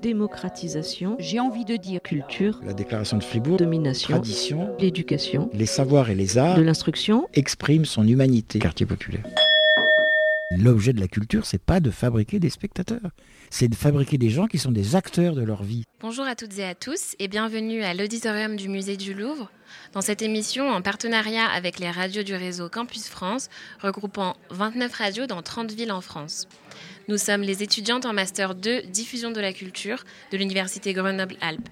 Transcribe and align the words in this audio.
Démocratisation, 0.00 1.16
j'ai 1.18 1.38
envie 1.38 1.64
de 1.64 1.76
dire 1.76 2.00
culture, 2.00 2.60
La 2.64 2.72
déclaration 2.72 3.18
de 3.18 3.22
Fribourg, 3.22 3.58
domination, 3.58 4.14
tradition, 4.14 4.74
l'éducation, 4.78 5.50
les 5.52 5.66
savoirs 5.66 6.08
et 6.08 6.14
les 6.14 6.38
arts 6.38 6.56
de 6.56 6.62
l'instruction, 6.62 7.28
expriment 7.34 7.84
son 7.84 8.06
humanité. 8.06 8.58
Quartier 8.58 8.86
populaire. 8.86 9.24
L'objet 10.58 10.92
de 10.92 11.00
la 11.00 11.08
culture, 11.08 11.46
c'est 11.46 11.62
pas 11.62 11.78
de 11.78 11.90
fabriquer 11.90 12.40
des 12.40 12.50
spectateurs, 12.50 13.10
c'est 13.50 13.68
de 13.68 13.74
fabriquer 13.74 14.18
des 14.18 14.30
gens 14.30 14.46
qui 14.46 14.58
sont 14.58 14.72
des 14.72 14.96
acteurs 14.96 15.34
de 15.34 15.42
leur 15.42 15.62
vie. 15.62 15.84
Bonjour 16.00 16.24
à 16.24 16.34
toutes 16.34 16.58
et 16.58 16.64
à 16.64 16.74
tous 16.74 17.14
et 17.18 17.28
bienvenue 17.28 17.82
à 17.82 17.94
l'auditorium 17.94 18.56
du 18.56 18.68
musée 18.68 18.96
du 18.96 19.14
Louvre. 19.14 19.50
Dans 19.92 20.00
cette 20.00 20.22
émission, 20.22 20.68
en 20.68 20.82
partenariat 20.82 21.46
avec 21.46 21.78
les 21.78 21.90
radios 21.90 22.22
du 22.22 22.34
réseau 22.34 22.68
Campus 22.68 23.08
France, 23.08 23.48
regroupant 23.80 24.36
29 24.50 24.92
radios 24.92 25.26
dans 25.26 25.42
30 25.42 25.70
villes 25.72 25.92
en 25.92 26.00
France. 26.00 26.48
Nous 27.08 27.18
sommes 27.18 27.42
les 27.42 27.62
étudiantes 27.62 28.06
en 28.06 28.12
Master 28.12 28.54
2 28.54 28.82
Diffusion 28.82 29.30
de 29.30 29.40
la 29.40 29.52
culture 29.52 30.04
de 30.30 30.36
l'Université 30.36 30.92
Grenoble-Alpes. 30.92 31.68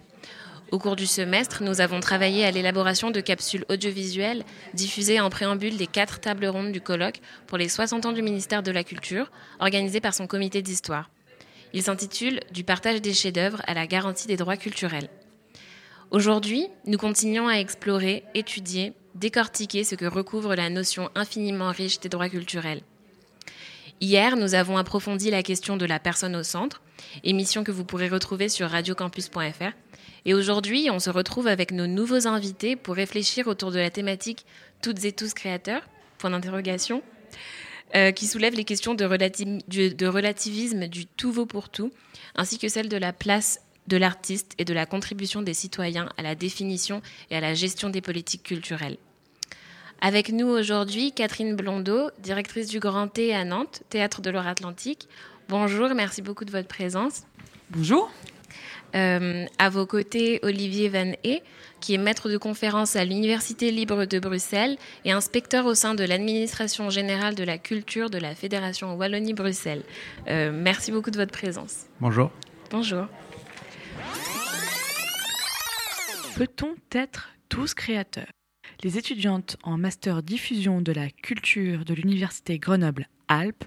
Au 0.71 0.79
cours 0.79 0.97
du 0.97 1.07
semestre, 1.07 1.63
nous 1.63 1.81
avons 1.81 2.01
travaillé 2.01 2.45
à 2.45 2.51
l'élaboration 2.51 3.11
de 3.11 3.21
capsules 3.21 3.65
audiovisuelles 3.71 4.45
diffusées 4.75 5.19
en 5.19 5.31
préambule 5.31 5.79
des 5.79 5.87
quatre 5.87 6.21
tables 6.21 6.47
rondes 6.47 6.73
du 6.73 6.83
colloque 6.83 7.21
pour 7.47 7.57
les 7.57 7.71
60 7.71 8.05
ans 8.05 8.13
du 8.13 8.21
ministère 8.21 8.63
de 8.63 8.71
la 8.71 8.85
Culture, 8.85 9.31
organisé 9.61 10.01
par 10.01 10.13
son 10.13 10.27
comité 10.27 10.61
d'histoire. 10.61 11.09
Il 11.73 11.83
s'intitule 11.83 12.41
Du 12.53 12.65
partage 12.65 13.01
des 13.01 13.15
chefs-d'œuvre 13.15 13.63
à 13.67 13.73
la 13.73 13.87
garantie 13.87 14.27
des 14.27 14.37
droits 14.37 14.57
culturels. 14.59 15.09
Aujourd'hui, 16.11 16.67
nous 16.87 16.99
continuons 16.99 17.49
à 17.49 17.55
explorer, 17.55 18.25
étudier, 18.35 18.93
décortiquer 19.15 19.85
ce 19.85 19.95
que 19.95 20.07
recouvre 20.07 20.55
la 20.55 20.69
notion 20.69 21.11
infiniment 21.15 21.71
riche 21.71 22.01
des 22.01 22.09
droits 22.09 22.29
culturels. 22.29 22.83
Hier, 24.01 24.37
nous 24.37 24.55
avons 24.55 24.77
approfondi 24.77 25.29
la 25.31 25.43
question 25.43 25.77
de 25.77 25.85
la 25.85 25.99
personne 25.99 26.37
au 26.37 26.45
centre, 26.45 26.83
émission 27.25 27.65
que 27.65 27.73
vous 27.73 27.85
pourrez 27.85 28.09
retrouver 28.09 28.49
sur 28.49 28.71
radiocampus.fr. 28.71 29.73
Et 30.25 30.35
aujourd'hui, 30.35 30.89
on 30.91 31.01
se 31.01 31.11
retrouve 31.11 31.49
avec 31.49 31.73
nos 31.73 31.89
nouveaux 31.89 32.29
invités 32.29 32.77
pour 32.77 32.95
réfléchir 32.95 33.49
autour 33.49 33.73
de 33.73 33.79
la 33.79 33.91
thématique 33.91 34.47
Toutes 34.83 35.05
et 35.05 35.11
tous 35.11 35.35
créateurs, 35.35 35.83
point 36.19 36.31
d'interrogation, 36.31 37.03
euh, 37.97 38.13
qui 38.13 38.29
soulève 38.29 38.55
les 38.55 38.65
questions 38.65 38.95
de, 38.95 39.89
de 39.89 40.07
relativisme 40.07 40.87
du 40.87 41.07
tout 41.07 41.33
vaut 41.33 41.47
pour 41.47 41.69
tout, 41.69 41.91
ainsi 42.37 42.59
que 42.59 42.69
celle 42.69 42.89
de 42.89 42.97
la 42.97 43.13
place 43.13 43.61
de 43.89 43.97
l'artiste 43.97 44.53
et 44.59 44.65
de 44.65 44.75
la 44.75 44.87
contribution 44.87 45.43
des 45.43 45.55
citoyens 45.55 46.09
à 46.17 46.23
la 46.23 46.37
définition 46.37 47.03
et 47.31 47.37
à 47.37 47.41
la 47.41 47.55
gestion 47.55 47.91
des 47.91 48.03
politiques 48.03 48.45
culturelles. 48.45 48.99
Avec 50.01 50.31
nous 50.31 50.47
aujourd'hui, 50.47 51.13
Catherine 51.13 51.57
Blondeau, 51.57 52.11
directrice 52.21 52.69
du 52.69 52.79
Grand 52.79 53.09
T 53.09 53.35
à 53.35 53.45
Nantes, 53.45 53.83
Théâtre 53.89 54.23
de 54.23 54.31
l'Or-Atlantique. 54.31 55.09
Bonjour, 55.49 55.89
merci 55.95 56.23
beaucoup 56.23 56.45
de 56.45 56.53
votre 56.53 56.69
présence. 56.69 57.25
Bonjour. 57.71 58.11
Euh, 58.95 59.45
à 59.59 59.69
vos 59.71 59.87
côtés, 59.87 60.39
Olivier 60.43 60.89
Van 60.89 61.13
Ee, 61.25 61.43
qui 61.81 61.95
est 61.95 61.99
maître 61.99 62.31
de 62.31 62.37
conférence 62.37 62.97
à 62.97 63.05
l'Université 63.05 63.71
libre 63.71 64.05
de 64.05 64.19
Bruxelles 64.19 64.79
et 65.05 65.11
inspecteur 65.11 65.67
au 65.67 65.75
sein 65.75 65.95
de 65.95 66.05
l'administration 66.05 66.91
générale 66.91 67.35
de 67.35 67.45
la 67.45 67.59
culture 67.59 68.09
de 68.09 68.19
la 68.19 68.35
Fédération 68.35 68.95
Wallonie-Bruxelles. 68.95 69.83
Euh, 70.29 70.53
merci 70.55 70.93
beaucoup 70.93 71.11
de 71.11 71.19
votre 71.19 71.33
présence. 71.33 71.87
Bonjour. 72.01 72.31
Bonjour. 72.71 73.07
Peut-on 76.37 76.77
être 76.93 77.31
tous 77.49 77.75
créateurs? 77.75 78.29
Les 78.85 78.97
étudiantes 78.97 79.57
en 79.65 79.77
master 79.77 80.23
diffusion 80.23 80.81
de 80.81 80.93
la 80.93 81.11
culture 81.11 81.85
de 81.85 81.95
l'Université 81.95 82.61
Grenoble-Alpes 82.61 83.65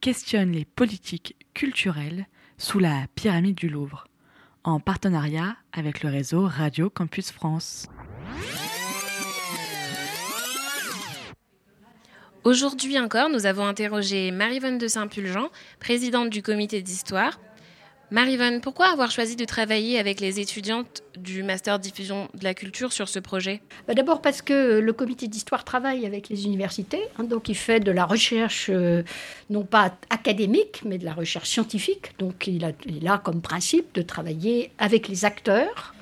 questionnent 0.00 0.52
les 0.52 0.64
politiques 0.64 1.34
culturelles 1.52 2.28
sous 2.58 2.78
la 2.78 3.06
pyramide 3.16 3.56
du 3.56 3.68
Louvre, 3.68 4.06
en 4.62 4.78
partenariat 4.78 5.56
avec 5.72 6.04
le 6.04 6.10
réseau 6.10 6.46
Radio 6.46 6.90
Campus 6.90 7.32
France. 7.32 7.88
Aujourd'hui 12.44 13.00
encore, 13.00 13.30
nous 13.30 13.46
avons 13.46 13.66
interrogé 13.66 14.30
Marie-Vonne 14.30 14.78
de 14.78 14.86
Saint-Pulgent, 14.86 15.50
présidente 15.80 16.30
du 16.30 16.40
comité 16.40 16.82
d'histoire. 16.82 17.40
Marie-Vonne, 18.12 18.60
pourquoi 18.60 18.88
avoir 18.88 19.10
choisi 19.10 19.36
de 19.36 19.46
travailler 19.46 19.98
avec 19.98 20.20
les 20.20 20.38
étudiantes 20.38 21.02
du 21.16 21.42
Master 21.42 21.78
Diffusion 21.78 22.28
de 22.34 22.44
la 22.44 22.52
Culture 22.52 22.92
sur 22.92 23.08
ce 23.08 23.18
projet? 23.18 23.62
Bah, 23.88 23.94
D'abord 23.94 24.20
parce 24.20 24.42
que 24.42 24.80
le 24.80 24.92
comité 24.92 25.28
d'histoire 25.28 25.64
travaille 25.64 26.04
avec 26.04 26.28
les 26.28 26.44
universités, 26.44 27.00
hein, 27.16 27.24
donc 27.24 27.48
il 27.48 27.54
fait 27.54 27.80
de 27.80 27.90
la 27.90 28.04
recherche 28.04 28.68
euh, 28.68 29.02
non 29.48 29.64
pas 29.64 29.96
académique, 30.10 30.82
mais 30.84 30.98
de 30.98 31.06
la 31.06 31.14
recherche 31.14 31.48
scientifique. 31.48 32.12
Donc 32.18 32.46
il 32.46 32.66
a, 33.08 33.16
comme 33.16 33.40
principe 33.40 33.94
de 33.94 34.02
travailler 34.02 34.72
avec 34.76 35.08
les 35.08 35.24
acteurs 35.24 35.94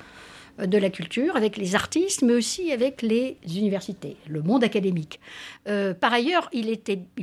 euh, 0.59 0.65
de 0.65 0.77
la 0.77 0.89
culture, 0.89 1.37
avec 1.37 1.55
les 1.55 1.75
artistes, 1.75 2.23
mais 2.23 2.33
aussi 2.33 2.73
avec 2.73 3.03
les 3.03 3.37
universités, 3.55 4.17
le 4.27 4.41
monde 4.41 4.65
académique. 4.65 5.21
Euh, 5.69 5.93
par 5.93 6.11
ailleurs, 6.11 6.49
il 6.51 6.77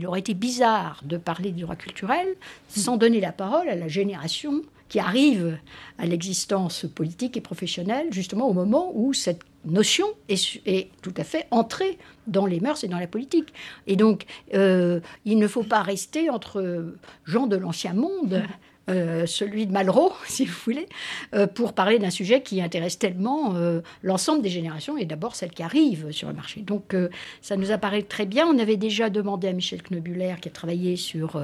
aurait 0.06 0.20
été 0.20 0.32
bizarre 0.32 1.02
de 1.04 1.18
parler 1.18 1.50
du 1.50 1.64
droit 1.64 1.76
culturel 1.76 2.26
sans 2.68 2.96
donner 2.96 3.20
la 3.20 3.32
parole 3.32 3.68
à 3.68 3.76
la 3.76 3.88
génération 3.88 4.62
qui 4.88 4.98
arrive 4.98 5.58
à 5.98 6.06
l'existence 6.06 6.86
politique 6.86 7.36
et 7.36 7.40
professionnelle, 7.40 8.06
justement 8.10 8.48
au 8.48 8.52
moment 8.52 8.92
où 8.94 9.12
cette 9.12 9.42
notion 9.64 10.06
est, 10.28 10.90
tout 11.02 11.14
à 11.16 11.24
fait 11.24 11.46
entrée 11.50 11.98
dans 12.26 12.46
les 12.46 12.60
mœurs 12.60 12.84
et 12.84 12.88
dans 12.88 12.98
la 12.98 13.06
politique. 13.06 13.52
Et 13.86 13.96
donc, 13.96 14.24
euh, 14.54 15.00
il 15.24 15.38
ne 15.38 15.48
faut 15.48 15.62
pas 15.62 15.82
rester 15.82 16.30
entre 16.30 16.94
gens 17.24 17.46
de 17.46 17.56
l'ancien 17.56 17.92
monde, 17.92 18.42
euh, 18.88 19.26
celui 19.26 19.66
de 19.66 19.72
Malraux, 19.72 20.12
si 20.26 20.44
vous 20.44 20.56
voulez, 20.64 20.88
euh, 21.34 21.46
pour 21.46 21.72
parler 21.72 21.98
d'un 21.98 22.10
sujet 22.10 22.42
qui 22.42 22.62
intéresse 22.62 22.98
tellement 22.98 23.54
euh, 23.56 23.80
l'ensemble 24.02 24.42
des 24.42 24.48
générations 24.48 24.96
et 24.96 25.04
d'abord 25.04 25.34
celles 25.34 25.50
qui 25.50 25.62
arrivent 25.62 26.10
sur 26.10 26.28
le 26.28 26.34
marché. 26.34 26.60
Donc, 26.60 26.94
ça 27.42 27.56
nous 27.56 27.70
apparaît 27.70 28.02
très 28.02 28.26
bien. 28.26 28.46
On 28.46 28.58
avait 28.58 28.76
déjà 28.76 29.10
demandé 29.10 29.48
à 29.48 29.52
Michel 29.52 29.82
Knobuler, 29.82 30.34
qui 30.40 30.48
a 30.48 30.52
travaillé 30.52 30.96
sur 30.96 31.40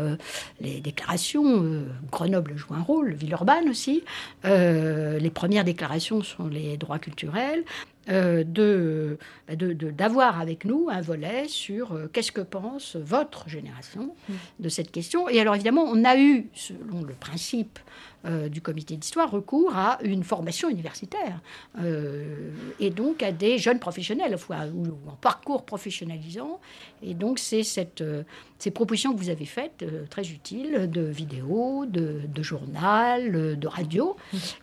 les 0.60 0.80
déclarations. 0.80 1.84
Grenoble 2.10 2.56
joue 2.56 2.74
un 2.74 2.82
rôle, 2.82 3.14
Villeurbanne 3.14 3.68
aussi. 3.68 4.02
Les 4.44 5.30
premières 5.32 5.64
déclarations 5.64 6.22
sont 6.22 6.48
les 6.48 6.76
droits 6.76 6.98
culturels. 6.98 7.64
Euh, 8.08 8.44
de, 8.44 9.18
de- 9.48 9.90
d'avoir 9.90 10.40
avec 10.40 10.64
nous 10.64 10.88
un 10.90 11.00
volet 11.00 11.48
sur 11.48 11.92
euh, 11.92 12.08
qu'est-ce 12.12 12.32
que 12.32 12.40
pense 12.42 12.96
votre 12.96 13.48
génération 13.48 14.14
de 14.60 14.68
cette 14.68 14.90
question. 14.90 15.28
Et 15.28 15.40
alors 15.40 15.54
évidemment, 15.54 15.84
on 15.84 16.04
a 16.04 16.16
eu, 16.18 16.48
selon 16.54 17.02
le 17.02 17.14
principe 17.14 17.78
euh, 18.26 18.48
du 18.48 18.60
comité 18.60 18.96
d'histoire, 18.96 19.30
recours 19.30 19.76
à 19.76 19.98
une 20.02 20.24
formation 20.24 20.70
universitaire 20.70 21.40
euh, 21.78 22.50
et 22.80 22.90
donc 22.90 23.22
à 23.22 23.32
des 23.32 23.58
jeunes 23.58 23.78
professionnels, 23.78 24.36
à 24.50 24.66
ou, 24.68 24.86
en 25.08 25.16
parcours 25.20 25.64
professionnalisant. 25.64 26.60
Et 27.02 27.14
donc 27.14 27.38
c'est 27.38 27.62
cette, 27.62 28.00
euh, 28.00 28.22
ces 28.58 28.70
propositions 28.70 29.12
que 29.12 29.18
vous 29.18 29.28
avez 29.28 29.44
faites, 29.44 29.82
euh, 29.82 30.06
très 30.08 30.30
utiles, 30.30 30.90
de 30.90 31.02
vidéo, 31.02 31.84
de, 31.86 32.22
de 32.26 32.42
journal, 32.42 33.58
de 33.58 33.66
radio, 33.66 34.16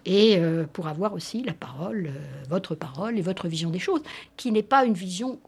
et 0.05 0.39
pour 0.73 0.88
avoir 0.88 1.13
aussi 1.13 1.43
la 1.43 1.53
parole, 1.53 2.11
votre 2.49 2.75
parole 2.75 3.17
et 3.17 3.22
votre 3.22 3.47
vision 3.47 3.69
des 3.69 3.79
choses, 3.79 4.01
qui 4.38 4.51
n'est 4.51 4.63
pas 4.63 4.85
une 4.85 4.93
vision 4.93 5.39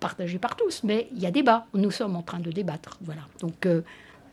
partagée 0.00 0.38
par 0.38 0.56
tous, 0.56 0.82
mais 0.82 1.08
il 1.12 1.20
y 1.20 1.26
a 1.26 1.30
débat. 1.30 1.66
Nous 1.74 1.90
sommes 1.90 2.16
en 2.16 2.22
train 2.22 2.40
de 2.40 2.50
débattre. 2.50 2.98
Voilà. 3.02 3.22
Donc 3.40 3.66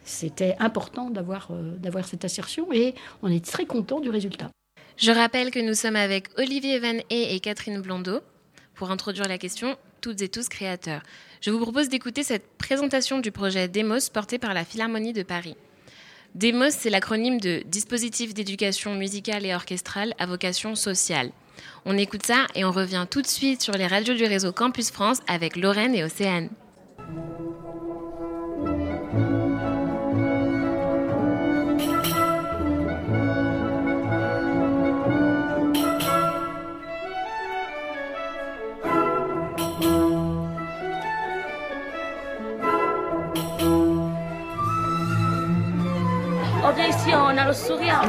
c'était 0.07 0.55
important 0.59 1.09
d'avoir 1.09 1.49
euh, 1.51 1.75
d'avoir 1.77 2.05
cette 2.05 2.25
assertion 2.25 2.71
et 2.71 2.95
on 3.21 3.31
est 3.31 3.43
très 3.43 3.65
content 3.65 3.99
du 3.99 4.09
résultat. 4.09 4.49
Je 4.97 5.11
rappelle 5.11 5.51
que 5.51 5.59
nous 5.59 5.75
sommes 5.75 5.95
avec 5.95 6.29
Olivier 6.37 6.79
Van 6.79 6.97
Ee 7.11 7.35
et 7.35 7.39
Catherine 7.39 7.81
Blondeau 7.81 8.19
pour 8.73 8.89
introduire 8.89 9.27
la 9.27 9.37
question 9.37 9.75
Toutes 10.01 10.21
et 10.21 10.29
tous 10.29 10.49
créateurs. 10.49 11.03
Je 11.41 11.51
vous 11.51 11.59
propose 11.59 11.89
d'écouter 11.89 12.23
cette 12.23 12.47
présentation 12.57 13.19
du 13.19 13.31
projet 13.31 13.67
Demos 13.67 14.09
porté 14.11 14.39
par 14.39 14.53
la 14.53 14.65
Philharmonie 14.65 15.13
de 15.13 15.23
Paris. 15.23 15.55
Demos, 16.35 16.71
c'est 16.71 16.89
l'acronyme 16.89 17.39
de 17.39 17.63
Dispositif 17.65 18.33
d'éducation 18.33 18.95
musicale 18.95 19.45
et 19.45 19.53
orchestrale 19.53 20.13
à 20.19 20.25
vocation 20.25 20.75
sociale. 20.75 21.31
On 21.85 21.97
écoute 21.97 22.25
ça 22.25 22.45
et 22.55 22.65
on 22.65 22.71
revient 22.71 23.05
tout 23.09 23.21
de 23.21 23.27
suite 23.27 23.61
sur 23.61 23.73
les 23.73 23.87
radios 23.87 24.15
du 24.15 24.25
réseau 24.25 24.51
Campus 24.51 24.91
France 24.91 25.21
avec 25.27 25.55
Lorraine 25.55 25.95
et 25.95 26.03
Océane. 26.03 26.49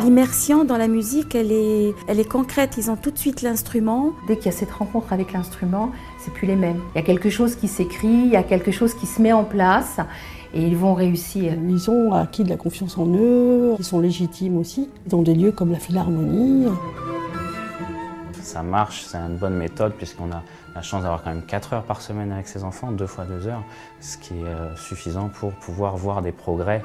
L'immersion 0.02 0.64
dans 0.64 0.76
la 0.76 0.88
musique, 0.88 1.34
elle 1.34 1.52
est, 1.52 1.94
elle 2.08 2.18
est 2.18 2.28
concrète. 2.28 2.74
Ils 2.78 2.90
ont 2.90 2.96
tout 2.96 3.10
de 3.10 3.18
suite 3.18 3.42
l'instrument. 3.42 4.12
Dès 4.26 4.36
qu'il 4.36 4.46
y 4.46 4.48
a 4.48 4.52
cette 4.52 4.72
rencontre 4.72 5.12
avec 5.12 5.32
l'instrument, 5.32 5.92
c'est 6.18 6.32
plus 6.32 6.46
les 6.46 6.56
mêmes. 6.56 6.80
Il 6.94 6.98
y 6.98 7.00
a 7.00 7.04
quelque 7.04 7.30
chose 7.30 7.54
qui 7.54 7.68
s'écrit, 7.68 8.08
il 8.08 8.30
y 8.30 8.36
a 8.36 8.42
quelque 8.42 8.70
chose 8.72 8.94
qui 8.94 9.06
se 9.06 9.22
met 9.22 9.32
en 9.32 9.44
place. 9.44 10.00
et 10.54 10.62
ils 10.62 10.76
vont 10.76 10.94
réussir. 10.94 11.52
Ils 11.68 11.90
ont 11.90 12.14
acquis 12.14 12.42
de 12.42 12.48
la 12.48 12.56
confiance 12.56 12.96
en 12.96 13.06
eux, 13.06 13.74
ils 13.78 13.84
sont 13.84 14.00
légitimes 14.00 14.56
aussi, 14.56 14.88
dans 15.06 15.20
des 15.20 15.34
lieux 15.34 15.52
comme 15.52 15.70
la 15.72 15.78
Philharmonie. 15.78 16.66
Ça 18.40 18.62
marche, 18.62 19.04
c'est 19.06 19.18
une 19.18 19.36
bonne 19.36 19.56
méthode 19.56 19.92
puisqu'on 19.92 20.32
a 20.32 20.42
la 20.74 20.80
chance 20.80 21.02
d'avoir 21.02 21.22
quand 21.22 21.30
même 21.30 21.44
4 21.44 21.74
heures 21.74 21.82
par 21.82 22.00
semaine 22.00 22.32
avec 22.32 22.48
ses 22.48 22.64
enfants, 22.64 22.92
deux 22.92 23.06
fois 23.06 23.24
2 23.24 23.46
heures, 23.46 23.62
ce 24.00 24.16
qui 24.16 24.32
est 24.32 24.44
euh, 24.44 24.74
suffisant 24.76 25.28
pour 25.28 25.52
pouvoir 25.52 25.98
voir 25.98 26.22
des 26.22 26.32
progrès. 26.32 26.82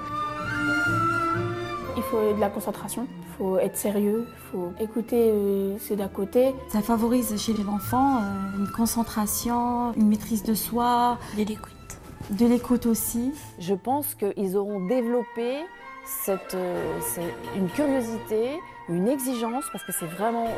Il 2.14 2.16
faut 2.16 2.34
de 2.36 2.40
la 2.40 2.50
concentration, 2.50 3.08
il 3.10 3.38
faut 3.38 3.58
être 3.58 3.76
sérieux, 3.76 4.28
il 4.28 4.52
faut 4.52 4.72
écouter 4.80 5.32
euh, 5.32 5.80
ceux 5.80 5.96
d'à 5.96 6.08
côté. 6.08 6.54
Ça 6.70 6.84
favorise 6.84 7.36
chez 7.42 7.54
les 7.54 7.66
enfants 7.66 8.18
euh, 8.18 8.60
une 8.60 8.72
concentration, 8.72 9.94
une 9.94 10.10
maîtrise 10.10 10.44
de 10.44 10.54
soi. 10.54 11.18
De 11.36 11.44
l'écoute. 11.44 11.72
De 12.30 12.46
l'écoute 12.46 12.86
aussi. 12.86 13.32
Je 13.58 13.74
pense 13.74 14.14
qu'ils 14.14 14.56
auront 14.58 14.86
développé 14.86 15.64
cette, 16.06 16.56
une 17.56 17.68
curiosité, 17.70 18.60
une 18.90 19.08
exigence, 19.08 19.64
parce 19.72 19.84
que 19.84 19.92
c'est 19.92 20.06
vraiment 20.06 20.50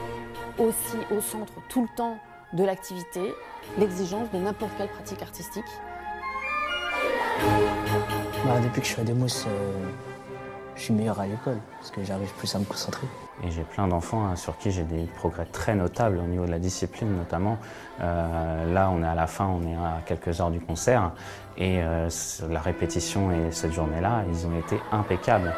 aussi 0.60 0.98
au 1.16 1.22
centre 1.22 1.54
tout 1.70 1.84
le 1.84 1.90
temps 1.96 2.18
de 2.52 2.66
l'activité, 2.66 3.34
l'exigence 3.78 4.30
de 4.32 4.40
n'importe 4.40 4.74
quelle 4.78 4.90
pratique 4.90 5.22
artistique. 5.22 5.64
Bah, 8.46 8.60
depuis 8.62 8.82
que 8.82 8.88
je 8.88 8.92
suis 8.92 9.02
à 9.02 9.06
Demos, 9.06 9.46
euh, 9.48 9.72
je 10.76 10.82
suis 10.82 10.94
meilleur 10.94 11.20
à 11.20 11.28
l'école 11.28 11.58
parce 11.78 11.92
que 11.92 12.04
j'arrive 12.04 12.32
plus 12.34 12.54
à 12.56 12.60
me 12.60 12.66
concentrer. 12.66 13.08
Et 13.44 13.52
j'ai 13.52 13.64
plein 13.64 13.88
d'enfants 13.88 14.26
hein, 14.26 14.36
sur 14.36 14.58
qui 14.58 14.72
j'ai 14.72 14.84
des 14.84 15.06
progrès 15.18 15.46
très 15.46 15.76
notables 15.76 16.18
au 16.18 16.28
niveau 16.28 16.46
de 16.46 16.52
la 16.52 16.60
discipline 16.60 17.16
notamment. 17.16 17.58
Euh, 18.02 18.74
là, 18.74 18.90
on 18.92 19.02
est 19.04 19.08
à 19.08 19.16
la 19.16 19.28
fin, 19.28 19.46
on 19.46 19.62
est 19.68 19.76
à 19.76 20.02
quelques 20.06 20.40
heures 20.40 20.52
du 20.52 20.60
concert 20.60 21.12
et 21.58 21.82
euh, 21.82 22.10
la 22.50 22.60
répétition 22.60 23.32
et 23.32 23.52
cette 23.52 23.74
journée-là, 23.74 24.24
ils 24.30 24.46
ont 24.48 24.58
été 24.58 24.80
impeccables. 24.92 25.54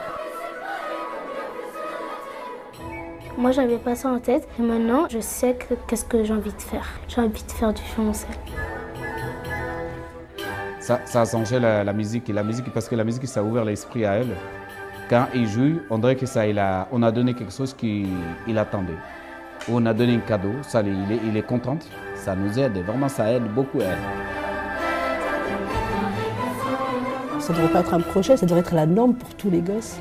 Moi, 3.37 3.51
j'avais 3.51 3.77
pas 3.77 3.95
ça 3.95 4.09
en 4.09 4.19
tête. 4.19 4.47
Et 4.57 4.63
maintenant, 4.63 5.07
je 5.09 5.19
sais 5.19 5.55
qu'est-ce 5.87 6.05
que 6.05 6.23
j'ai 6.23 6.33
envie 6.33 6.51
de 6.51 6.61
faire. 6.61 6.87
J'ai 7.07 7.21
envie 7.21 7.43
de 7.43 7.51
faire 7.51 7.71
du 7.71 7.83
violoncelle. 7.83 8.35
Ça, 10.79 11.01
ça 11.05 11.21
a 11.21 11.25
changé 11.25 11.59
la, 11.59 11.93
musique. 11.93 12.29
la 12.29 12.41
musique, 12.41 12.73
parce 12.73 12.89
que 12.89 12.95
la 12.95 13.03
musique, 13.03 13.27
ça 13.27 13.41
a 13.41 13.43
ouvert 13.43 13.63
l'esprit 13.63 14.05
à 14.05 14.13
elle. 14.13 14.35
Quand 15.09 15.27
il 15.33 15.47
joue, 15.47 15.79
on 15.89 15.99
dirait 15.99 16.17
que 16.17 16.25
a, 16.59 16.87
on 16.91 17.01
a 17.01 17.11
donné 17.13 17.33
quelque 17.33 17.53
chose 17.53 17.73
qu'il 17.73 18.57
attendait. 18.57 18.97
On 19.71 19.85
a 19.85 19.93
donné 19.93 20.15
un 20.15 20.19
cadeau, 20.19 20.51
ça, 20.63 20.81
il, 20.81 21.37
est, 21.37 21.41
content. 21.43 21.77
Ça 22.15 22.35
nous 22.35 22.59
aide, 22.59 22.77
vraiment, 22.85 23.07
ça 23.07 23.31
aide 23.31 23.43
beaucoup 23.43 23.79
elle. 23.79 23.97
Ça 27.39 27.53
ne 27.53 27.57
devrait 27.57 27.71
pas 27.71 27.79
être 27.79 27.93
un 27.93 28.01
projet, 28.01 28.35
ça 28.35 28.45
devrait 28.45 28.59
être 28.59 28.75
la 28.75 28.85
norme 28.85 29.13
pour 29.13 29.33
tous 29.35 29.49
les 29.49 29.61
gosses. 29.61 29.97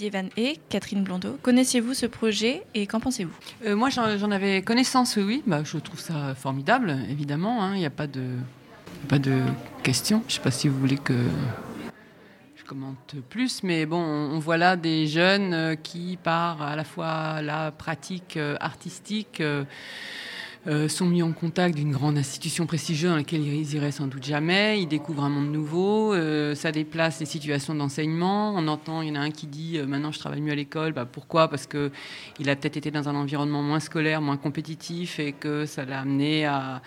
Olivier 0.00 0.30
Hey, 0.36 0.60
Catherine 0.68 1.02
Blondeau. 1.02 1.38
Connaissiez-vous 1.42 1.92
ce 1.92 2.06
projet 2.06 2.62
et 2.72 2.86
qu'en 2.86 3.00
pensez-vous? 3.00 3.34
Euh, 3.66 3.74
Moi, 3.74 3.90
j'en 3.90 4.30
avais 4.30 4.62
connaissance, 4.62 5.16
oui. 5.16 5.42
Bah, 5.44 5.62
je 5.64 5.76
trouve 5.78 5.98
ça 5.98 6.36
formidable, 6.36 6.96
évidemment. 7.10 7.64
Hein. 7.64 7.74
Il 7.74 7.80
n'y 7.80 7.86
a 7.86 7.90
pas 7.90 8.06
de, 8.06 8.22
pas 9.08 9.18
de 9.18 9.40
question. 9.82 10.22
Je 10.28 10.34
ne 10.34 10.36
sais 10.36 10.42
pas 10.42 10.52
si 10.52 10.68
vous 10.68 10.78
voulez 10.78 10.98
que 10.98 11.14
je 12.54 12.64
commente 12.64 13.16
plus, 13.28 13.64
mais 13.64 13.86
bon, 13.86 13.98
on 13.98 14.38
voit 14.38 14.56
là 14.56 14.76
des 14.76 15.08
jeunes 15.08 15.52
euh, 15.52 15.74
qui, 15.74 16.16
par 16.22 16.62
à 16.62 16.76
la 16.76 16.84
fois 16.84 17.42
la 17.42 17.72
pratique 17.72 18.36
euh, 18.36 18.56
artistique, 18.60 19.42
euh, 20.66 20.88
sont 20.88 21.06
mis 21.06 21.22
en 21.22 21.32
contact 21.32 21.76
d'une 21.76 21.92
grande 21.92 22.18
institution 22.18 22.66
prestigieuse 22.66 23.10
dans 23.10 23.16
laquelle 23.16 23.46
ils 23.46 23.74
iraient 23.74 23.92
sans 23.92 24.08
doute 24.08 24.24
jamais. 24.24 24.82
Ils 24.82 24.88
découvrent 24.88 25.22
un 25.22 25.28
monde 25.28 25.52
nouveau. 25.52 26.12
Euh, 26.12 26.56
ça 26.56 26.72
déplace 26.72 27.20
les 27.20 27.26
situations 27.26 27.76
d'enseignement. 27.76 28.54
On 28.56 28.66
entend, 28.66 29.00
il 29.00 29.08
y 29.08 29.12
en 29.12 29.14
a 29.14 29.20
un 29.20 29.30
qui 29.30 29.46
dit 29.46 29.78
euh, 29.78 29.86
maintenant 29.86 30.10
je 30.10 30.18
travaille 30.18 30.40
mieux 30.40 30.52
à 30.52 30.56
l'école. 30.56 30.92
Bah, 30.92 31.06
pourquoi? 31.10 31.48
Parce 31.48 31.66
que 31.66 31.92
il 32.40 32.50
a 32.50 32.56
peut-être 32.56 32.76
été 32.76 32.90
dans 32.90 33.08
un 33.08 33.14
environnement 33.14 33.62
moins 33.62 33.78
scolaire, 33.78 34.20
moins 34.20 34.36
compétitif, 34.36 35.20
et 35.20 35.32
que 35.32 35.64
ça 35.64 35.84
l'a 35.84 36.00
amené 36.00 36.44
à 36.44 36.82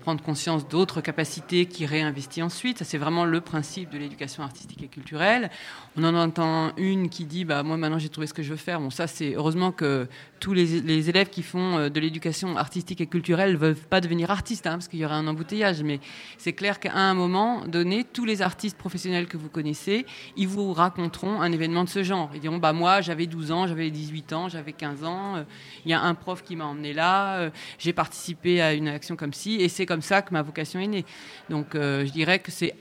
prendre 0.00 0.22
conscience 0.22 0.66
d'autres 0.66 1.02
capacités 1.02 1.66
qu'il 1.66 1.84
réinvestit 1.84 2.42
ensuite. 2.42 2.78
Ça 2.78 2.86
c'est 2.86 2.96
vraiment 2.96 3.26
le 3.26 3.42
principe 3.42 3.90
de 3.90 3.98
l'éducation 3.98 4.42
artistique 4.42 4.82
et 4.82 4.88
culturelle. 4.88 5.50
On 5.98 6.04
en 6.04 6.14
entend 6.14 6.72
une 6.78 7.10
qui 7.10 7.26
dit 7.26 7.44
bah 7.44 7.62
moi 7.62 7.76
maintenant 7.76 7.98
j'ai 7.98 8.08
trouvé 8.08 8.26
ce 8.26 8.32
que 8.32 8.42
je 8.42 8.50
veux 8.50 8.56
faire. 8.56 8.80
Bon 8.80 8.88
ça 8.88 9.06
c'est 9.06 9.34
heureusement 9.34 9.72
que 9.72 10.08
tous 10.40 10.54
les, 10.54 10.80
les 10.80 11.10
élèves 11.10 11.28
qui 11.28 11.42
font 11.42 11.90
de 11.90 12.00
l'éducation 12.00 12.56
artistique 12.56 12.95
et 13.00 13.06
culturels 13.06 13.52
ne 13.52 13.56
veulent 13.56 13.76
pas 13.76 14.00
devenir 14.00 14.30
artistes, 14.30 14.66
hein, 14.66 14.72
parce 14.72 14.88
qu'il 14.88 14.98
y 14.98 15.04
aurait 15.04 15.14
un 15.14 15.26
embouteillage. 15.26 15.82
Mais 15.82 16.00
c'est 16.38 16.52
clair 16.52 16.80
qu'à 16.80 16.94
un 16.94 17.14
moment 17.14 17.66
donné, 17.66 18.04
tous 18.04 18.24
les 18.24 18.42
artistes 18.42 18.76
professionnels 18.76 19.26
que 19.26 19.36
vous 19.36 19.48
connaissez, 19.48 20.06
ils 20.36 20.48
vous 20.48 20.72
raconteront 20.72 21.40
un 21.40 21.52
événement 21.52 21.84
de 21.84 21.88
ce 21.88 22.02
genre. 22.02 22.30
Ils 22.34 22.40
diront, 22.40 22.58
bah 22.58 22.72
moi, 22.72 23.00
j'avais 23.00 23.26
12 23.26 23.52
ans, 23.52 23.66
j'avais 23.66 23.90
18 23.90 24.32
ans, 24.32 24.48
j'avais 24.48 24.72
15 24.72 25.04
ans, 25.04 25.36
euh, 25.36 25.44
il 25.84 25.90
y 25.90 25.94
a 25.94 26.00
un 26.00 26.14
prof 26.14 26.42
qui 26.42 26.56
m'a 26.56 26.64
emmené 26.64 26.92
là, 26.92 27.38
euh, 27.38 27.50
j'ai 27.78 27.92
participé 27.92 28.60
à 28.60 28.72
une 28.74 28.88
action 28.88 29.16
comme 29.16 29.32
ci, 29.32 29.56
et 29.56 29.68
c'est 29.68 29.86
comme 29.86 30.02
ça 30.02 30.22
que 30.22 30.32
ma 30.32 30.42
vocation 30.42 30.80
est 30.80 30.86
née. 30.86 31.04
Donc 31.50 31.74
euh, 31.74 32.04
je 32.04 32.12
dirais 32.12 32.38
que 32.38 32.50
c'est 32.50 32.74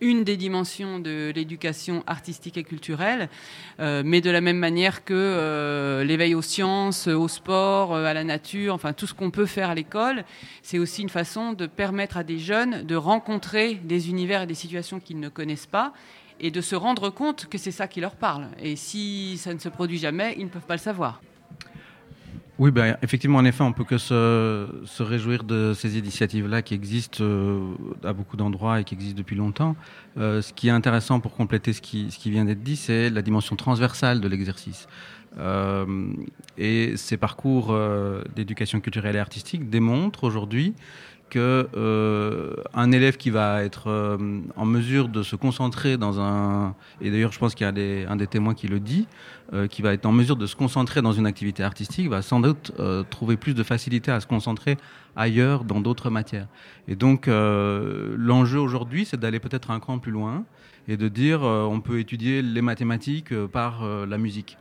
une 0.00 0.24
des 0.24 0.36
dimensions 0.36 0.98
de 0.98 1.32
l'éducation 1.34 2.02
artistique 2.06 2.56
et 2.56 2.64
culturelle, 2.64 3.28
euh, 3.80 4.02
mais 4.04 4.20
de 4.20 4.30
la 4.30 4.40
même 4.40 4.58
manière 4.58 5.04
que 5.04 5.14
euh, 5.14 6.04
l'éveil 6.04 6.34
aux 6.34 6.42
sciences, 6.42 7.06
au 7.06 7.28
sport, 7.28 7.94
euh, 7.94 8.04
à 8.04 8.14
la 8.14 8.24
nature, 8.24 8.74
enfin 8.74 8.92
tout 8.92 9.06
ce 9.06 9.14
qu'on 9.14 9.30
peut 9.30 9.46
faire 9.46 9.70
à 9.70 9.74
l'école, 9.74 10.24
c'est 10.62 10.78
aussi 10.78 11.02
une 11.02 11.08
façon 11.08 11.52
de 11.52 11.66
permettre 11.66 12.16
à 12.16 12.24
des 12.24 12.38
jeunes 12.38 12.82
de 12.82 12.96
rencontrer 12.96 13.74
des 13.74 14.08
univers 14.08 14.42
et 14.42 14.46
des 14.46 14.54
situations 14.54 15.00
qu'ils 15.00 15.20
ne 15.20 15.28
connaissent 15.28 15.66
pas 15.66 15.92
et 16.40 16.50
de 16.50 16.60
se 16.60 16.74
rendre 16.74 17.10
compte 17.10 17.46
que 17.46 17.58
c'est 17.58 17.70
ça 17.70 17.86
qui 17.86 18.00
leur 18.00 18.16
parle. 18.16 18.48
Et 18.62 18.76
si 18.76 19.36
ça 19.36 19.52
ne 19.52 19.58
se 19.58 19.68
produit 19.68 19.98
jamais, 19.98 20.34
ils 20.38 20.44
ne 20.44 20.50
peuvent 20.50 20.62
pas 20.62 20.76
le 20.76 20.80
savoir. 20.80 21.20
Oui, 22.60 22.70
ben, 22.70 22.98
effectivement, 23.00 23.38
en 23.38 23.46
effet, 23.46 23.62
on 23.62 23.72
peut 23.72 23.84
que 23.84 23.96
se, 23.96 24.68
se 24.84 25.02
réjouir 25.02 25.44
de 25.44 25.72
ces 25.74 25.96
initiatives-là 25.96 26.60
qui 26.60 26.74
existent 26.74 27.24
euh, 27.24 27.72
à 28.04 28.12
beaucoup 28.12 28.36
d'endroits 28.36 28.78
et 28.78 28.84
qui 28.84 28.92
existent 28.92 29.16
depuis 29.16 29.34
longtemps. 29.34 29.76
Euh, 30.18 30.42
ce 30.42 30.52
qui 30.52 30.68
est 30.68 30.70
intéressant 30.70 31.20
pour 31.20 31.34
compléter 31.34 31.72
ce 31.72 31.80
qui, 31.80 32.10
ce 32.10 32.18
qui 32.18 32.30
vient 32.30 32.44
d'être 32.44 32.62
dit, 32.62 32.76
c'est 32.76 33.08
la 33.08 33.22
dimension 33.22 33.56
transversale 33.56 34.20
de 34.20 34.28
l'exercice. 34.28 34.88
Euh, 35.38 36.12
et 36.58 36.98
ces 36.98 37.16
parcours 37.16 37.74
d'éducation 38.36 38.80
culturelle 38.80 39.16
et 39.16 39.20
artistique 39.20 39.70
démontrent 39.70 40.24
aujourd'hui 40.24 40.74
que 41.30 41.68
euh, 41.74 42.56
un 42.74 42.92
élève 42.92 43.16
qui 43.16 43.30
va 43.30 43.64
être 43.64 43.88
euh, 43.88 44.40
en 44.56 44.66
mesure 44.66 45.08
de 45.08 45.22
se 45.22 45.36
concentrer 45.36 45.96
dans 45.96 46.20
un 46.20 46.74
et 47.00 47.10
d'ailleurs 47.10 47.32
je 47.32 47.38
pense 47.38 47.54
qu'il 47.54 47.64
y 47.64 47.70
a 47.70 48.10
un 48.10 48.16
des 48.16 48.26
témoins 48.26 48.54
qui 48.54 48.68
le 48.68 48.80
dit 48.80 49.06
euh, 49.54 49.66
qui 49.66 49.80
va 49.80 49.94
être 49.94 50.04
en 50.04 50.12
mesure 50.12 50.36
de 50.36 50.46
se 50.46 50.56
concentrer 50.56 51.00
dans 51.00 51.12
une 51.12 51.26
activité 51.26 51.62
artistique 51.62 52.08
va 52.10 52.20
sans 52.20 52.40
doute 52.40 52.72
trouver 53.08 53.36
plus 53.36 53.54
de 53.54 53.62
facilité 53.62 54.10
à 54.10 54.20
se 54.20 54.26
concentrer 54.26 54.76
ailleurs 55.16 55.64
dans 55.64 55.80
d'autres 55.80 56.10
matières. 56.10 56.48
Et 56.88 56.96
donc 56.96 57.26
l'enjeu 57.28 58.58
aujourd'hui 58.58 59.06
c'est 59.06 59.18
d'aller 59.18 59.40
peut-être 59.40 59.70
un 59.70 59.80
cran 59.80 59.98
plus 59.98 60.12
loin 60.12 60.44
et 60.88 60.96
de 60.96 61.08
dire 61.08 61.42
on 61.42 61.80
peut 61.80 62.00
étudier 62.00 62.42
les 62.42 62.62
mathématiques 62.62 63.34
par 63.46 63.84
la 63.84 64.18
musique 64.18 64.58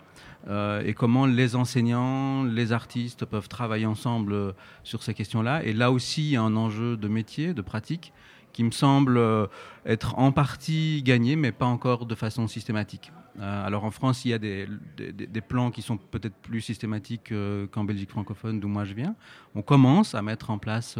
euh, 0.48 0.82
et 0.86 0.94
comment 0.94 1.26
les 1.26 1.56
enseignants, 1.56 2.44
les 2.44 2.72
artistes 2.72 3.26
peuvent 3.26 3.50
travailler 3.50 3.86
ensemble 3.86 4.34
euh, 4.34 4.52
sur 4.84 5.04
ces 5.04 5.14
questions-là. 5.14 5.64
Et 5.64 5.74
là 5.74 5.92
aussi, 5.92 6.22
il 6.22 6.32
y 6.32 6.36
a 6.38 6.42
un 6.42 6.56
enjeu 6.56 6.96
de 6.96 7.08
métier, 7.08 7.54
de 7.54 7.62
pratique, 7.62 8.14
qui 8.54 8.64
me 8.64 8.72
semble 8.72 9.18
euh, 9.18 9.48
être 9.86 10.18
en 10.18 10.32
partie 10.32 11.04
gagné, 11.04 11.36
mais 11.36 11.52
pas 11.52 11.66
encore 11.66 12.06
de 12.06 12.16
façon 12.16 12.48
systématique. 12.48 13.12
alors 13.40 13.86
en 13.86 13.92
France, 13.92 14.26
il 14.26 14.30
y 14.30 14.34
a 14.34 14.40
des, 14.40 14.68
des, 14.98 15.42
plans 15.42 15.72
qui 15.72 15.82
sont 15.82 15.98
peut-être 15.98 16.36
plus 16.42 16.62
systématiques 16.62 17.32
qu'en 17.72 17.84
Belgique 17.86 18.10
francophone, 18.10 18.60
d'où 18.60 18.68
moi 18.68 18.84
je 18.86 18.94
viens. 18.94 19.16
On 19.56 19.62
commence 19.62 20.14
à 20.14 20.22
mettre 20.22 20.50
en 20.50 20.58
place 20.58 20.98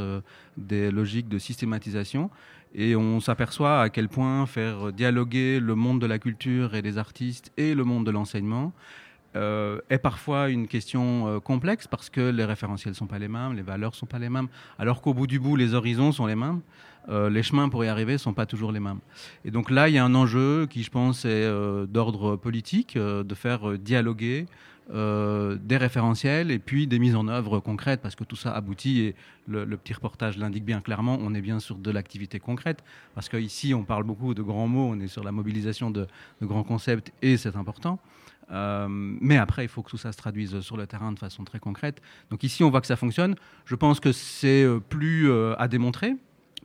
des 0.56 0.90
logiques 0.90 1.28
de 1.28 1.38
systématisation 1.38 2.30
et 2.74 2.96
on 2.96 3.20
s'aperçoit 3.20 3.82
à 3.82 3.90
quel 3.90 4.08
point 4.08 4.46
faire 4.46 4.94
dialoguer 4.94 5.60
le 5.60 5.76
monde 5.76 6.00
de 6.00 6.06
la 6.06 6.20
culture 6.20 6.76
et 6.76 6.82
des 6.82 6.98
artistes 6.98 7.52
et 7.58 7.76
le 7.76 7.84
monde 7.84 8.06
de 8.06 8.12
l'enseignement 8.12 8.72
euh, 9.36 9.80
est 9.90 10.00
parfois 10.00 10.50
une 10.50 10.68
question 10.68 11.28
euh, 11.28 11.40
complexe 11.40 11.88
parce 11.88 12.10
que 12.10 12.30
les 12.32 12.46
référentiels 12.46 12.94
ne 12.94 12.96
sont 12.96 13.08
pas 13.08 13.20
les 13.20 13.28
mêmes, 13.28 13.54
les 13.54 13.62
valeurs 13.62 13.92
ne 13.92 13.96
sont 13.96 14.06
pas 14.06 14.20
les 14.20 14.30
mêmes, 14.30 14.48
alors 14.80 15.02
qu'au 15.02 15.14
bout 15.14 15.28
du 15.28 15.40
bout, 15.40 15.56
les 15.56 15.74
horizons 15.74 16.12
sont 16.12 16.26
les 16.26 16.36
mêmes. 16.36 16.62
Euh, 17.10 17.30
les 17.30 17.44
chemins 17.44 17.70
pour 17.70 17.84
y 17.84 17.88
arriver 17.88 18.14
ne 18.14 18.18
sont 18.18 18.34
pas 18.34 18.46
toujours 18.46 18.72
les 18.72 18.80
mêmes. 18.80 19.00
Et 19.46 19.52
donc 19.52 19.72
là, 19.72 19.88
il 19.88 19.96
y 19.96 19.98
a 19.98 20.06
un 20.06 20.14
enjeu 20.16 20.68
qui, 20.70 20.84
je 20.84 20.92
pense, 20.92 21.26
est 21.26 21.48
d'ordre 21.88 22.36
politique, 22.36 22.98
de 22.98 23.36
faire 23.36 23.78
dialoguer 23.80 24.46
des 24.90 25.78
référentiels 25.78 26.50
et 26.50 26.58
puis 26.58 26.88
des 26.88 26.98
mises 26.98 27.16
en 27.16 27.28
œuvre 27.28 27.60
concrètes, 27.60 28.02
parce 28.02 28.16
que 28.16 28.24
tout 28.24 28.36
ça 28.36 28.52
aboutit, 28.52 29.02
et 29.02 29.16
le, 29.48 29.66
petit 29.78 29.94
reportage 29.94 30.38
l'indique 30.38 30.66
bien 30.66 30.82
clairement, 30.82 31.18
on 31.22 31.34
est 31.36 31.42
bien 31.42 31.60
sur 31.60 31.76
de 31.76 31.92
l'activité 31.92 32.40
concrète, 32.40 32.84
parce 33.14 33.30
qu'ici, 33.30 33.74
on 33.74 33.84
parle 33.84 34.04
beaucoup 34.04 34.34
de 34.34 34.42
grands 34.42 34.68
mots, 34.68 34.90
on 34.92 35.00
est 35.00 35.08
sur 35.08 35.24
la 35.24 35.32
mobilisation 35.32 35.92
de, 35.92 36.08
grands 36.42 36.64
concepts, 36.64 37.12
et 37.22 37.38
c'est 37.38 37.56
important. 37.56 38.00
mais 38.50 39.38
après, 39.38 39.64
il 39.64 39.68
faut 39.68 39.84
que 39.84 39.92
tout 39.92 39.98
ça 39.98 40.12
se 40.12 40.18
traduise 40.18 40.60
sur 40.62 40.76
le 40.76 40.88
terrain 40.88 41.12
de 41.12 41.20
façon 41.20 41.44
très 41.44 41.60
concrète. 41.60 42.02
Donc 42.32 42.44
ici, 42.44 42.64
on 42.64 42.72
voit 42.72 42.82
que 42.82 42.88
ça 42.88 42.96
fonctionne. 42.96 43.36
Je 43.66 43.76
pense 43.76 44.00
que 44.00 44.12
c'est 44.12 44.66
plus 44.90 45.32
à 45.58 45.68
démontrer. 45.68 46.16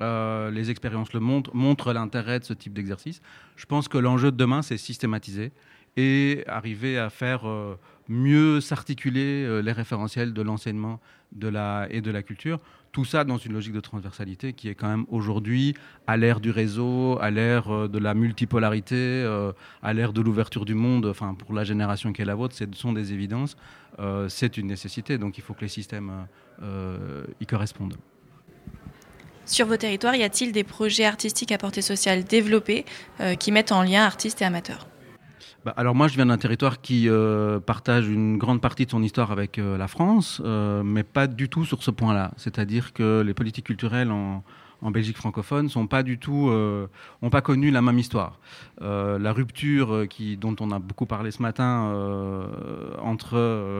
les 0.01 0.71
expériences 0.71 1.13
le 1.13 1.21
montrent, 1.21 1.55
montrent 1.55 1.93
l'intérêt 1.93 2.41
de 2.41 2.45
ce 2.45 2.55
type 2.55 2.73
d'exercice. 2.73 3.21
Je 3.57 3.67
pense 3.67 3.89
que 3.89 3.99
l'enjeu 3.99 4.33
de 4.33 4.37
demain, 4.39 4.63
c'est 4.63 4.79
systématiser 4.79 5.53
et 5.97 6.43
arriver 6.47 6.99
à 6.99 7.11
faire 7.11 7.47
mieux 8.09 8.61
s'articuler 8.61 9.63
les 9.63 9.73
référentiels 9.73 10.33
de 10.33 10.43
l'enseignement 10.43 11.01
et 11.91 12.01
de 12.01 12.11
la 12.11 12.23
culture. 12.23 12.61
Tout 12.95 13.05
ça 13.05 13.25
dans 13.25 13.39
une 13.39 13.53
logique 13.53 13.73
de 13.73 13.81
transversalité 13.81 14.53
qui 14.53 14.69
est 14.69 14.77
quand 14.77 14.87
même 14.87 15.05
aujourd'hui, 15.09 15.75
à 16.07 16.17
l'ère 16.17 16.39
du 16.39 16.53
réseau, 16.53 17.19
à 17.21 17.33
l'ère 17.33 17.69
euh, 17.75 17.89
de 17.89 17.99
la 17.99 18.15
multipolarité, 18.15 18.95
euh, 18.95 19.51
à 19.83 19.93
l'ère 19.93 20.13
de 20.13 20.21
l'ouverture 20.21 20.65
du 20.65 20.75
monde, 20.75 21.07
enfin 21.07 21.35
pour 21.35 21.55
la 21.55 21.65
génération 21.65 22.13
qui 22.13 22.23
est 22.23 22.25
la 22.25 22.37
vôtre, 22.37 22.55
ce 22.55 22.65
sont 22.75 22.93
des 22.93 23.13
évidences. 23.13 23.57
Euh, 23.99 24.29
c'est 24.29 24.57
une 24.59 24.69
nécessité, 24.69 25.19
donc 25.19 25.39
il 25.39 25.41
faut 25.43 25.55
que 25.55 25.63
les 25.63 25.69
systèmes 25.69 26.13
y 27.41 27.47
correspondent. 27.47 27.97
Sur 29.45 29.67
vos 29.67 29.77
territoires, 29.77 30.15
y 30.15 30.23
a-t-il 30.23 30.53
des 30.53 30.63
projets 30.63 31.05
artistiques 31.05 31.51
à 31.51 31.59
portée 31.59 31.83
sociale 31.83 32.23
développés 32.23 32.85
qui 33.41 33.51
mettent 33.51 33.73
en 33.73 33.83
lien 33.83 34.05
artistes 34.05 34.41
et 34.41 34.45
amateurs? 34.45 34.87
Bah, 35.65 35.73
alors 35.79 35.95
moi, 35.95 36.09
je 36.09 36.17
viens 36.17 36.27
d'un 36.27 36.37
territoire 36.37 36.83
qui 36.83 37.09
euh, 37.09 37.59
partage 37.59 38.07
une 38.09 38.37
grande 38.37 38.61
partie 38.61 38.85
de 38.85 38.91
son 38.91 39.03
histoire 39.03 39.33
avec 39.33 39.59
euh, 39.59 39.79
la 39.79 39.89
France, 39.89 40.43
euh, 40.45 40.83
mais 40.83 41.03
pas 41.05 41.27
du 41.27 41.49
tout 41.49 41.65
sur 41.65 41.83
ce 41.83 41.91
point-là. 41.91 42.33
C'est-à-dire 42.37 42.93
que 42.93 43.23
les 43.23 43.33
politiques 43.33 43.67
culturelles 43.67 44.11
en, 44.11 44.43
Belgique 44.91 45.17
francophone 45.17 45.71
sont 45.71 45.87
pas 45.87 46.03
du 46.03 46.19
tout, 46.19 46.51
ont 47.23 47.31
pas 47.31 47.41
connu 47.41 47.71
la 47.71 47.81
même 47.81 47.99
histoire. 47.99 48.39
la 48.83 49.33
rupture 49.33 50.05
qui, 50.11 50.37
dont 50.37 50.55
on 50.61 50.71
a 50.73 50.79
beaucoup 50.79 51.07
parlé 51.07 51.31
ce 51.31 51.41
matin 51.41 51.91
entre 53.01 53.39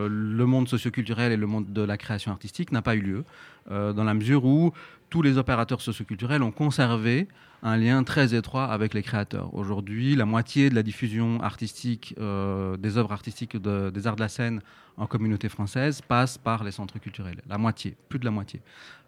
le 0.09 0.47
monde 0.47 0.67
socioculturel 0.67 1.31
et 1.31 1.37
le 1.37 1.47
monde 1.47 1.71
de 1.71 1.83
la 1.83 1.99
création 1.99 2.33
artistique 2.33 2.73
n'a 2.73 2.81
pas 2.81 2.95
eu 2.95 3.03
lieu, 3.03 3.25
dans 3.69 4.03
la 4.03 4.15
mesure 4.15 4.47
où 4.47 4.73
tous 5.15 5.23
les 5.23 5.39
opérateurs 5.39 5.81
socioculturels 5.81 6.43
ont 6.43 6.51
conservé 6.51 7.29
un 7.63 7.77
lien 7.77 8.03
très 8.03 8.35
étroit 8.35 8.65
avec 8.65 8.95
les 8.95 9.03
créateurs. 9.05 9.55
Aujourd'hui, 9.55 10.17
la 10.17 10.25
moitié 10.25 10.71
de 10.71 10.75
la 10.75 10.83
diffusion 10.83 11.41
artistique, 11.41 12.17
euh, 12.19 12.77
des 12.77 12.99
œuvres 12.99 13.13
artistiques 13.13 13.57
des 13.57 14.07
arts 14.09 14.17
de 14.17 14.21
la 14.21 14.29
scène 14.29 14.61
en 14.97 15.07
communauté 15.07 15.49
française 15.49 16.01
passe 16.01 16.37
par 16.37 16.65
les 16.65 16.73
centres 16.73 16.99
culturels. 16.99 17.43
La 17.49 17.59
moitié, 17.59 17.97
plus 18.09 18.19
de 18.19 18.25
la 18.25 18.33
moitié. 18.33 18.61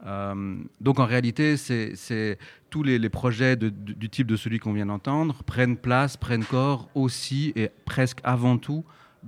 Euh, 0.07 0.55
donc 0.81 1.01
en 1.01 1.07
réalité, 1.07 1.57
c'est 1.57 2.39
tous 2.71 2.85
les, 2.85 3.09
projets 3.09 3.57
du 3.57 4.09
type 4.09 4.29
de 4.29 4.37
celui 4.37 4.61
qu'on 4.61 4.75
vient 4.75 4.87
d'entendre 4.87 5.43
prennent 5.43 5.77
place, 5.77 6.17
prennent 6.17 6.45
corps 6.45 6.89
aussi 6.95 7.53
et 7.57 7.69
presque 7.85 8.21
avant 8.23 8.59
tout 8.59 8.85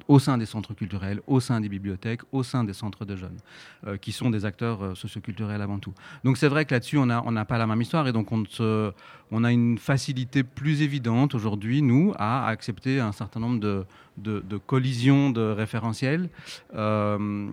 au 0.06 0.18
sein 0.18 0.38
des 0.38 0.46
centres 0.46 0.74
culturels, 0.74 1.20
au 1.26 1.40
sein 1.40 1.60
des 1.60 1.68
bibliothèques, 1.68 2.22
au 2.32 2.42
sein 2.42 2.64
des 2.64 2.72
centres 2.72 3.04
de 3.04 3.16
jeunes, 3.16 3.38
euh, 3.86 3.96
qui 3.96 4.12
sont 4.12 4.30
des 4.30 4.44
acteurs 4.44 4.82
euh, 4.82 4.94
socioculturels 4.94 5.60
avant 5.60 5.78
tout. 5.78 5.92
Donc 6.24 6.36
c'est 6.36 6.48
vrai 6.48 6.64
que 6.64 6.74
là-dessus, 6.74 6.98
on 6.98 7.06
n'a 7.06 7.44
pas 7.44 7.58
la 7.58 7.66
même 7.66 7.80
histoire 7.80 8.06
et 8.06 8.12
donc 8.12 8.30
on, 8.30 9.44
a 9.44 9.52
une 9.52 9.78
facilité 9.78 10.42
plus 10.42 10.82
évidente 10.82 11.34
aujourd'hui, 11.34 11.82
nous, 11.82 12.12
à 12.18 12.46
accepter 12.48 13.00
un 13.00 13.12
certain 13.12 13.40
nombre 13.40 13.60
de, 13.60 13.84
de, 14.16 14.56
collisions 14.56 15.30
de 15.30 15.40
référentiels. 15.40 16.28
Euh, 16.74 17.48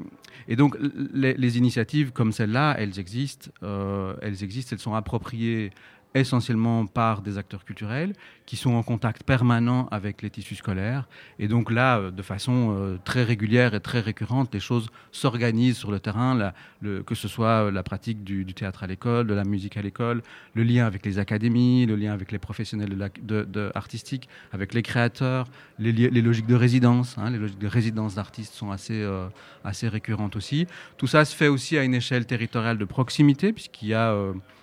et 0.48 0.56
donc 0.56 0.78
les, 1.14 1.34
les, 1.34 1.58
initiatives 1.58 2.12
comme 2.12 2.32
celle-là, 2.32 2.76
elles 2.78 3.00
existent, 3.00 3.50
elles 4.22 4.44
existent, 4.44 4.76
elles 4.76 4.82
sont 4.82 4.94
appropriées 4.94 5.72
essentiellement 6.16 6.86
par 6.88 7.22
des 7.22 7.38
acteurs 7.38 7.66
culturels 7.66 8.14
qui 8.46 8.56
sont 8.56 8.74
en 8.74 8.84
contact 8.84 9.24
permanent 9.24 9.88
avec 9.92 10.22
les 10.22 10.30
tissus 10.30 10.56
scolaires. 10.56 11.08
Et 11.40 11.48
donc 11.48 11.72
là, 11.72 11.98
euh, 11.98 12.12
de 12.12 12.22
façon 12.22 12.76
euh, 12.78 12.98
très 13.04 13.24
régulière 13.24 13.74
et 13.74 13.80
très 13.80 14.00
récurrente, 14.00 14.54
les 14.54 14.60
choses 14.60 14.88
s'organisent 15.12 15.78
sur 15.78 15.92
le 15.92 16.00
terrain, 16.00 16.54
que 17.06 17.16
ce 17.16 17.28
soit 17.28 17.72
la 17.72 17.84
pratique 17.84 18.24
du, 18.24 18.46
théâtre 18.54 18.84
à 18.84 18.88
l'école, 18.88 19.28
de 19.28 19.34
la 19.34 19.44
musique 19.44 19.76
à 19.78 19.82
l'école, 19.82 20.22
le 20.54 20.64
lien 20.64 20.86
avec 20.86 21.06
les 21.06 21.20
académies, 21.20 21.86
le 21.86 21.96
lien 21.96 22.14
avec 22.14 22.32
les 22.32 22.40
professionnels 22.40 23.12
de, 23.22 23.72
artistiques, 23.76 24.30
avec 24.54 24.74
les 24.74 24.84
créateurs, 24.84 25.48
les, 25.80 25.92
logiques 26.10 26.48
de 26.48 26.56
résidence. 26.56 27.18
Hein, 27.18 27.32
les 27.32 27.38
logiques 27.38 27.60
de 27.60 27.68
résidence 27.68 28.16
d'artistes 28.16 28.54
sont 28.54 28.72
assez, 28.72 29.02
euh, 29.02 29.28
assez 29.64 29.90
récurrentes 29.90 30.36
aussi. 30.36 30.68
Tout 30.98 31.08
ça 31.08 31.26
se 31.26 31.36
fait 31.36 31.50
aussi 31.50 31.78
à 31.78 31.84
une 31.84 31.94
échelle 31.94 32.26
territoriale 32.26 32.78
de 32.78 32.86
proximité, 32.86 33.52
puisqu'il 33.52 33.90
y 33.90 33.94
a... 33.94 34.16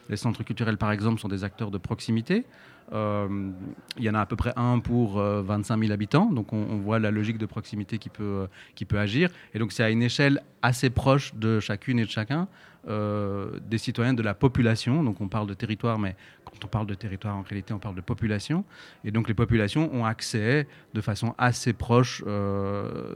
Les 0.08 0.16
centres 0.16 0.42
culturels, 0.42 0.76
par 0.76 0.92
exemple, 0.92 1.20
sont 1.20 1.28
des 1.28 1.41
acteurs 1.44 1.70
de 1.70 1.78
proximité. 1.78 2.44
Euh, 2.92 3.50
il 3.96 4.04
y 4.04 4.10
en 4.10 4.14
a 4.14 4.20
à 4.20 4.26
peu 4.26 4.36
près 4.36 4.52
un 4.56 4.78
pour 4.78 5.18
25 5.18 5.74
euh, 5.74 5.80
000 5.80 5.92
habitants, 5.92 6.26
donc 6.26 6.52
on, 6.52 6.76
voit 6.78 6.98
la 6.98 7.10
logique 7.10 7.38
de 7.38 7.46
proximité 7.46 7.98
qui 7.98 8.10
peut, 8.10 8.22
euh, 8.22 8.46
qui 8.74 8.84
peut 8.84 8.98
agir. 8.98 9.30
Et 9.54 9.58
donc 9.58 9.72
c'est 9.72 9.82
à 9.82 9.90
une 9.90 10.02
échelle 10.02 10.42
assez 10.60 10.90
proche 10.90 11.34
de 11.34 11.60
chacune 11.60 11.98
et 11.98 12.04
de 12.04 12.10
chacun 12.10 12.48
des 12.86 13.78
citoyens 13.78 14.14
de 14.14 14.22
la 14.22 14.34
population. 14.34 15.02
Donc 15.04 15.20
on 15.20 15.28
parle 15.28 15.46
de 15.46 15.54
territoire, 15.54 15.98
mais 15.98 16.16
quand 16.44 16.64
on 16.64 16.68
parle 16.68 16.86
de 16.86 16.94
territoire, 16.94 17.36
en 17.36 17.42
réalité, 17.42 17.72
on 17.72 17.78
parle 17.78 17.94
de 17.94 18.00
population. 18.00 18.64
Et 19.04 19.10
donc 19.10 19.28
les 19.28 19.34
populations 19.34 19.92
ont 19.94 20.04
accès 20.04 20.66
de 20.94 21.00
façon 21.00 21.34
assez 21.38 21.72
proche 21.72 22.22
euh, 22.26 23.14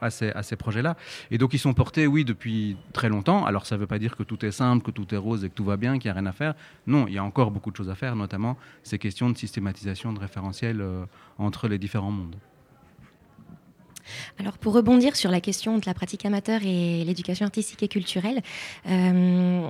à 0.00 0.10
ces, 0.10 0.56
projets-là. 0.56 0.96
Et 1.30 1.38
donc 1.38 1.54
ils 1.54 1.58
sont 1.58 1.74
portés, 1.74 2.06
oui, 2.06 2.24
depuis 2.24 2.76
très 2.92 3.08
longtemps. 3.08 3.44
Alors 3.44 3.66
ça 3.66 3.76
ne 3.76 3.80
veut 3.80 3.86
pas 3.86 3.98
dire 3.98 4.16
que 4.16 4.22
tout 4.22 4.44
est 4.44 4.50
simple, 4.50 4.84
que 4.84 4.90
tout 4.90 5.14
est 5.14 5.18
rose 5.18 5.44
et 5.44 5.48
que 5.48 5.54
tout 5.54 5.64
va 5.64 5.76
bien, 5.76 5.98
qu'il 5.98 6.10
n'y 6.10 6.16
a 6.16 6.20
rien 6.20 6.26
à 6.26 6.32
faire. 6.32 6.54
Non, 6.86 7.06
il 7.06 7.14
y 7.14 7.18
a 7.18 7.24
encore 7.24 7.50
beaucoup 7.50 7.70
de 7.70 7.76
choses 7.76 7.90
à 7.90 7.94
faire, 7.94 8.16
notamment 8.16 8.56
ces 8.82 8.98
questions 8.98 9.30
de 9.30 9.36
systématisation 9.36 10.12
de 10.12 10.18
référentiels 10.18 10.80
euh, 10.80 11.04
entre 11.38 11.68
les 11.68 11.78
différents 11.78 12.10
mondes. 12.10 12.36
Alors 14.38 14.58
pour 14.58 14.72
rebondir 14.72 15.16
sur 15.16 15.30
la 15.30 15.40
question 15.40 15.78
de 15.78 15.86
la 15.86 15.94
pratique 15.94 16.24
amateur 16.24 16.60
et 16.64 17.04
l'éducation 17.04 17.46
artistique 17.46 17.82
et 17.82 17.88
culturelle, 17.88 18.42
euh, 18.88 19.68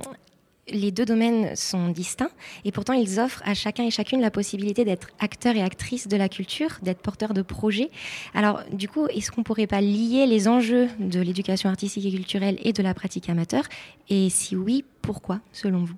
les 0.69 0.91
deux 0.91 1.05
domaines 1.05 1.55
sont 1.55 1.89
distincts 1.89 2.29
et 2.63 2.71
pourtant 2.71 2.93
ils 2.93 3.19
offrent 3.19 3.41
à 3.45 3.53
chacun 3.53 3.83
et 3.83 3.91
chacune 3.91 4.21
la 4.21 4.31
possibilité 4.31 4.85
d'être 4.85 5.09
acteur 5.19 5.55
et 5.55 5.61
actrice 5.61 6.07
de 6.07 6.15
la 6.15 6.29
culture, 6.29 6.79
d'être 6.81 7.01
porteur 7.01 7.33
de 7.33 7.41
projets. 7.41 7.89
Alors 8.33 8.61
du 8.71 8.87
coup, 8.87 9.07
est-ce 9.07 9.31
qu'on 9.31 9.43
pourrait 9.43 9.67
pas 9.67 9.81
lier 9.81 10.25
les 10.25 10.47
enjeux 10.47 10.87
de 10.99 11.19
l'éducation 11.19 11.69
artistique 11.69 12.05
et 12.05 12.11
culturelle 12.11 12.57
et 12.63 12.73
de 12.73 12.81
la 12.81 12.93
pratique 12.93 13.29
amateur? 13.29 13.65
Et 14.09 14.29
si 14.29 14.55
oui, 14.55 14.85
pourquoi 15.01 15.41
selon 15.51 15.83
vous? 15.83 15.95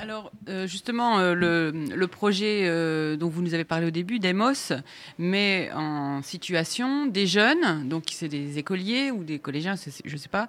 Alors 0.00 0.32
euh, 0.48 0.66
justement, 0.66 1.18
euh, 1.18 1.34
le, 1.34 2.06
projet 2.06 2.62
euh, 2.64 3.16
dont 3.16 3.28
vous 3.28 3.42
nous 3.42 3.52
avez 3.52 3.64
parlé 3.64 3.86
au 3.86 3.90
début, 3.90 4.18
Demos, 4.18 4.72
met 5.18 5.70
en 5.74 6.22
situation 6.22 7.06
des 7.06 7.26
jeunes, 7.26 7.86
donc 7.86 8.04
c'est 8.10 8.28
des 8.28 8.58
écoliers 8.58 9.10
ou 9.10 9.24
des 9.24 9.38
collégiens, 9.38 9.74
je 10.04 10.12
ne 10.12 10.18
sais 10.18 10.30
pas, 10.30 10.48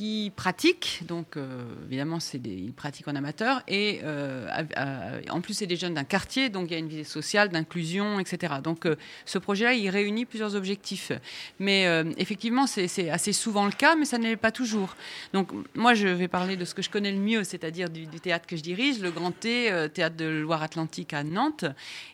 qui 0.00 0.32
pratiquent, 0.34 1.02
donc 1.06 1.36
euh, 1.36 1.62
évidemment 1.86 2.20
c'est 2.20 2.38
des, 2.38 2.54
ils 2.54 2.72
pratiquent 2.72 3.08
en 3.08 3.16
amateur, 3.16 3.62
et 3.68 4.00
euh, 4.02 4.48
en 5.28 5.42
plus 5.42 5.52
c'est 5.52 5.66
des 5.66 5.76
jeunes 5.76 5.92
d'un 5.92 6.04
quartier, 6.04 6.48
donc 6.48 6.68
il 6.70 6.72
y 6.72 6.76
a 6.76 6.78
une 6.78 6.88
visée 6.88 7.04
sociale, 7.04 7.50
d'inclusion, 7.50 8.18
etc. 8.18 8.54
Donc 8.64 8.86
euh, 8.86 8.96
ce 9.26 9.36
projet-là, 9.36 9.74
il 9.74 9.90
réunit 9.90 10.24
plusieurs 10.24 10.54
objectifs. 10.56 11.12
Mais 11.58 11.84
effectivement, 12.16 12.66
c'est 12.66 13.10
assez 13.10 13.34
souvent 13.34 13.66
le 13.66 13.72
cas, 13.72 13.94
mais 13.94 14.06
ça 14.06 14.16
n'est 14.16 14.36
pas 14.36 14.52
toujours. 14.52 14.96
Donc 15.34 15.50
moi, 15.74 15.92
je 15.92 16.08
vais 16.08 16.28
parler 16.28 16.56
de 16.56 16.64
ce 16.64 16.74
que 16.74 16.80
je 16.80 16.88
connais 16.88 17.12
le 17.12 17.18
mieux, 17.18 17.44
c'est-à-dire 17.44 17.90
du, 17.90 18.06
théâtre 18.06 18.46
que 18.46 18.56
je 18.56 18.62
dirige, 18.62 19.00
le 19.00 19.10
Grand 19.10 19.32
T, 19.32 19.70
théâtre 19.92 20.16
de 20.16 20.24
Loire-Atlantique 20.24 21.12
à 21.12 21.24
Nantes. 21.24 21.66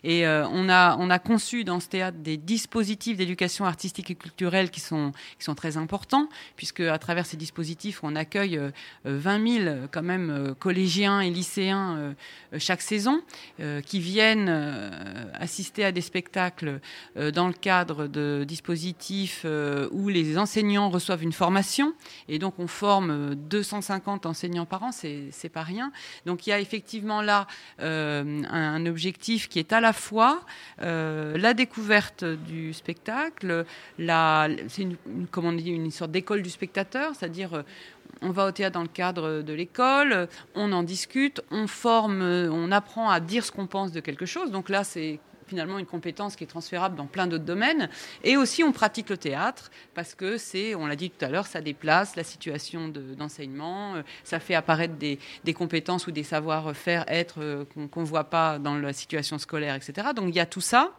Et 0.03 0.27
on, 0.27 0.67
a, 0.67 0.97
on 0.97 1.09
a 1.09 1.19
conçu 1.19 1.63
dans 1.63 1.79
ce 1.79 1.87
théâtre 1.87 2.17
des 2.17 2.35
dispositifs 2.35 3.15
d'éducation 3.17 3.65
artistique 3.65 4.11
et 4.11 4.15
culturelle 4.15 4.69
qui 4.71 4.81
sont, 4.81 5.13
qui 5.37 5.45
sont 5.45 5.55
très 5.55 5.77
importants, 5.77 6.27
puisque 6.57 6.81
à 6.81 6.97
travers 6.97 7.25
ces 7.25 7.37
dispositifs, 7.37 7.76
on 8.03 8.15
accueille 8.15 8.59
20 9.05 9.39
euh, 9.39 9.63
000 9.63 9.75
quand 9.91 10.03
même 10.03 10.29
euh, 10.29 10.53
collégiens 10.53 11.21
et 11.21 11.29
lycéens 11.29 11.97
euh, 11.97 12.13
chaque 12.59 12.81
saison 12.81 13.21
qui 13.85 13.99
viennent 13.99 14.49
assister 15.33 15.83
à 15.83 15.91
des 15.91 16.01
spectacles 16.01 16.79
dans 17.15 17.47
le 17.47 17.53
cadre 17.53 18.07
de 18.07 18.45
dispositifs 18.47 19.45
où 19.91 20.07
les 20.09 20.37
enseignants 20.37 20.89
reçoivent 20.89 21.23
une 21.23 21.33
formation. 21.33 21.93
Et 22.29 22.39
donc 22.39 22.57
on 22.57 22.67
forme 22.67 23.35
250 23.35 24.25
enseignants 24.25 24.65
par 24.65 24.83
an, 24.83 24.91
c'est 24.91 25.49
pas 25.49 25.63
rien. 25.63 25.91
Donc 26.25 26.47
il 26.47 26.51
y 26.51 26.53
a 26.53 26.59
effectivement 26.59 27.21
là 27.21 27.47
un, 27.79 28.85
objectif 28.85 29.49
qui 29.49 29.59
est 29.59 29.73
à 29.73 29.81
la 29.81 29.93
fois 29.93 30.41
la 30.79 31.53
découverte 31.53 32.23
du 32.23 32.73
spectacle, 32.73 33.65
c'est 33.97 34.81
une, 34.83 34.95
comment 35.31 35.49
on 35.49 35.53
dit, 35.53 35.71
une 35.71 35.91
sorte 35.91 36.11
d'école 36.11 36.41
du 36.41 36.49
spectateur, 36.49 37.13
c'est-à-dire 37.15 37.53
euh, 37.53 37.63
on 38.21 38.31
va 38.31 38.47
au 38.47 38.51
théâtre 38.51 38.73
dans 38.73 38.81
le 38.81 38.87
cadre 38.87 39.41
de 39.41 39.53
l'école, 39.53 40.27
on 40.55 40.71
en 40.71 40.83
discute, 40.83 41.41
on 41.51 41.67
forme, 41.67 42.21
on 42.21 42.71
apprend 42.71 43.09
à 43.09 43.19
dire 43.19 43.45
ce 43.45 43.51
qu'on 43.51 43.67
pense 43.67 43.91
de 43.91 43.99
quelque 43.99 44.25
chose. 44.25 44.51
Donc 44.51 44.69
là, 44.69 44.83
c'est 44.83 45.19
finalement 45.47 45.79
une 45.79 45.85
compétence 45.85 46.35
qui 46.35 46.43
est 46.43 46.47
transférable 46.47 46.95
dans 46.95 47.05
plein 47.05 47.25
d'autres 47.25 47.45
domaines. 47.45 47.89
Et 48.23 48.37
aussi, 48.37 48.63
on 48.63 48.71
pratique 48.71 49.09
le 49.09 49.17
théâtre 49.17 49.71
parce 49.95 50.13
que 50.13 50.37
c'est, 50.37 50.75
on 50.75 50.85
l'a 50.85 50.95
dit 50.95 51.09
tout 51.09 51.23
à 51.25 51.29
l'heure, 51.29 51.47
ça 51.47 51.61
déplace 51.61 52.15
la 52.15 52.23
situation 52.23 52.89
d'enseignement, 52.89 53.95
euh, 53.95 54.01
ça 54.23 54.39
fait 54.39 54.55
apparaître 54.55 54.95
des, 54.95 55.19
compétences 55.53 56.07
ou 56.07 56.11
des 56.11 56.23
savoir-faire 56.23 57.05
être 57.07 57.41
euh, 57.41 57.65
qu'on 57.91 58.01
ne 58.01 58.05
voit 58.05 58.25
pas 58.25 58.59
dans 58.59 58.77
la 58.77 58.93
situation 58.93 59.37
scolaire, 59.37 59.75
etc. 59.75 60.09
Donc 60.15 60.27
il 60.29 60.35
y 60.35 60.39
a 60.39 60.45
tout 60.45 60.61
ça. 60.61 60.93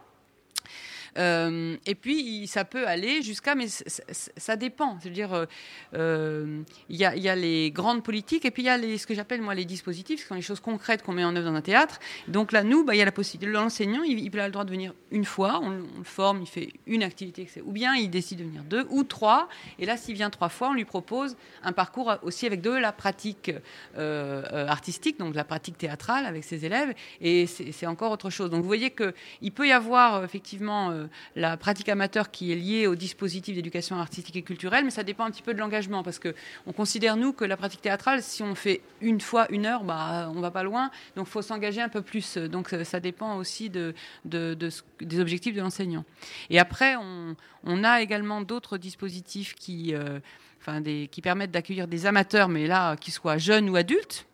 Euh, 1.17 1.75
et 1.85 1.95
puis, 1.95 2.47
ça 2.47 2.65
peut 2.65 2.87
aller 2.87 3.21
jusqu'à, 3.21 3.55
mais 3.55 3.67
ça 3.67 4.55
dépend. 4.55 4.97
C'est-à-dire, 4.99 5.47
il 5.93 6.65
y, 6.89 7.05
a, 7.05 7.15
y, 7.15 7.29
a 7.29 7.35
les 7.35 7.71
grandes 7.71 8.03
politiques 8.03 8.45
et 8.45 8.51
puis 8.51 8.63
il 8.63 8.67
y 8.67 8.69
a 8.69 8.77
les, 8.77 8.97
ce 8.97 9.07
que 9.07 9.13
j'appelle 9.13 9.41
moi 9.41 9.55
les 9.55 9.65
dispositifs, 9.65 10.21
ce 10.21 10.27
sont 10.27 10.35
les 10.35 10.41
choses 10.41 10.59
concrètes 10.59 11.03
qu'on 11.03 11.13
met 11.13 11.23
en 11.23 11.35
œuvre 11.35 11.49
dans 11.49 11.55
un 11.55 11.61
théâtre. 11.61 11.99
Donc 12.27 12.51
là, 12.51 12.63
nous, 12.63 12.83
bah, 12.83 12.95
il 12.95 12.99
y 12.99 13.01
a 13.01 13.05
la 13.05 13.11
possibilité. 13.11 13.51
L'enseignant, 13.51 14.03
il, 14.03 14.19
il, 14.19 14.39
a 14.39 14.45
le 14.45 14.51
droit 14.51 14.65
de 14.65 14.71
venir 14.71 14.93
une 15.11 15.25
fois, 15.25 15.59
on, 15.61 15.69
le 15.69 15.85
forme, 16.03 16.41
il 16.41 16.47
fait 16.47 16.73
une 16.85 17.03
activité, 17.03 17.47
ou 17.65 17.71
bien 17.71 17.95
il 17.95 18.09
décide 18.09 18.39
de 18.39 18.43
venir 18.43 18.63
deux 18.63 18.85
ou 18.89 19.03
trois. 19.03 19.49
Et 19.79 19.85
là, 19.85 19.97
s'il 19.97 20.15
vient 20.15 20.29
trois 20.29 20.49
fois, 20.49 20.69
on 20.69 20.73
lui 20.73 20.85
propose 20.85 21.35
un 21.63 21.71
parcours 21.71 22.15
aussi 22.23 22.45
avec 22.45 22.61
de 22.61 22.71
la 22.71 22.91
pratique 22.91 23.51
artistique, 23.95 25.19
donc 25.19 25.35
la 25.35 25.43
pratique 25.43 25.77
théâtrale 25.77 26.25
avec 26.25 26.43
ses 26.43 26.65
élèves. 26.65 26.93
Et 27.21 27.47
c'est 27.47 27.87
encore 27.87 28.11
autre 28.11 28.29
chose. 28.29 28.49
Donc 28.49 28.61
vous 28.61 28.67
voyez 28.67 28.91
qu'il 28.91 29.51
peut 29.51 29.67
y 29.67 29.71
avoir 29.71 30.23
effectivement 30.23 30.91
la 31.35 31.57
pratique 31.57 31.89
amateur 31.89 32.31
qui 32.31 32.51
est 32.51 32.55
liée 32.55 32.87
au 32.87 32.95
dispositif 32.95 33.55
d'éducation 33.55 33.97
artistique 33.97 34.35
et 34.35 34.41
culturelle, 34.41 34.85
mais 34.85 34.91
ça 34.91 35.03
dépend 35.03 35.25
un 35.25 35.31
petit 35.31 35.41
peu 35.41 35.53
de 35.53 35.59
l'engagement 35.59 36.03
parce 36.03 36.19
que 36.19 36.35
on 36.65 36.73
considère 36.73 37.17
nous 37.17 37.33
que 37.33 37.45
la 37.45 37.57
pratique 37.57 37.81
théâtrale, 37.81 38.21
si 38.21 38.43
on 38.43 38.55
fait 38.55 38.81
une 39.01 39.21
fois 39.21 39.47
une 39.51 39.65
heure, 39.65 39.83
bah 39.83 40.31
on 40.35 40.41
va 40.41 40.51
pas 40.51 40.63
loin, 40.63 40.91
donc 41.15 41.27
faut 41.27 41.41
s'engager 41.41 41.81
un 41.81 41.89
peu 41.89 42.01
plus. 42.01 42.37
Donc 42.37 42.69
ça 42.83 42.99
dépend 42.99 43.37
aussi 43.37 43.69
de, 43.69 43.93
de, 44.25 44.57
des 45.01 45.19
objectifs 45.19 45.55
de 45.55 45.61
l'enseignant. 45.61 46.05
Et 46.49 46.59
après, 46.59 46.95
on, 46.95 47.83
a 47.83 48.01
également 48.01 48.41
d'autres 48.41 48.77
dispositifs 48.77 49.55
qui, 49.55 49.93
euh, 49.93 50.19
enfin 50.59 50.81
qui 50.81 51.21
permettent 51.21 51.51
d'accueillir 51.51 51.87
des 51.87 52.05
amateurs, 52.05 52.49
mais 52.49 52.67
là, 52.67 52.95
qu'ils 52.97 53.13
soient 53.13 53.37
jeunes 53.37 53.69
ou 53.69 53.75
adultes, 53.75 54.25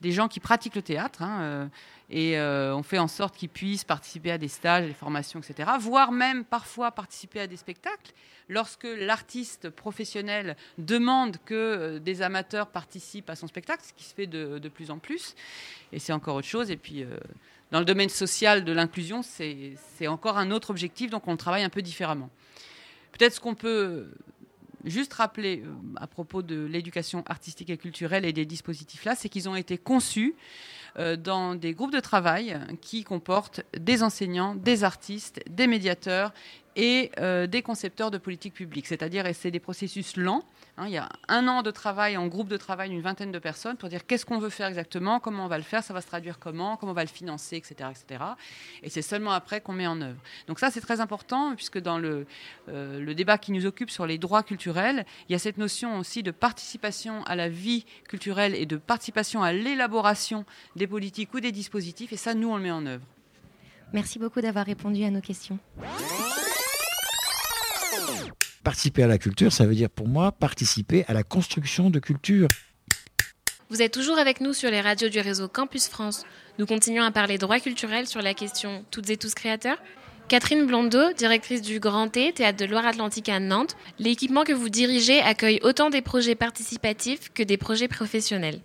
des 0.00 0.12
gens 0.12 0.28
qui 0.28 0.40
pratiquent 0.40 0.76
le 0.76 0.82
théâtre. 0.82 1.22
Hein, 1.22 1.40
euh, 1.42 1.66
et 2.10 2.38
euh, 2.38 2.74
on 2.74 2.82
fait 2.82 2.98
en 2.98 3.08
sorte 3.08 3.36
qu'ils 3.36 3.50
puissent 3.50 3.84
participer 3.84 4.30
à 4.30 4.38
des 4.38 4.48
stages, 4.48 4.86
des 4.86 4.94
formations, 4.94 5.40
etc. 5.40 5.70
Voire 5.78 6.10
même 6.10 6.44
parfois 6.44 6.90
participer 6.90 7.40
à 7.40 7.46
des 7.46 7.56
spectacles. 7.56 8.12
Lorsque 8.48 8.88
l'artiste 8.98 9.68
professionnel 9.68 10.56
demande 10.78 11.36
que 11.44 11.54
euh, 11.54 11.98
des 11.98 12.22
amateurs 12.22 12.68
participent 12.68 13.28
à 13.28 13.36
son 13.36 13.46
spectacle, 13.46 13.82
ce 13.86 13.92
qui 13.92 14.04
se 14.04 14.14
fait 14.14 14.26
de, 14.26 14.68
plus 14.68 14.90
en 14.90 14.98
plus. 14.98 15.34
Et 15.92 15.98
c'est 15.98 16.14
encore 16.14 16.36
autre 16.36 16.46
chose. 16.46 16.70
Et 16.70 16.78
puis, 16.78 17.02
euh, 17.02 17.08
dans 17.72 17.78
le 17.78 17.84
domaine 17.84 18.08
social 18.08 18.64
de 18.64 18.72
l'inclusion, 18.72 19.20
c'est 19.22 20.06
encore 20.06 20.38
un 20.38 20.50
autre 20.50 20.70
objectif, 20.70 21.10
donc 21.10 21.28
on 21.28 21.36
travaille 21.36 21.62
un 21.62 21.68
peu 21.68 21.82
différemment. 21.82 22.30
Peut-être 23.12 23.34
ce 23.34 23.40
qu'on 23.40 23.54
peut 23.54 24.08
juste 24.84 25.12
rappeler 25.12 25.62
à 25.96 26.06
propos 26.06 26.40
de 26.40 26.64
l'éducation 26.64 27.22
artistique 27.26 27.68
et 27.68 27.76
culturelle 27.76 28.24
et 28.24 28.32
des 28.32 28.46
dispositifs 28.46 29.04
là, 29.04 29.14
c'est 29.14 29.28
qu'ils 29.28 29.48
ont 29.48 29.56
été 29.56 29.76
conçus 29.76 30.34
dans 30.96 31.54
des 31.54 31.74
groupes 31.74 31.92
de 31.92 32.00
travail 32.00 32.58
qui 32.80 33.04
comportent 33.04 33.60
des 33.78 34.02
enseignants, 34.02 34.54
des 34.54 34.84
artistes, 34.84 35.40
des 35.48 35.66
médiateurs 35.66 36.32
et 36.78 37.10
euh, 37.18 37.46
des 37.48 37.60
concepteurs 37.60 38.10
de 38.10 38.18
politique 38.18 38.54
publique. 38.54 38.86
C'est-à-dire, 38.86 39.24
c'est 39.34 39.50
des 39.50 39.60
processus 39.60 40.16
lents. 40.16 40.44
Hein. 40.78 40.86
il 40.86 40.92
y 40.92 40.96
a 40.96 41.08
un 41.26 41.48
an 41.48 41.62
de 41.62 41.72
travail 41.72 42.16
en 42.16 42.28
groupe 42.28 42.48
de 42.48 42.56
travail 42.56 42.90
d'une 42.90 43.00
vingtaine 43.00 43.32
de 43.32 43.38
personnes 43.40 43.76
pour 43.76 43.88
dire 43.88 44.06
qu'est-ce 44.06 44.24
qu'on 44.24 44.38
veut 44.38 44.48
faire 44.48 44.68
exactement, 44.68 45.18
comment 45.18 45.44
on 45.44 45.48
va 45.48 45.58
le 45.58 45.64
faire, 45.64 45.82
ça 45.82 45.92
va 45.92 46.00
se 46.00 46.06
traduire 46.06 46.38
comment, 46.38 46.76
comment 46.76 46.92
on 46.92 46.94
va 46.94 47.02
le 47.02 47.08
financer, 47.08 47.56
etc. 47.56 47.90
etc. 47.90 48.24
Et 48.84 48.90
c'est 48.90 49.02
seulement 49.02 49.32
après 49.32 49.60
qu'on 49.60 49.72
met 49.72 49.88
en 49.88 50.00
œuvre. 50.00 50.20
Donc 50.46 50.60
ça, 50.60 50.70
c'est 50.70 50.80
très 50.80 51.00
important, 51.00 51.56
puisque 51.56 51.78
dans 51.78 51.98
le, 51.98 52.26
euh, 52.68 53.00
le 53.00 53.14
débat 53.14 53.38
qui 53.38 53.50
nous 53.50 53.66
occupe 53.66 53.90
sur 53.90 54.06
les 54.06 54.18
droits 54.18 54.44
culturels, 54.44 55.04
il 55.28 55.32
y 55.32 55.34
a 55.34 55.38
cette 55.40 55.58
notion 55.58 55.98
aussi 55.98 56.22
de 56.22 56.30
participation 56.30 57.24
à 57.24 57.34
la 57.34 57.48
vie 57.48 57.84
culturelle 58.08 58.54
et 58.54 58.66
de 58.66 58.76
participation 58.76 59.42
à 59.42 59.52
l'élaboration 59.52 60.44
des 60.76 60.86
politiques 60.86 61.34
ou 61.34 61.40
des 61.40 61.52
dispositifs. 61.52 62.12
Et 62.12 62.16
ça, 62.16 62.34
nous, 62.34 62.50
on 62.50 62.56
le 62.56 62.62
met 62.62 62.70
en 62.70 62.86
œuvre. 62.86 63.04
Merci 63.92 64.18
beaucoup 64.18 64.40
d'avoir 64.40 64.66
répondu 64.66 65.02
à 65.02 65.10
nos 65.10 65.20
questions. 65.20 65.58
Participer 68.68 69.02
à 69.04 69.06
la 69.06 69.16
culture, 69.16 69.50
ça 69.50 69.64
veut 69.64 69.74
dire 69.74 69.88
pour 69.88 70.08
moi 70.08 70.30
participer 70.30 71.02
à 71.08 71.14
la 71.14 71.22
construction 71.22 71.88
de 71.88 71.98
culture. 72.00 72.48
Vous 73.70 73.80
êtes 73.80 73.94
toujours 73.94 74.18
avec 74.18 74.42
nous 74.42 74.52
sur 74.52 74.70
les 74.70 74.82
radios 74.82 75.08
du 75.08 75.20
réseau 75.20 75.48
Campus 75.48 75.88
France. 75.88 76.26
Nous 76.58 76.66
continuons 76.66 77.02
à 77.02 77.10
parler 77.10 77.38
droit 77.38 77.60
culturel 77.60 78.06
sur 78.06 78.20
la 78.20 78.34
question 78.34 78.84
Toutes 78.90 79.08
et 79.08 79.16
tous 79.16 79.32
créateurs. 79.32 79.78
Catherine 80.28 80.66
Blondeau, 80.66 81.14
directrice 81.14 81.62
du 81.62 81.80
Grand 81.80 82.08
T, 82.08 82.30
Théâtre 82.34 82.58
de 82.58 82.66
Loire-Atlantique 82.66 83.30
à 83.30 83.40
Nantes, 83.40 83.74
l'équipement 83.98 84.44
que 84.44 84.52
vous 84.52 84.68
dirigez 84.68 85.18
accueille 85.20 85.60
autant 85.62 85.88
des 85.88 86.02
projets 86.02 86.34
participatifs 86.34 87.30
que 87.32 87.42
des 87.42 87.56
projets 87.56 87.88
professionnels. 87.88 88.60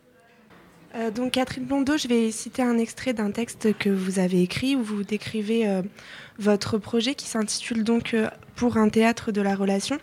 Euh, 0.95 1.09
donc 1.09 1.31
Catherine 1.31 1.65
Blondeau, 1.65 1.97
je 1.97 2.07
vais 2.07 2.29
citer 2.31 2.61
un 2.61 2.77
extrait 2.77 3.13
d'un 3.13 3.31
texte 3.31 3.75
que 3.77 3.89
vous 3.89 4.19
avez 4.19 4.43
écrit 4.43 4.75
où 4.75 4.83
vous 4.83 5.03
décrivez 5.03 5.67
euh, 5.67 5.81
votre 6.37 6.77
projet 6.77 7.15
qui 7.15 7.25
s'intitule 7.25 7.83
donc 7.83 8.13
euh, 8.13 8.29
Pour 8.55 8.77
un 8.77 8.89
théâtre 8.89 9.31
de 9.31 9.41
la 9.41 9.55
relation. 9.55 9.97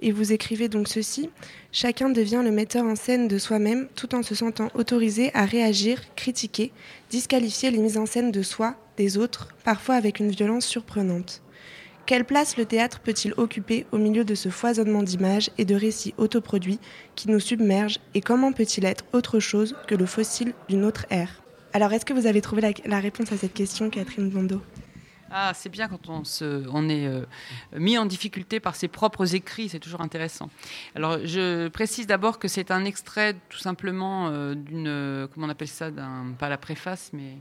Et 0.00 0.10
vous 0.12 0.32
écrivez 0.32 0.68
donc 0.68 0.88
ceci 0.88 1.30
Chacun 1.72 2.10
devient 2.10 2.42
le 2.44 2.50
metteur 2.50 2.84
en 2.84 2.96
scène 2.96 3.28
de 3.28 3.38
soi-même 3.38 3.88
tout 3.94 4.14
en 4.14 4.22
se 4.22 4.34
sentant 4.34 4.68
autorisé 4.74 5.30
à 5.32 5.44
réagir, 5.44 6.00
critiquer, 6.16 6.72
disqualifier 7.08 7.70
les 7.70 7.78
mises 7.78 7.96
en 7.96 8.06
scène 8.06 8.32
de 8.32 8.42
soi, 8.42 8.74
des 8.96 9.16
autres, 9.16 9.54
parfois 9.64 9.94
avec 9.94 10.18
une 10.18 10.30
violence 10.30 10.66
surprenante. 10.66 11.42
Quelle 12.06 12.24
place 12.24 12.56
le 12.56 12.66
théâtre 12.66 13.00
peut-il 13.00 13.34
occuper 13.36 13.84
au 13.90 13.98
milieu 13.98 14.24
de 14.24 14.36
ce 14.36 14.48
foisonnement 14.48 15.02
d'images 15.02 15.50
et 15.58 15.64
de 15.64 15.74
récits 15.74 16.14
autoproduits 16.18 16.78
qui 17.16 17.28
nous 17.28 17.40
submergent 17.40 17.98
et 18.14 18.20
comment 18.20 18.52
peut-il 18.52 18.84
être 18.84 19.04
autre 19.12 19.40
chose 19.40 19.74
que 19.88 19.96
le 19.96 20.06
fossile 20.06 20.54
d'une 20.68 20.84
autre 20.84 21.04
ère? 21.10 21.42
Alors, 21.72 21.92
est-ce 21.92 22.04
que 22.04 22.12
vous 22.12 22.28
avez 22.28 22.40
trouvé 22.40 22.72
la, 22.84 23.00
réponse 23.00 23.32
à 23.32 23.36
cette 23.36 23.54
question, 23.54 23.90
Catherine 23.90 24.30
Bondo 24.30 24.62
ah, 25.32 25.50
c'est 25.56 25.68
bien 25.68 25.88
quand 25.88 26.08
on, 26.08 26.22
se, 26.22 26.64
on 26.72 26.88
est 26.88 27.08
euh, 27.08 27.24
mis 27.76 27.98
en 27.98 28.06
difficulté 28.06 28.60
par 28.60 28.76
ses 28.76 28.86
propres 28.86 29.34
écrits, 29.34 29.68
c'est 29.68 29.80
toujours 29.80 30.00
intéressant. 30.00 30.50
Alors, 30.94 31.18
je 31.24 31.66
précise 31.66 32.06
d'abord 32.06 32.38
que 32.38 32.46
c'est 32.46 32.70
un 32.70 32.84
extrait 32.84 33.34
tout 33.48 33.58
simplement 33.58 34.28
euh, 34.28 34.54
d'une, 34.54 35.28
comment 35.34 35.48
on 35.48 35.50
appelle 35.50 35.66
ça, 35.66 35.90
pas 36.38 36.48
la 36.48 36.56
préface, 36.56 37.10
mais 37.12 37.38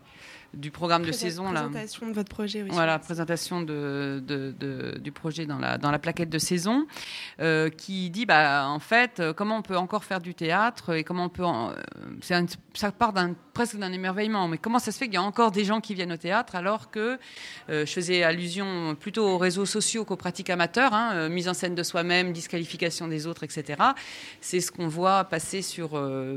du 0.55 0.71
programme 0.71 1.03
de 1.03 1.11
saison. 1.11 1.51
Présentation 1.51 2.07
de 2.07 2.13
votre 2.13 2.29
projet, 2.29 2.63
oui. 2.63 2.69
Voilà, 2.71 2.99
présentation 2.99 3.61
de, 3.61 4.23
de, 4.25 4.97
du 4.99 5.11
projet 5.11 5.45
dans 5.45 5.59
la, 5.59 5.77
dans 5.77 5.91
la 5.91 5.99
plaquette 5.99 6.29
de 6.29 6.39
saison, 6.39 6.87
euh, 7.39 7.69
qui 7.69 8.09
dit, 8.09 8.25
bah, 8.25 8.67
en 8.67 8.79
fait, 8.79 9.19
euh, 9.19 9.33
comment 9.33 9.57
on 9.57 9.61
peut 9.61 9.77
encore 9.77 10.03
faire 10.03 10.21
du 10.21 10.33
théâtre 10.33 10.95
et 10.95 11.03
comment 11.03 11.25
on 11.25 11.29
peut. 11.29 11.43
Euh, 11.45 12.45
ça 12.73 12.91
part 12.91 13.13
d'un, 13.13 13.33
presque 13.53 13.77
d'un 13.77 13.91
émerveillement, 13.91 14.47
mais 14.47 14.57
comment 14.57 14.79
ça 14.79 14.91
se 14.91 14.97
fait 14.97 15.05
qu'il 15.05 15.15
y 15.15 15.17
a 15.17 15.23
encore 15.23 15.51
des 15.51 15.63
gens 15.63 15.81
qui 15.81 15.93
viennent 15.93 16.11
au 16.11 16.17
théâtre 16.17 16.55
alors 16.55 16.91
que 16.91 17.17
je 17.69 17.85
faisais 17.85 18.23
allusion 18.23 18.95
plutôt 18.99 19.25
aux 19.25 19.37
réseaux 19.37 19.65
sociaux 19.65 20.03
qu'aux 20.03 20.17
pratiques 20.17 20.49
amateurs, 20.49 20.93
hein, 20.93 21.29
mise 21.29 21.47
en 21.47 21.53
scène 21.53 21.73
de 21.73 21.83
soi-même, 21.83 22.33
disqualification 22.33 23.07
des 23.07 23.27
autres, 23.27 23.43
etc. 23.43 23.81
C'est 24.41 24.59
ce 24.59 24.71
qu'on 24.71 24.87
voit 24.87 25.23
passer 25.23 25.61
sur 25.61 25.91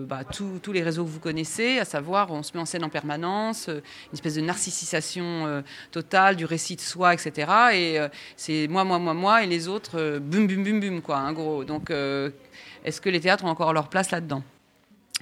bah, 0.07 0.22
tous 0.24 0.72
les 0.72 0.83
réseaux 0.83 1.04
que 1.04 1.11
vous 1.11 1.18
connaissez, 1.18 1.81
à 1.81 1.85
savoir 1.85 2.31
on 2.31 2.44
se 2.44 2.52
met 2.54 2.61
en 2.61 2.66
scène 2.66 2.85
en 2.85 2.88
permanence 2.88 3.68
espèce 4.12 4.35
de 4.35 4.40
narcissisation 4.40 5.47
euh, 5.47 5.62
totale 5.90 6.37
du 6.37 6.44
récit 6.44 6.77
de 6.77 6.81
soi, 6.81 7.14
etc. 7.14 7.33
Et 7.73 7.99
euh, 7.99 8.09
c'est 8.37 8.66
moi, 8.68 8.85
moi, 8.85 8.99
moi, 8.99 9.14
moi, 9.14 9.44
et 9.44 9.47
les 9.47 9.68
autres, 9.68 9.99
euh, 9.99 10.18
boum, 10.18 10.47
boum, 10.47 10.64
boum, 10.64 10.81
boum, 10.81 11.03
quoi, 11.03 11.18
en 11.18 11.33
gros. 11.33 11.64
Donc, 11.64 11.90
est-ce 11.90 13.01
que 13.01 13.09
les 13.09 13.21
théâtres 13.21 13.44
ont 13.44 13.49
encore 13.49 13.73
leur 13.73 13.88
place 13.88 14.11
là-dedans? 14.11 14.42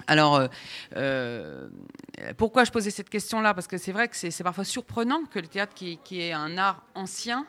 Alors, 0.07 0.46
pourquoi 2.37 2.64
je 2.64 2.70
posais 2.70 2.90
cette 2.90 3.09
question-là? 3.09 3.55
Parce 3.55 3.66
que 3.66 3.79
c'est 3.79 3.92
vrai 3.92 4.09
que 4.09 4.16
c'est 4.16 4.44
parfois 4.44 4.64
surprenant 4.64 5.22
que 5.25 5.38
le 5.38 5.46
théâtre, 5.46 5.75
qui 5.75 6.20
est 6.20 6.33
un 6.33 6.59
art 6.59 6.83
ancien, 6.94 7.46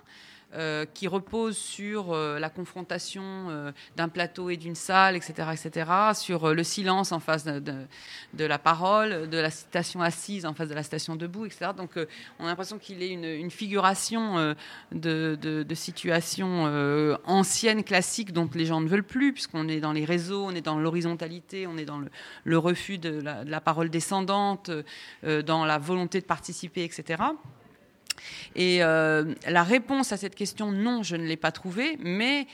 euh, 0.53 0.85
qui 0.93 1.09
repose 1.09 1.57
sur 1.57 2.13
euh, 2.13 2.39
la 2.39 2.49
confrontation 2.49 3.21
euh, 3.21 3.73
d'un 3.97 4.07
plateau 4.07 4.49
et 4.49 4.55
d'une 4.55 4.75
salle, 4.75 5.17
etc., 5.17 5.49
etc., 5.51 5.91
sur 6.13 6.53
le 6.53 6.63
silence 6.63 7.11
en 7.11 7.19
face 7.19 7.43
de, 7.43 7.85
la 8.45 8.57
parole, 8.57 9.27
de 9.29 9.37
la 9.37 9.49
citation 9.49 10.01
assise 10.01 10.45
en 10.45 10.53
face 10.53 10.69
de 10.69 10.73
la 10.73 10.83
station 10.83 11.17
debout, 11.17 11.45
etc. 11.45 11.71
Donc, 11.75 11.99
on 12.39 12.45
a 12.45 12.47
l'impression 12.47 12.77
qu'il 12.77 13.03
est 13.03 13.09
une, 13.09 13.51
figuration 13.51 14.55
de, 14.93 15.37
de, 15.41 15.75
situations 15.75 16.63
anciennes, 17.25 17.83
classiques, 17.83 18.31
dont 18.31 18.49
les 18.55 18.65
gens 18.65 18.79
ne 18.79 18.87
veulent 18.87 19.03
plus, 19.03 19.33
puisqu'on 19.33 19.67
est 19.67 19.81
dans 19.81 19.91
les 19.91 20.05
réseaux, 20.05 20.45
on 20.45 20.51
est 20.51 20.61
dans 20.61 20.79
l'horizontalité, 20.79 21.67
on 21.67 21.77
est 21.77 21.85
dans 21.85 22.01
le, 22.45 22.57
refus 22.57 22.97
de 22.97 23.21
la, 23.21 23.59
parole 23.59 23.89
descendante, 23.89 24.71
dans 25.23 25.65
la 25.65 25.77
volonté 25.77 26.21
de 26.21 26.25
participer, 26.25 26.85
etc. 26.85 27.21
Et 28.55 28.83
euh, 28.83 29.33
la 29.47 29.63
réponse 29.63 30.11
à 30.11 30.17
cette 30.17 30.35
question, 30.35 30.71
non, 30.71 31.03
je 31.03 31.15
ne 31.15 31.25
l'ai 31.25 31.37
pas 31.37 31.51
trouvée, 31.51 31.97
mais 31.99 32.47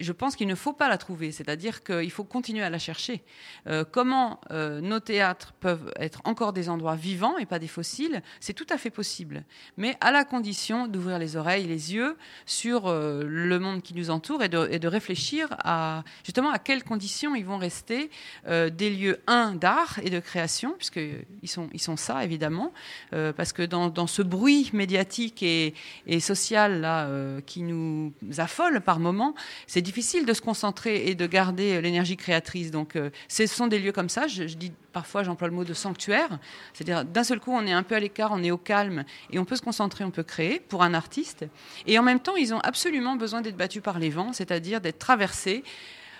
je 0.00 0.12
pense 0.12 0.36
qu'il 0.36 0.46
ne 0.46 0.54
faut 0.54 0.72
pas 0.72 0.88
la 0.88 0.98
trouver, 0.98 1.32
c'est-à-dire 1.32 1.82
qu'il 1.82 2.10
faut 2.10 2.24
continuer 2.24 2.62
à 2.62 2.70
la 2.70 2.78
chercher. 2.78 3.22
Euh, 3.66 3.84
comment 3.90 4.40
euh, 4.50 4.80
nos 4.80 5.00
théâtres 5.00 5.52
peuvent 5.60 5.92
être 5.96 6.20
encore 6.24 6.52
des 6.52 6.68
endroits 6.68 6.96
vivants 6.96 7.38
et 7.38 7.46
pas 7.46 7.58
des 7.58 7.68
fossiles, 7.68 8.22
c'est 8.40 8.52
tout 8.52 8.66
à 8.70 8.78
fait 8.78 8.90
possible, 8.90 9.44
mais 9.76 9.96
à 10.00 10.10
la 10.10 10.24
condition 10.24 10.86
d'ouvrir 10.86 11.18
les 11.18 11.36
oreilles, 11.36 11.66
les 11.66 11.94
yeux 11.94 12.16
sur 12.46 12.86
euh, 12.86 13.22
le 13.26 13.58
monde 13.58 13.82
qui 13.82 13.94
nous 13.94 14.10
entoure 14.10 14.42
et 14.42 14.48
de, 14.48 14.88
réfléchir 14.88 15.48
à 15.64 16.02
justement 16.24 16.50
à 16.50 16.58
quelles 16.58 16.82
conditions 16.82 17.34
ils 17.34 17.44
vont 17.44 17.58
rester 17.58 18.10
des 18.46 18.90
lieux 18.90 19.20
un 19.26 19.54
d'art 19.54 19.98
et 20.02 20.08
de 20.08 20.18
création, 20.18 20.72
puisqu'ils 20.78 21.48
sont 21.48 21.68
ils 21.74 21.80
sont 21.80 21.98
ça 21.98 22.24
évidemment, 22.24 22.72
parce 23.10 23.52
que 23.52 23.62
dans, 23.62 23.90
dans, 23.90 24.06
ce 24.06 24.22
bruit 24.22 24.70
médiatique 24.72 25.42
et, 25.42 25.74
et 26.06 26.20
social 26.20 26.80
là 26.80 27.06
qui 27.42 27.62
nous 27.62 28.14
affole 28.38 28.80
par 28.80 28.98
moments, 28.98 29.34
c'est 29.66 29.82
difficile 29.88 30.26
de 30.26 30.34
se 30.34 30.42
concentrer 30.42 31.06
et 31.06 31.14
de 31.14 31.26
garder 31.26 31.80
l'énergie 31.80 32.18
créatrice. 32.18 32.70
Donc, 32.70 32.94
euh, 32.94 33.08
ce 33.26 33.46
sont 33.46 33.68
des 33.68 33.78
lieux 33.78 33.92
comme 33.92 34.10
ça. 34.10 34.26
Je, 34.26 34.44
dis 34.44 34.70
parfois, 34.92 35.22
j'emploie 35.22 35.48
le 35.48 35.54
mot 35.54 35.64
de 35.64 35.72
sanctuaire. 35.72 36.38
C'est-à-dire, 36.74 37.06
d'un 37.06 37.24
seul 37.24 37.40
coup, 37.40 37.52
on 37.52 37.66
est 37.66 37.72
un 37.72 37.82
peu 37.82 37.94
à 37.94 38.00
l'écart, 38.00 38.30
on 38.32 38.42
est 38.42 38.50
au 38.50 38.58
calme 38.58 39.04
et 39.30 39.38
on 39.38 39.46
peut 39.46 39.56
se 39.56 39.62
concentrer, 39.62 40.04
on 40.04 40.10
peut 40.10 40.22
créer 40.22 40.60
pour 40.60 40.82
un 40.82 40.92
artiste. 40.92 41.46
Et 41.86 41.98
en 41.98 42.02
même 42.02 42.20
temps, 42.20 42.36
ils 42.36 42.52
ont 42.52 42.60
absolument 42.60 43.16
besoin 43.16 43.40
d'être 43.40 43.56
battus 43.56 43.82
par 43.82 43.98
les 43.98 44.10
vents, 44.10 44.34
c'est-à-dire 44.34 44.82
d'être 44.82 44.98
traversés 44.98 45.64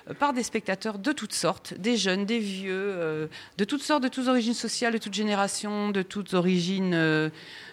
euh, 0.09 0.15
par 0.15 0.33
des 0.33 0.43
spectateurs 0.43 0.99
de 0.99 1.13
toutes 1.13 1.35
sortes, 1.35 1.75
des 1.75 1.97
jeunes, 1.97 2.25
des 2.25 2.39
vieux, 2.39 2.73
euh, 2.75 3.27
de 3.59 3.65
toutes 3.65 3.83
sortes, 3.83 4.03
de 4.03 4.09
toutes 4.09 4.29
origines 4.29 4.55
sociales, 4.55 4.95
de 4.95 4.99
toutes 4.99 5.15
générations, 5.15 5.91
de 5.91 6.03
toutes 6.03 6.35
origines 6.35 6.95
euh, 6.95 7.29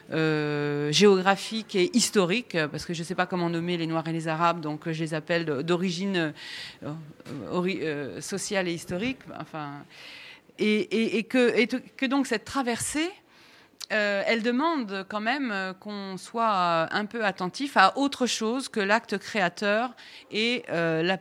géographiques 0.09 1.75
et 1.75 1.95
historiques, 1.95 2.57
parce 2.71 2.85
que 2.85 2.93
je 2.93 2.99
ne 2.99 3.05
sais 3.05 3.15
pas 3.15 3.25
comment 3.25 3.49
nommer 3.49 3.77
les 3.77 3.87
Noirs 3.87 4.07
et 4.07 4.13
les 4.13 4.27
Arabes, 4.27 4.61
donc 4.61 4.89
je 4.91 4.99
les 4.99 5.13
appelle 5.13 5.45
d'origine 5.45 6.33
sociale 8.19 8.67
et 8.67 8.73
historique. 8.73 9.19
Enfin, 9.39 9.83
et, 10.59 11.23
que, 11.23 11.57
et 11.57 11.67
que 11.67 12.05
donc 12.05 12.27
cette 12.27 12.45
traversée 12.45 13.09
euh, 13.91 14.23
elle 14.25 14.41
demande 14.41 15.05
quand 15.09 15.21
même 15.21 15.51
euh, 15.51 15.73
qu'on 15.73 16.17
soit 16.17 16.53
euh, 16.53 16.87
un 16.89 17.05
peu 17.05 17.23
attentif 17.23 17.77
à 17.77 17.97
autre 17.97 18.25
chose 18.25 18.67
que 18.67 18.79
l'acte 18.79 19.17
créateur 19.19 19.93
et 20.31 20.63
la, 20.67 21.19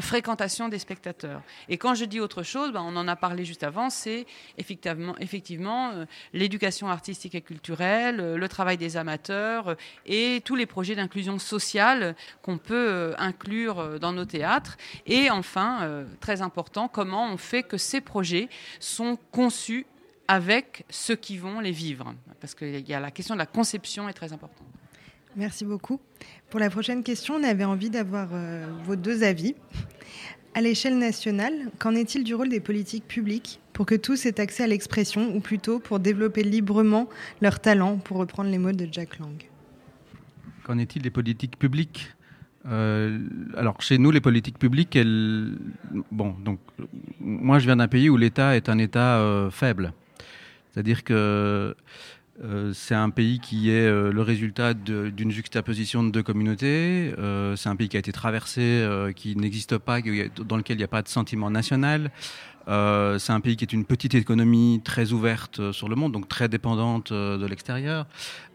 fréquentation 0.00 0.68
des 0.68 0.78
spectateurs. 0.78 1.42
Et 1.68 1.76
quand 1.76 1.94
je 1.94 2.04
dis 2.04 2.20
autre 2.20 2.42
chose, 2.42 2.72
ben, 2.72 2.82
on 2.82 2.96
en 2.96 3.08
a 3.08 3.16
parlé 3.16 3.44
juste 3.44 3.62
avant, 3.62 3.90
c'est 3.90 4.26
effectivement, 4.56 5.16
effectivement 5.18 5.92
l'éducation 6.32 6.88
artistique 6.88 7.34
et 7.34 7.40
culturelle, 7.40 8.34
le 8.34 8.48
travail 8.48 8.78
des 8.78 8.96
amateurs 8.96 9.76
et 10.06 10.40
tous 10.44 10.54
les 10.54 10.66
projets 10.66 10.94
d'inclusion 10.94 11.38
sociale 11.38 12.14
qu'on 12.42 12.58
peut 12.58 13.14
inclure 13.18 13.98
dans 14.00 14.12
nos 14.12 14.24
théâtres. 14.24 14.76
Et 15.06 15.30
enfin, 15.30 16.04
très 16.20 16.40
important, 16.42 16.88
comment 16.88 17.30
on 17.30 17.36
fait 17.36 17.62
que 17.62 17.76
ces 17.76 18.00
projets 18.00 18.48
sont 18.80 19.18
conçus 19.32 19.86
avec 20.28 20.84
ceux 20.90 21.16
qui 21.16 21.38
vont 21.38 21.60
les 21.60 21.72
vivre. 21.72 22.14
Parce 22.40 22.54
que 22.54 22.64
y 22.64 22.94
a 22.94 23.00
la 23.00 23.10
question 23.10 23.34
de 23.34 23.38
la 23.38 23.46
conception 23.46 24.08
est 24.08 24.12
très 24.12 24.32
importante. 24.32 24.66
Merci 25.36 25.64
beaucoup. 25.64 26.00
Pour 26.50 26.60
la 26.60 26.70
prochaine 26.70 27.02
question, 27.02 27.34
on 27.34 27.44
avait 27.44 27.64
envie 27.64 27.90
d'avoir 27.90 28.28
euh, 28.32 28.66
vos 28.84 28.96
deux 28.96 29.22
avis. 29.22 29.54
À 30.54 30.60
l'échelle 30.60 30.98
nationale, 30.98 31.70
qu'en 31.78 31.94
est-il 31.94 32.24
du 32.24 32.34
rôle 32.34 32.48
des 32.48 32.60
politiques 32.60 33.06
publiques 33.06 33.60
pour 33.72 33.86
que 33.86 33.94
tous 33.94 34.26
aient 34.26 34.40
accès 34.40 34.64
à 34.64 34.66
l'expression, 34.66 35.34
ou 35.36 35.40
plutôt 35.40 35.78
pour 35.78 36.00
développer 36.00 36.42
librement 36.42 37.08
leur 37.40 37.60
talent, 37.60 37.98
pour 37.98 38.16
reprendre 38.16 38.50
les 38.50 38.58
mots 38.58 38.72
de 38.72 38.88
Jack 38.90 39.18
Lang? 39.18 39.40
Qu'en 40.64 40.78
est-il 40.78 41.02
des 41.02 41.10
politiques 41.10 41.58
publiques? 41.58 42.08
Euh, 42.66 43.20
alors 43.56 43.80
chez 43.80 43.98
nous, 43.98 44.10
les 44.10 44.20
politiques 44.20 44.58
publiques, 44.58 44.96
elles, 44.96 45.56
bon, 46.10 46.34
donc 46.44 46.58
moi 47.20 47.60
je 47.60 47.66
viens 47.66 47.76
d'un 47.76 47.86
pays 47.88 48.10
où 48.10 48.16
l'État 48.16 48.56
est 48.56 48.68
un 48.68 48.78
État 48.78 49.18
euh, 49.20 49.50
faible. 49.50 49.92
C'est-à-dire 50.78 51.02
que 51.02 51.74
euh, 52.44 52.72
c'est 52.72 52.94
un 52.94 53.10
pays 53.10 53.40
qui 53.40 53.68
est 53.68 53.84
euh, 53.84 54.12
le 54.12 54.22
résultat 54.22 54.72
d'une 54.72 55.32
juxtaposition 55.32 56.04
de 56.04 56.10
deux 56.10 56.22
communautés. 56.22 57.12
Euh, 57.18 57.56
c'est 57.56 57.68
un 57.68 57.74
pays 57.74 57.88
qui 57.88 57.96
a 57.96 57.98
été 57.98 58.12
traversé, 58.12 58.86
qui 59.16 59.34
n'existe 59.34 59.76
pas, 59.76 60.00
dans 60.00 60.56
lequel 60.56 60.76
il 60.76 60.78
n'y 60.78 60.84
a 60.84 60.88
pas 60.88 61.02
de 61.02 61.08
sentiment 61.08 61.50
national. 61.50 62.12
c'est 62.68 63.32
un 63.32 63.40
pays 63.40 63.56
qui 63.56 63.64
est 63.64 63.72
une 63.72 63.84
petite 63.84 64.14
économie 64.14 64.80
très 64.84 65.10
ouverte 65.10 65.72
sur 65.72 65.88
le 65.88 65.96
monde, 65.96 66.12
donc 66.12 66.28
très 66.28 66.48
dépendante 66.48 67.12
de 67.12 67.44
l'extérieur. 67.44 68.06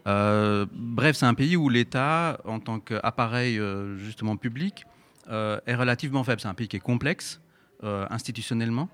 bref, 0.06 1.16
c'est 1.16 1.26
un 1.26 1.34
pays 1.34 1.56
où 1.58 1.68
l'État, 1.68 2.40
en 2.46 2.58
tant 2.58 2.80
qu'appareil 2.80 3.60
justement 3.98 4.38
public, 4.38 4.86
est 5.28 5.74
relativement 5.74 6.24
faible. 6.24 6.40
C'est 6.40 6.48
un 6.48 6.54
pays 6.54 6.68
qui 6.68 6.76
est 6.76 6.86
complexe. 6.92 7.42
Euh, 7.84 8.06
institutionnellement. 8.08 8.88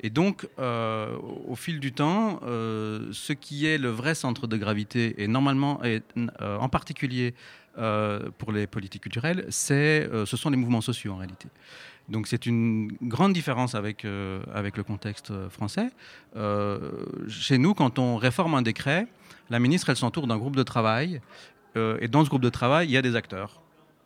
Et 0.00 0.10
donc, 0.10 0.48
euh, 0.58 1.16
au 1.46 1.54
fil 1.54 1.78
du 1.78 1.92
temps, 1.92 2.40
euh, 2.42 3.08
ce 3.12 3.32
qui 3.32 3.66
est 3.66 3.78
le 3.78 3.88
vrai 3.88 4.16
centre 4.16 4.48
de 4.48 4.56
gravité, 4.56 5.22
et 5.22 5.28
normalement, 5.28 5.78
et, 5.84 6.02
en 6.40 6.68
particulier 6.68 7.34
pour 8.38 8.52
les 8.52 8.66
politiques 8.66 9.02
culturelles, 9.02 9.46
c'est, 9.48 10.08
ce 10.26 10.36
sont 10.36 10.50
les 10.50 10.56
mouvements 10.56 10.80
sociaux 10.80 11.12
en 11.12 11.18
réalité. 11.18 11.48
Donc 12.08 12.26
c'est 12.26 12.44
une 12.46 12.92
grande 13.02 13.32
différence 13.32 13.74
avec, 13.74 14.04
avec 14.52 14.76
le 14.76 14.82
contexte 14.82 15.32
français. 15.48 15.90
chez 17.28 17.58
nous, 17.58 17.74
quand 17.74 17.98
on 17.98 18.16
réforme 18.16 18.54
un 18.56 18.62
décret, 18.62 19.06
la 19.50 19.58
ministre, 19.58 19.88
elle 19.88 19.96
s'entoure 19.96 20.26
d'un 20.26 20.36
groupe 20.36 20.56
de 20.56 20.64
travail. 20.64 21.20
et 21.76 22.08
dans 22.08 22.24
ce 22.24 22.28
groupe 22.28 22.42
de 22.42 22.50
travail, 22.50 22.88
il 22.88 22.92
y 22.92 22.96
a 22.96 23.02
des 23.02 23.16
acteurs 23.16 23.61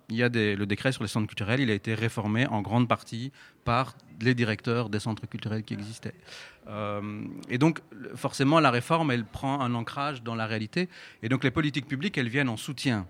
il 0.09 0.17
y 0.17 0.23
a 0.23 0.29
le 0.29 0.65
décret 0.65 0.93
sur 0.93 1.03
les 1.03 1.09
centres 1.09 1.27
culturels, 1.27 1.61
il 1.61 1.71
a 1.71 1.75
été 1.75 1.95
réformé 1.95 2.47
en 2.47 2.63
grande 2.63 2.89
partie 2.89 3.33
par 3.65 3.95
les 4.21 4.35
directeurs 4.35 4.89
des 4.89 5.01
centres 5.01 5.27
culturels 5.27 5.65
qui 5.65 5.75
existaient. 5.75 6.15
Euh, 6.69 7.25
et 7.49 7.59
donc, 7.59 7.81
forcément, 8.15 8.61
la 8.61 8.71
réforme, 8.71 9.11
elle 9.11 9.25
prend 9.25 9.61
un 9.61 9.75
ancrage 9.75 10.23
dans 10.23 10.35
la 10.35 10.47
réalité. 10.47 10.89
Et 11.23 11.29
donc, 11.29 11.45
les 11.45 11.51
politiques 11.51 11.87
publiques, 11.87 12.17
elles 12.19 12.29
viennent 12.29 12.49
en 12.49 12.57
soutien 12.57 13.07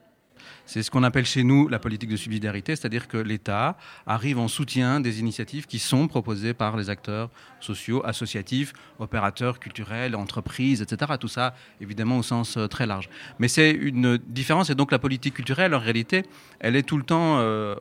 c'est 0.64 0.82
ce 0.82 0.90
qu'on 0.90 1.02
appelle 1.02 1.24
chez 1.24 1.42
nous 1.42 1.68
la 1.68 1.78
politique 1.78 2.10
de 2.10 2.16
subsidiarité, 2.16 2.76
c'est-à-dire 2.76 3.08
que 3.08 3.16
l'État 3.16 3.76
arrive 4.06 4.38
en 4.38 4.48
soutien 4.48 5.00
des 5.00 5.20
initiatives 5.20 5.66
qui 5.66 5.78
sont 5.78 6.08
proposées 6.08 6.54
par 6.54 6.76
les 6.76 6.90
acteurs 6.90 7.30
sociaux, 7.60 8.02
associatifs, 8.04 8.72
opérateurs 8.98 9.58
culturels, 9.58 10.16
entreprises, 10.16 10.82
etc. 10.82 11.12
Tout 11.18 11.28
ça, 11.28 11.54
évidemment, 11.80 12.18
au 12.18 12.22
sens 12.22 12.56
euh, 12.56 12.66
très 12.66 12.86
large. 12.86 13.08
Mais 13.38 13.48
c'est 13.48 13.70
une 13.70 14.18
différence, 14.18 14.70
et 14.70 14.74
donc 14.74 14.92
la 14.92 14.98
politique 14.98 15.34
culturelle, 15.34 15.74
en 15.74 15.78
réalité, 15.78 16.24
elle 16.60 16.76
est 16.76 16.82
tout 16.82 16.96
le 16.96 17.04
temps 17.04 17.38
euh, 17.38 17.76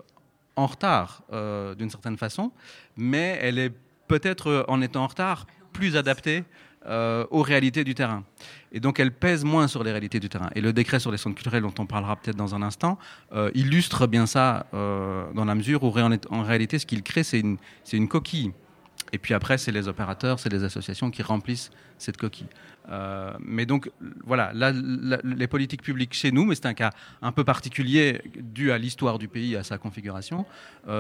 en 0.55 0.67
retard, 0.67 1.23
euh, 1.33 1.75
d'une 1.75 1.89
certaine 1.89 2.17
façon, 2.17 2.51
mais 2.97 3.37
elle 3.41 3.59
est 3.59 3.73
peut-être, 4.07 4.65
en 4.67 4.81
étant 4.81 5.03
en 5.03 5.07
retard, 5.07 5.47
plus 5.73 5.97
adaptée 5.97 6.43
euh, 6.87 7.25
aux 7.31 7.41
réalités 7.41 7.83
du 7.83 7.95
terrain. 7.95 8.23
Et 8.71 8.79
donc 8.79 8.99
elle 8.99 9.11
pèse 9.11 9.43
moins 9.43 9.67
sur 9.67 9.83
les 9.83 9.91
réalités 9.91 10.19
du 10.19 10.29
terrain. 10.29 10.49
Et 10.53 10.61
le 10.61 10.71
décret 10.71 10.99
sur 10.99 11.11
les 11.11 11.17
centres 11.17 11.35
culturels, 11.35 11.63
dont 11.63 11.73
on 11.79 11.87
parlera 11.87 12.15
peut-être 12.15 12.35
dans 12.35 12.53
un 12.53 12.61
instant, 12.61 12.99
euh, 13.33 13.49
illustre 13.55 14.05
bien 14.05 14.27
ça 14.27 14.67
euh, 14.75 15.25
dans 15.33 15.45
la 15.45 15.55
mesure 15.55 15.83
où 15.83 15.91
en 16.29 16.43
réalité 16.43 16.77
ce 16.77 16.85
qu'il 16.85 17.01
crée, 17.01 17.23
c'est 17.23 17.39
une, 17.39 18.07
coquille. 18.07 18.51
Et 19.13 19.17
puis 19.17 19.33
après, 19.33 19.57
c'est 19.57 19.71
les 19.71 19.87
opérateurs, 19.87 20.39
c'est 20.39 20.49
les 20.49 20.63
associations 20.63 21.09
qui 21.09 21.23
remplissent 21.23 21.71
cette 21.97 22.17
coquille. 22.17 22.49
mais 23.39 23.65
donc, 23.65 23.89
voilà, 24.23 24.51
les 24.53 25.47
politiques 25.47 25.81
publiques 25.81 26.13
chez 26.13 26.31
nous, 26.31 26.45
mais 26.45 26.53
c'est 26.53 26.67
un 26.67 26.73
cas 26.75 26.91
un 27.23 27.31
peu 27.31 27.43
particulier 27.43 28.21
dû 28.39 28.71
à 28.71 28.77
l'histoire 28.77 29.17
du 29.17 29.27
pays, 29.27 29.55
à 29.55 29.63
sa 29.63 29.77
configuration, 29.77 30.45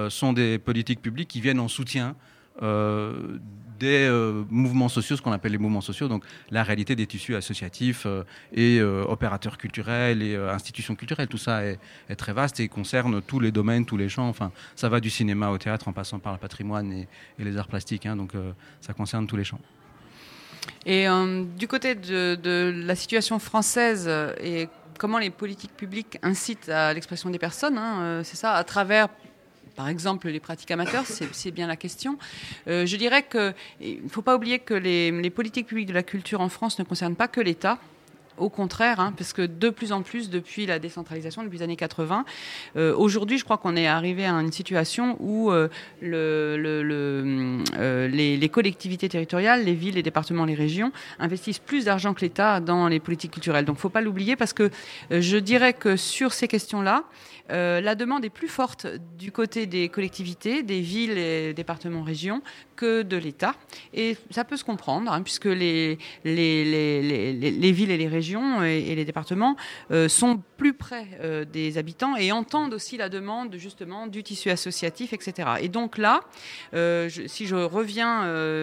sont 0.09 0.33
des 0.33 0.57
politiques 0.57 1.01
publiques 1.01 1.29
qui 1.29 1.41
viennent 1.41 1.59
en 1.59 1.67
soutien 1.67 2.15
euh, 2.61 3.37
des 3.77 4.07
euh, 4.07 4.45
mouvements 4.49 4.87
sociaux, 4.87 5.17
ce 5.17 5.21
qu'on 5.21 5.33
appelle 5.33 5.51
les 5.51 5.57
mouvements 5.57 5.81
sociaux, 5.81 6.07
donc 6.07 6.23
la 6.49 6.63
réalité 6.63 6.95
des 6.95 7.05
tissus 7.05 7.35
associatifs 7.35 8.05
euh, 8.05 8.23
et 8.53 8.81
opérateurs 8.81 9.57
culturels 9.57 10.21
et 10.21 10.37
institutions 10.37 10.95
culturelles. 10.95 11.27
Tout 11.27 11.37
ça 11.37 11.65
est, 11.65 11.77
très 12.15 12.31
vaste 12.31 12.61
et 12.61 12.69
concerne 12.69 13.21
tous 13.21 13.41
les 13.41 13.51
domaines, 13.51 13.85
tous 13.85 13.97
les 13.97 14.07
champs. 14.07 14.29
Enfin, 14.29 14.53
ça 14.77 14.87
va 14.87 15.01
du 15.01 15.09
cinéma 15.09 15.49
au 15.49 15.57
théâtre 15.57 15.89
en 15.89 15.91
passant 15.91 16.19
par 16.19 16.31
le 16.31 16.39
patrimoine 16.39 16.93
et, 16.93 17.07
les 17.37 17.57
arts 17.57 17.67
plastiques. 17.67 18.05
Hein, 18.05 18.15
donc 18.15 18.31
ça 18.79 18.93
concerne 18.93 19.27
tous 19.27 19.35
les 19.35 19.43
champs. 19.43 19.59
Et 20.85 21.07
du 21.57 21.67
côté 21.67 21.95
de, 21.95 22.73
la 22.85 22.95
situation 22.95 23.39
française 23.39 24.09
et 24.41 24.69
comment 24.97 25.17
les 25.17 25.31
politiques 25.31 25.75
publiques 25.75 26.17
incitent 26.23 26.69
à 26.69 26.93
l'expression 26.93 27.29
des 27.29 27.39
personnes, 27.39 27.77
hein, 27.77 28.21
c'est 28.23 28.37
ça, 28.37 28.53
à 28.53 28.63
travers 28.63 29.09
par 29.75 29.89
exemple 29.89 30.29
les 30.29 30.39
pratiques 30.39 30.71
amateurs, 30.71 31.03
c'est 31.05 31.51
bien 31.51 31.67
la 31.67 31.75
question. 31.75 32.17
Euh, 32.67 32.85
je 32.85 32.95
dirais 32.95 33.23
qu'il 33.23 34.03
ne 34.03 34.09
faut 34.09 34.21
pas 34.21 34.35
oublier 34.35 34.59
que 34.59 34.73
les, 34.73 35.29
politiques 35.29 35.67
publiques 35.67 35.87
de 35.87 35.93
la 35.93 36.03
culture 36.03 36.41
en 36.41 36.49
France 36.49 36.79
ne 36.79 36.83
concernent 36.83 37.15
pas 37.15 37.27
que 37.27 37.41
l'État. 37.41 37.77
Au 38.37 38.49
contraire, 38.49 38.99
hein, 38.99 39.13
parce 39.17 39.31
que 39.31 39.43
de 39.43 39.69
plus 39.69 39.93
en 39.93 40.01
plus, 40.01 40.29
depuis 40.29 40.65
la 40.65 40.77
décentralisation, 40.77 41.41
depuis 41.41 41.59
les 41.59 41.63
années 41.63 41.77
80, 41.77 42.25
euh, 42.75 42.93
aujourd'hui, 42.93 43.37
je 43.37 43.45
crois 43.45 43.57
qu'on 43.57 43.77
est 43.77 43.87
arrivé 43.87 44.25
à 44.25 44.31
une 44.31 44.51
situation 44.51 45.15
où 45.21 45.51
euh, 45.51 45.69
le, 46.01 46.57
le, 46.57 48.07
les, 48.07 48.35
les, 48.35 48.49
collectivités 48.49 49.07
territoriales, 49.07 49.63
les 49.63 49.73
villes, 49.73 49.95
les 49.95 50.03
départements, 50.03 50.43
les 50.43 50.53
régions 50.53 50.91
investissent 51.17 51.59
plus 51.59 51.85
d'argent 51.85 52.13
que 52.13 52.21
l'État 52.21 52.59
dans 52.59 52.89
les 52.89 52.99
politiques 52.99 53.31
culturelles. 53.31 53.63
Donc, 53.63 53.77
faut 53.77 53.87
pas 53.87 54.01
l'oublier, 54.01 54.35
parce 54.35 54.51
que 54.51 54.69
je 55.11 55.37
dirais 55.37 55.71
que 55.71 55.95
sur 55.95 56.33
ces 56.33 56.49
questions-là, 56.49 57.05
la 57.49 57.95
demande 57.95 58.25
est 58.25 58.29
plus 58.29 58.47
forte 58.47 58.87
du 59.17 59.31
côté 59.31 59.65
des 59.65 59.89
collectivités, 59.89 60.63
des 60.63 60.81
villes 60.81 61.17
et 61.17 61.53
départements, 61.53 62.03
régions, 62.03 62.41
que 62.75 63.01
de 63.01 63.17
l'État. 63.17 63.55
Et 63.93 64.17
ça 64.31 64.43
peut 64.43 64.57
se 64.57 64.63
comprendre, 64.63 65.11
hein, 65.11 65.21
puisque 65.21 65.45
les, 65.45 65.97
les, 66.23 67.71
villes 67.71 67.91
et 67.91 67.97
les 67.97 68.07
régions 68.07 68.63
et, 68.63 68.95
les 68.95 69.05
départements 69.05 69.55
euh, 69.91 70.07
sont 70.07 70.41
plus 70.57 70.73
près 70.73 71.07
euh, 71.21 71.45
des 71.45 71.77
habitants 71.77 72.15
et 72.15 72.31
entendent 72.31 72.73
aussi 72.73 72.97
la 72.97 73.09
demande 73.09 73.55
justement 73.57 74.07
du 74.07 74.23
tissu 74.23 74.49
associatif, 74.49 75.13
etc. 75.13 75.49
Et 75.61 75.69
donc 75.69 75.97
là, 75.97 76.21
euh, 76.73 77.09
si 77.27 77.47
je 77.47 77.55
reviens 77.55 78.05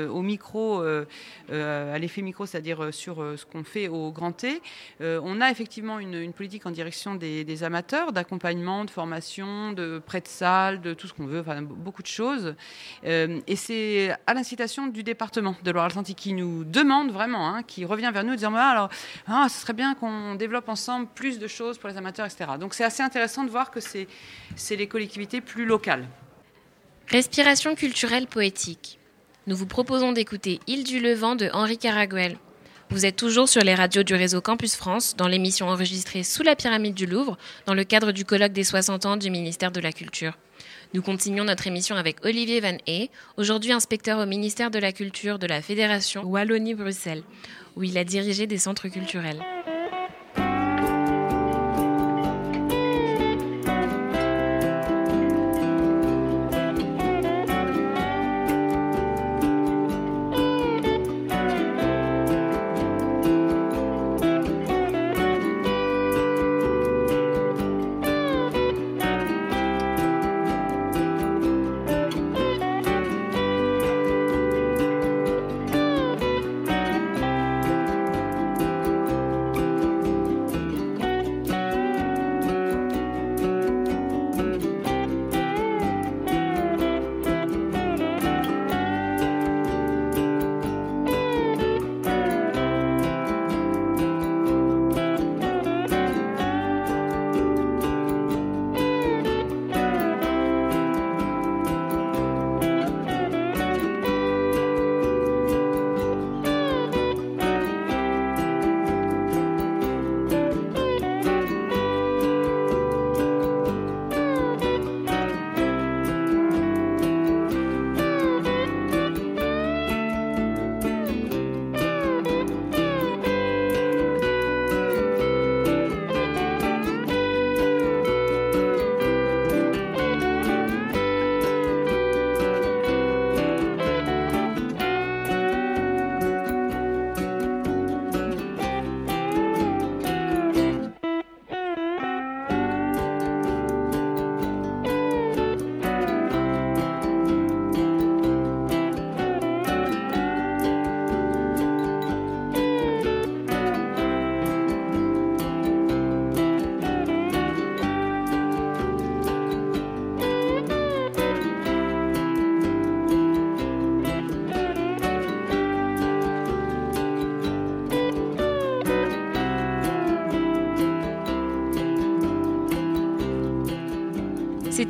au 0.08 0.22
micro, 0.22 0.82
à 0.82 1.98
l'effet 1.98 2.22
micro, 2.22 2.46
c'est-à-dire 2.46 2.92
sur 2.92 3.16
ce 3.36 3.44
qu'on 3.44 3.64
fait 3.64 3.88
au 3.88 4.10
Grand 4.10 4.32
T, 4.32 4.60
on 5.00 5.40
a 5.40 5.50
effectivement 5.50 5.98
une, 5.98 6.32
politique 6.32 6.66
en 6.66 6.70
direction 6.70 7.14
des, 7.14 7.64
amateurs, 7.64 8.12
d'accompagnement, 8.12 8.71
de 8.84 8.90
formation, 8.90 9.72
de 9.72 10.00
prêt 10.04 10.20
de 10.20 10.28
salle, 10.28 10.80
de 10.80 10.94
tout 10.94 11.06
ce 11.06 11.12
qu'on 11.12 11.26
veut, 11.26 11.40
enfin, 11.40 11.62
beaucoup 11.62 12.02
de 12.02 12.06
choses. 12.08 12.54
et 13.04 13.56
c'est 13.56 14.14
à 14.26 14.34
l'incitation 14.34 14.86
du 14.86 15.02
département 15.02 15.54
de 15.62 15.70
Loire-Atlantique 15.70 16.18
qui 16.18 16.32
nous 16.32 16.64
demande 16.64 17.10
vraiment, 17.10 17.48
hein, 17.48 17.62
qui 17.62 17.84
revient 17.84 18.10
vers 18.12 18.24
nous 18.24 18.34
disant 18.34 18.54
alors, 18.54 18.88
ah, 19.26 19.46
ce 19.48 19.60
serait 19.60 19.72
bien 19.72 19.94
qu'on 19.94 20.34
développe 20.34 20.68
ensemble 20.68 21.06
plus 21.14 21.38
de 21.38 21.46
choses 21.46 21.78
pour 21.78 21.88
les 21.88 21.96
amateurs, 21.96 22.26
etc. 22.26 22.52
Donc 22.58 22.74
c'est 22.74 22.84
assez 22.84 23.02
intéressant 23.02 23.44
de 23.44 23.50
voir 23.50 23.70
que 23.70 23.80
c'est 23.80 24.76
les 24.76 24.86
collectivités 24.86 25.40
plus 25.40 25.64
locales. 25.64 26.06
Respiration 27.08 27.74
culturelle 27.74 28.26
poétique. 28.26 28.98
Nous 29.46 29.56
vous 29.56 29.66
proposons 29.66 30.12
d'écouter 30.12 30.60
Île 30.66 30.84
du 30.84 31.00
Levant 31.00 31.34
de 31.34 31.50
Henri 31.52 31.76
Caraguel. 31.76 32.38
Vous 32.92 33.06
êtes 33.06 33.16
toujours 33.16 33.48
sur 33.48 33.62
les 33.62 33.74
radios 33.74 34.02
du 34.02 34.14
réseau 34.14 34.42
Campus 34.42 34.76
France 34.76 35.16
dans 35.16 35.26
l'émission 35.26 35.68
enregistrée 35.68 36.22
sous 36.24 36.42
la 36.42 36.54
pyramide 36.54 36.92
du 36.92 37.06
Louvre 37.06 37.38
dans 37.64 37.72
le 37.72 37.84
cadre 37.84 38.12
du 38.12 38.26
colloque 38.26 38.52
des 38.52 38.64
60 38.64 39.06
ans 39.06 39.16
du 39.16 39.30
ministère 39.30 39.72
de 39.72 39.80
la 39.80 39.92
Culture. 39.92 40.36
Nous 40.92 41.00
continuons 41.00 41.44
notre 41.44 41.66
émission 41.66 41.96
avec 41.96 42.22
Olivier 42.22 42.60
Van 42.60 42.76
Hey, 42.86 43.08
aujourd'hui 43.38 43.72
inspecteur 43.72 44.18
au 44.18 44.26
ministère 44.26 44.70
de 44.70 44.78
la 44.78 44.92
Culture 44.92 45.38
de 45.38 45.46
la 45.46 45.62
Fédération 45.62 46.22
Wallonie-Bruxelles, 46.24 47.22
où 47.76 47.82
il 47.82 47.96
a 47.96 48.04
dirigé 48.04 48.46
des 48.46 48.58
centres 48.58 48.88
culturels. 48.88 49.42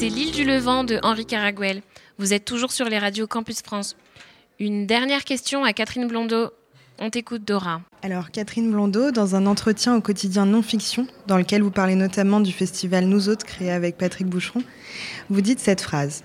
C'était 0.03 0.17
L'île 0.17 0.33
du 0.33 0.45
Levant 0.45 0.83
de 0.83 0.99
Henri 1.05 1.25
Caraguel. 1.25 1.81
Vous 2.19 2.33
êtes 2.33 2.45
toujours 2.45 2.73
sur 2.73 2.87
les 2.87 2.99
radios 2.99 3.29
Campus 3.29 3.63
France. 3.63 3.95
Une 4.59 4.85
dernière 4.85 5.23
question 5.23 5.63
à 5.63 5.73
Catherine 5.73 6.09
Blondeau. 6.09 6.51
On 6.99 7.09
t'écoute, 7.09 7.45
Dora. 7.45 7.83
Alors, 8.03 8.33
Catherine 8.33 8.69
Blondeau, 8.69 9.13
dans 9.13 9.37
un 9.37 9.47
entretien 9.47 9.95
au 9.95 10.01
quotidien 10.01 10.45
Non-Fiction, 10.45 11.07
dans 11.29 11.37
lequel 11.37 11.63
vous 11.63 11.71
parlez 11.71 11.95
notamment 11.95 12.41
du 12.41 12.51
festival 12.51 13.05
Nous 13.05 13.29
Autres 13.29 13.47
créé 13.47 13.71
avec 13.71 13.97
Patrick 13.97 14.27
Boucheron, 14.27 14.65
vous 15.31 15.41
dites 15.41 15.61
cette 15.61 15.83
phrase. 15.83 16.25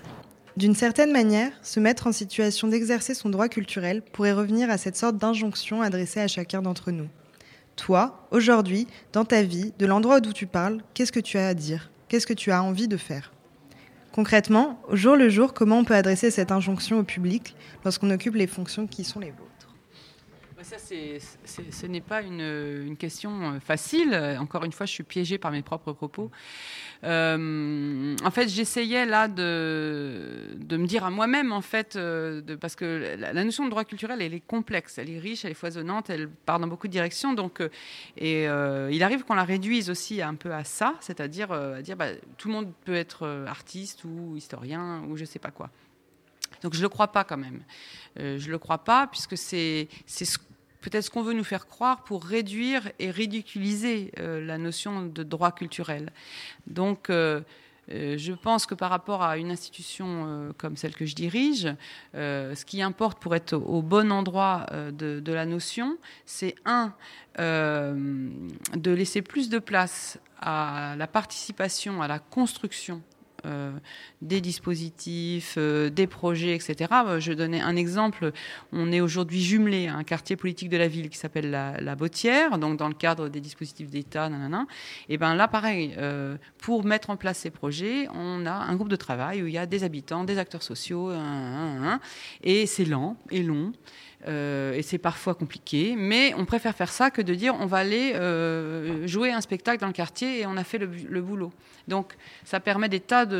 D'une 0.56 0.74
certaine 0.74 1.12
manière, 1.12 1.52
se 1.62 1.78
mettre 1.78 2.08
en 2.08 2.12
situation 2.12 2.66
d'exercer 2.66 3.14
son 3.14 3.28
droit 3.28 3.48
culturel 3.48 4.02
pourrait 4.02 4.32
revenir 4.32 4.70
à 4.70 4.78
cette 4.78 4.96
sorte 4.96 5.18
d'injonction 5.18 5.82
adressée 5.82 6.18
à 6.18 6.26
chacun 6.26 6.62
d'entre 6.62 6.90
nous. 6.90 7.06
Toi, 7.76 8.26
aujourd'hui, 8.32 8.88
dans 9.12 9.24
ta 9.24 9.44
vie, 9.44 9.72
de 9.78 9.86
l'endroit 9.86 10.20
d'où 10.20 10.32
tu 10.32 10.48
parles, 10.48 10.82
qu'est-ce 10.94 11.12
que 11.12 11.20
tu 11.20 11.38
as 11.38 11.46
à 11.46 11.54
dire? 11.54 11.92
Qu'est-ce 12.08 12.26
que 12.26 12.34
tu 12.34 12.50
as 12.50 12.60
envie 12.60 12.88
de 12.88 12.96
faire? 12.96 13.30
Concrètement, 14.18 14.80
au 14.88 14.96
jour 14.96 15.14
le 15.14 15.28
jour, 15.28 15.54
comment 15.54 15.78
on 15.78 15.84
peut 15.84 15.94
adresser 15.94 16.32
cette 16.32 16.50
injonction 16.50 16.98
au 16.98 17.04
public 17.04 17.54
lorsqu'on 17.84 18.10
occupe 18.10 18.34
les 18.34 18.48
fonctions 18.48 18.88
qui 18.88 19.04
sont 19.04 19.20
les 19.20 19.30
vôtres? 19.30 19.57
Bah, 20.58 20.64
ça, 20.64 20.76
ce 20.76 21.86
n'est 21.86 22.00
pas 22.00 22.20
une, 22.20 22.96
question 22.98 23.52
euh, 23.52 23.60
facile. 23.60 24.12
Encore 24.40 24.64
une 24.64 24.72
fois, 24.72 24.86
je 24.86 24.92
suis 24.92 25.04
piégée 25.04 25.38
par 25.38 25.52
mes 25.52 25.62
propres 25.62 25.92
propos. 25.92 26.32
Euh, 27.04 28.16
en 28.24 28.30
fait, 28.32 28.48
j'essayais 28.48 29.06
là 29.06 29.28
de, 29.28 30.56
me 30.68 30.86
dire 30.86 31.04
à 31.04 31.10
moi-même, 31.10 31.52
en 31.52 31.60
fait, 31.60 31.94
euh, 31.94 32.42
parce 32.60 32.74
que 32.74 33.16
la, 33.16 33.44
notion 33.44 33.66
de 33.66 33.70
droit 33.70 33.84
culturel, 33.84 34.20
elle 34.20 34.34
est 34.34 34.44
complexe, 34.44 34.98
elle 34.98 35.10
est 35.10 35.20
riche, 35.20 35.44
elle 35.44 35.52
est 35.52 35.54
foisonnante, 35.54 36.10
elle 36.10 36.28
part 36.28 36.58
dans 36.58 36.66
beaucoup 36.66 36.88
de 36.88 36.92
directions. 36.92 37.34
Donc, 37.34 37.62
il 38.16 39.02
arrive 39.04 39.22
qu'on 39.22 39.34
la 39.34 39.44
réduise 39.44 39.90
aussi 39.90 40.22
un 40.22 40.34
peu 40.34 40.52
à 40.52 40.64
ça, 40.64 40.96
c'est-à-dire 40.98 41.52
à 41.52 41.82
dire 41.82 41.94
bah, 41.94 42.08
tout 42.36 42.48
le 42.48 42.54
monde 42.54 42.72
peut 42.84 42.96
être 42.96 43.44
artiste 43.46 44.02
ou 44.02 44.34
historien 44.34 45.04
ou 45.08 45.16
je 45.16 45.24
sais 45.24 45.38
pas 45.38 45.52
quoi. 45.52 45.70
Donc 46.62 46.72
je 46.72 46.78
ne 46.78 46.82
le 46.82 46.88
crois 46.88 47.12
pas 47.12 47.22
quand 47.22 47.36
même. 47.36 47.60
je 48.16 48.44
ne 48.44 48.50
le 48.50 48.58
crois 48.58 48.78
pas 48.78 49.06
puisque 49.06 49.38
c'est 49.38 49.86
ce 50.08 50.36
peut-être 50.80 51.10
qu'on 51.10 51.22
veut 51.22 51.32
nous 51.32 51.44
faire 51.44 51.66
croire 51.66 52.04
pour 52.04 52.24
réduire 52.24 52.90
et 52.98 53.10
ridiculiser 53.10 54.12
euh, 54.18 54.44
la 54.44 54.58
notion 54.58 55.06
de 55.06 55.22
droit 55.22 55.52
culturel. 55.52 56.12
Donc, 56.66 57.10
euh, 57.10 57.40
euh, 57.90 58.18
je 58.18 58.32
pense 58.32 58.66
que 58.66 58.74
par 58.74 58.90
rapport 58.90 59.22
à 59.22 59.38
une 59.38 59.50
institution 59.50 60.52
comme 60.58 60.76
celle 60.76 60.94
que 60.94 61.06
je 61.06 61.14
dirige, 61.14 61.74
ce 62.12 62.64
qui 62.64 62.82
importe 62.82 63.18
pour 63.18 63.34
être 63.34 63.54
au, 63.54 63.80
bon 63.80 64.12
endroit 64.12 64.66
de, 64.92 65.32
la 65.32 65.46
notion, 65.46 65.96
c'est 66.26 66.54
un, 66.66 66.92
de 67.38 68.90
laisser 68.90 69.22
plus 69.22 69.48
de 69.48 69.58
place 69.58 70.18
à 70.38 70.96
la 70.98 71.06
participation, 71.06 72.02
à 72.02 72.08
la 72.08 72.18
construction 72.18 73.02
des 74.22 74.40
dispositifs, 74.40 75.58
des 75.58 76.06
projets, 76.06 76.54
etc. 76.54 76.76
Je 77.18 77.32
donnais 77.32 77.60
un 77.60 77.76
exemple. 77.76 78.32
On 78.72 78.92
est 78.92 79.00
aujourd'hui 79.00 79.42
jumelé 79.42 79.88
à 79.88 79.96
un 79.96 80.04
quartier 80.04 80.36
politique 80.36 80.68
de 80.68 80.76
la 80.76 80.88
ville 80.88 81.08
qui 81.08 81.18
s'appelle 81.18 81.50
la, 81.50 81.80
la 81.80 81.96
donc 81.96 82.76
dans 82.76 82.88
le 82.88 82.94
cadre 82.94 83.28
des 83.28 83.40
dispositifs 83.40 83.90
d'État, 83.90 84.30
Et 85.08 85.18
ben 85.18 85.34
là, 85.34 85.48
pareil, 85.48 85.96
pour 86.58 86.84
mettre 86.84 87.10
en 87.10 87.16
place 87.16 87.38
ces 87.38 87.50
projets, 87.50 88.08
on 88.14 88.46
a 88.46 88.52
un 88.52 88.74
groupe 88.76 88.88
de 88.88 88.96
travail 88.96 89.42
où 89.42 89.46
il 89.46 89.52
y 89.52 89.58
a 89.58 89.66
des 89.66 89.84
habitants, 89.84 90.24
des 90.24 90.38
acteurs 90.38 90.62
sociaux, 90.62 91.12
et 92.42 92.66
c'est 92.66 92.84
lent 92.84 93.16
et 93.30 93.42
long. 93.42 93.72
Euh, 94.26 94.72
et 94.72 94.82
c'est 94.82 94.98
parfois 94.98 95.34
compliqué, 95.34 95.94
mais 95.96 96.34
on 96.36 96.44
préfère 96.44 96.74
faire 96.74 96.90
ça 96.90 97.08
que 97.10 97.22
de 97.22 97.34
dire 97.34 97.54
on 97.60 97.66
va 97.66 97.78
aller 97.78 98.14
euh, 98.16 99.06
jouer 99.06 99.30
un 99.30 99.40
spectacle 99.40 99.80
dans 99.80 99.86
le 99.86 99.92
quartier 99.92 100.40
et 100.40 100.46
on 100.46 100.56
a 100.56 100.64
fait 100.64 100.78
le, 100.78 101.20
boulot. 101.20 101.52
Donc 101.86 102.16
ça 102.44 102.58
permet 102.58 102.88
des 102.88 102.98
tas 102.98 103.26
de, 103.26 103.37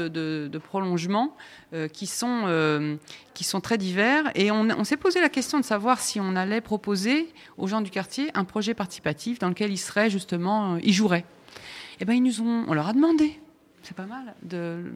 prolongements 0.62 1.34
euh, 1.72 1.88
qui, 1.88 2.06
sont, 2.06 2.98
qui 3.34 3.44
sont 3.44 3.60
très 3.60 3.78
divers 3.78 4.30
et 4.34 4.50
on, 4.50 4.68
on 4.70 4.84
s'est 4.84 4.96
posé 4.96 5.20
la 5.20 5.28
question 5.28 5.58
de 5.58 5.64
savoir 5.64 6.00
si 6.00 6.20
on 6.20 6.36
allait 6.36 6.60
proposer 6.60 7.32
aux 7.56 7.66
gens 7.66 7.80
du 7.80 7.90
quartier 7.90 8.30
un 8.34 8.44
projet 8.44 8.74
participatif 8.74 9.38
dans 9.38 9.48
lequel 9.48 9.72
ils 9.72 9.78
seraient 9.78 10.10
justement, 10.10 10.76
ils 10.82 10.92
joueraient. 10.92 11.24
Eh 12.00 12.04
ben 12.04 12.14
ils 12.14 12.22
nous 12.22 12.40
ont, 12.42 12.64
on 12.68 12.74
leur 12.74 12.88
a 12.88 12.92
demandé 12.92 13.40
c'est 13.88 13.96
pas 13.96 14.06
mal. 14.06 14.34
De, 14.42 14.92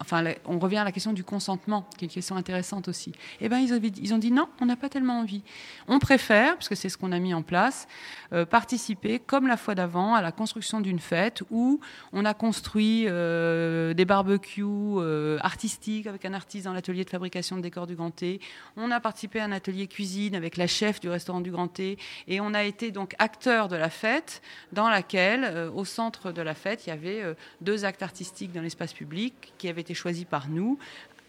enfin, 0.00 0.24
on 0.44 0.58
revient 0.58 0.78
à 0.78 0.84
la 0.84 0.90
question 0.90 1.12
du 1.12 1.22
consentement, 1.22 1.86
qui 1.96 2.04
est 2.04 2.08
une 2.08 2.12
question 2.12 2.34
intéressante 2.34 2.88
aussi. 2.88 3.12
Eh 3.40 3.48
ben, 3.48 3.58
ils, 3.58 4.12
ont, 4.12 4.18
dit 4.18 4.32
non, 4.32 4.48
on 4.60 4.66
n'a 4.66 4.74
pas 4.74 4.88
tellement 4.88 5.20
envie. 5.20 5.42
On 5.86 6.00
préfère, 6.00 6.54
parce 6.54 6.68
que 6.68 6.74
c'est 6.74 6.88
ce 6.88 6.98
qu'on 6.98 7.12
a 7.12 7.20
mis 7.20 7.32
en 7.32 7.42
place, 7.42 7.86
euh, 8.32 8.44
participer, 8.44 9.20
comme 9.20 9.46
la 9.46 9.56
fois 9.56 9.76
d'avant, 9.76 10.14
à 10.14 10.22
la 10.22 10.32
construction 10.32 10.80
d'une 10.80 10.98
fête 10.98 11.44
où 11.50 11.78
on 12.12 12.24
a 12.24 12.34
construit 12.34 13.04
euh, 13.06 13.94
des 13.94 14.04
barbecues 14.04 14.64
euh, 14.64 15.38
artistiques 15.40 16.08
avec 16.08 16.24
un 16.24 16.34
artiste 16.34 16.64
dans 16.64 16.72
l'atelier 16.72 17.04
de 17.04 17.10
fabrication 17.10 17.56
de 17.56 17.62
décors 17.62 17.86
du 17.86 17.94
Grand 17.94 18.10
T. 18.10 18.40
On 18.76 18.90
a 18.90 18.98
participé 18.98 19.38
à 19.38 19.44
un 19.44 19.52
atelier 19.52 19.86
cuisine 19.86 20.34
avec 20.34 20.56
la 20.56 20.66
chef 20.66 20.98
du 20.98 21.08
restaurant 21.08 21.40
du 21.40 21.52
Grand 21.52 21.68
T. 21.68 21.98
Et 22.26 22.40
on 22.40 22.52
a 22.52 22.64
été 22.64 22.90
donc 22.90 23.14
acteur 23.20 23.68
de 23.68 23.76
la 23.76 23.90
fête, 23.90 24.42
dans 24.72 24.88
laquelle, 24.88 25.70
au 25.72 25.84
centre 25.84 26.32
de 26.32 26.42
la 26.42 26.54
fête, 26.54 26.86
il 26.86 26.90
y 26.90 26.92
avait 26.92 27.22
deux 27.60 27.84
actes 27.84 28.02
artistiques 28.02 28.23
dans 28.52 28.62
l'espace 28.62 28.92
public 28.92 29.52
qui 29.58 29.68
avait 29.68 29.82
été 29.82 29.94
choisi 29.94 30.24
par 30.24 30.48
nous 30.48 30.78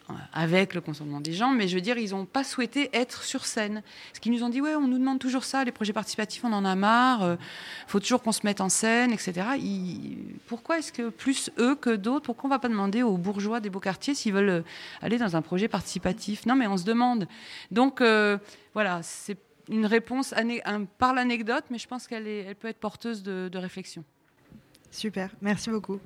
euh, 0.09 0.13
avec 0.33 0.75
le 0.75 0.81
consentement 0.81 1.19
des 1.19 1.33
gens, 1.33 1.49
mais 1.49 1.67
je 1.67 1.75
veux 1.75 1.81
dire, 1.81 1.97
ils 1.97 2.11
n'ont 2.11 2.25
pas 2.25 2.43
souhaité 2.43 2.89
être 2.93 3.23
sur 3.23 3.45
scène. 3.45 3.81
Ce 4.13 4.19
qu'ils 4.19 4.31
nous 4.31 4.43
ont 4.43 4.49
dit, 4.49 4.61
ouais, 4.61 4.75
on 4.75 4.87
nous 4.87 4.99
demande 4.99 5.17
toujours 5.19 5.43
ça, 5.43 5.63
les 5.63 5.71
projets 5.71 5.93
participatifs, 5.93 6.43
on 6.43 6.53
en 6.53 6.63
a 6.63 6.75
marre, 6.75 7.23
euh, 7.23 7.35
faut 7.87 7.99
toujours 7.99 8.21
qu'on 8.21 8.31
se 8.31 8.41
mette 8.43 8.61
en 8.61 8.69
scène, 8.69 9.11
etc. 9.11 9.33
Pourquoi 10.45 10.77
est-ce 10.77 10.93
que 10.93 11.09
plus 11.09 11.49
eux 11.57 11.75
que 11.75 11.95
d'autres, 11.95 12.25
pourquoi 12.25 12.47
on 12.47 12.49
ne 12.49 12.55
va 12.55 12.59
pas 12.59 12.69
demander 12.69 13.01
aux 13.01 13.17
bourgeois 13.17 13.59
des 13.59 13.71
beaux 13.71 13.79
quartiers 13.79 14.13
s'ils 14.13 14.33
veulent 14.33 14.49
euh, 14.49 14.61
aller 15.01 15.17
dans 15.17 15.35
un 15.35 15.41
projet 15.41 15.67
participatif? 15.67 16.45
Non, 16.45 16.55
mais 16.55 16.67
on 16.67 16.77
se 16.77 16.85
demande. 16.85 17.27
Donc, 17.71 18.01
voilà, 18.73 19.01
c'est 19.01 19.37
une 19.69 19.85
réponse 19.85 20.33
par 20.99 21.13
l'anecdote, 21.13 21.63
mais 21.71 21.79
je 21.79 21.87
pense 21.87 22.07
qu'elle 22.07 22.27
elle 22.27 22.55
peut 22.55 22.67
être 22.67 22.79
porteuse 22.79 23.23
de 23.23 23.57
réflexion. 23.57 24.03
Super, 24.91 25.29
merci 25.41 25.69
beaucoup. 25.69 25.99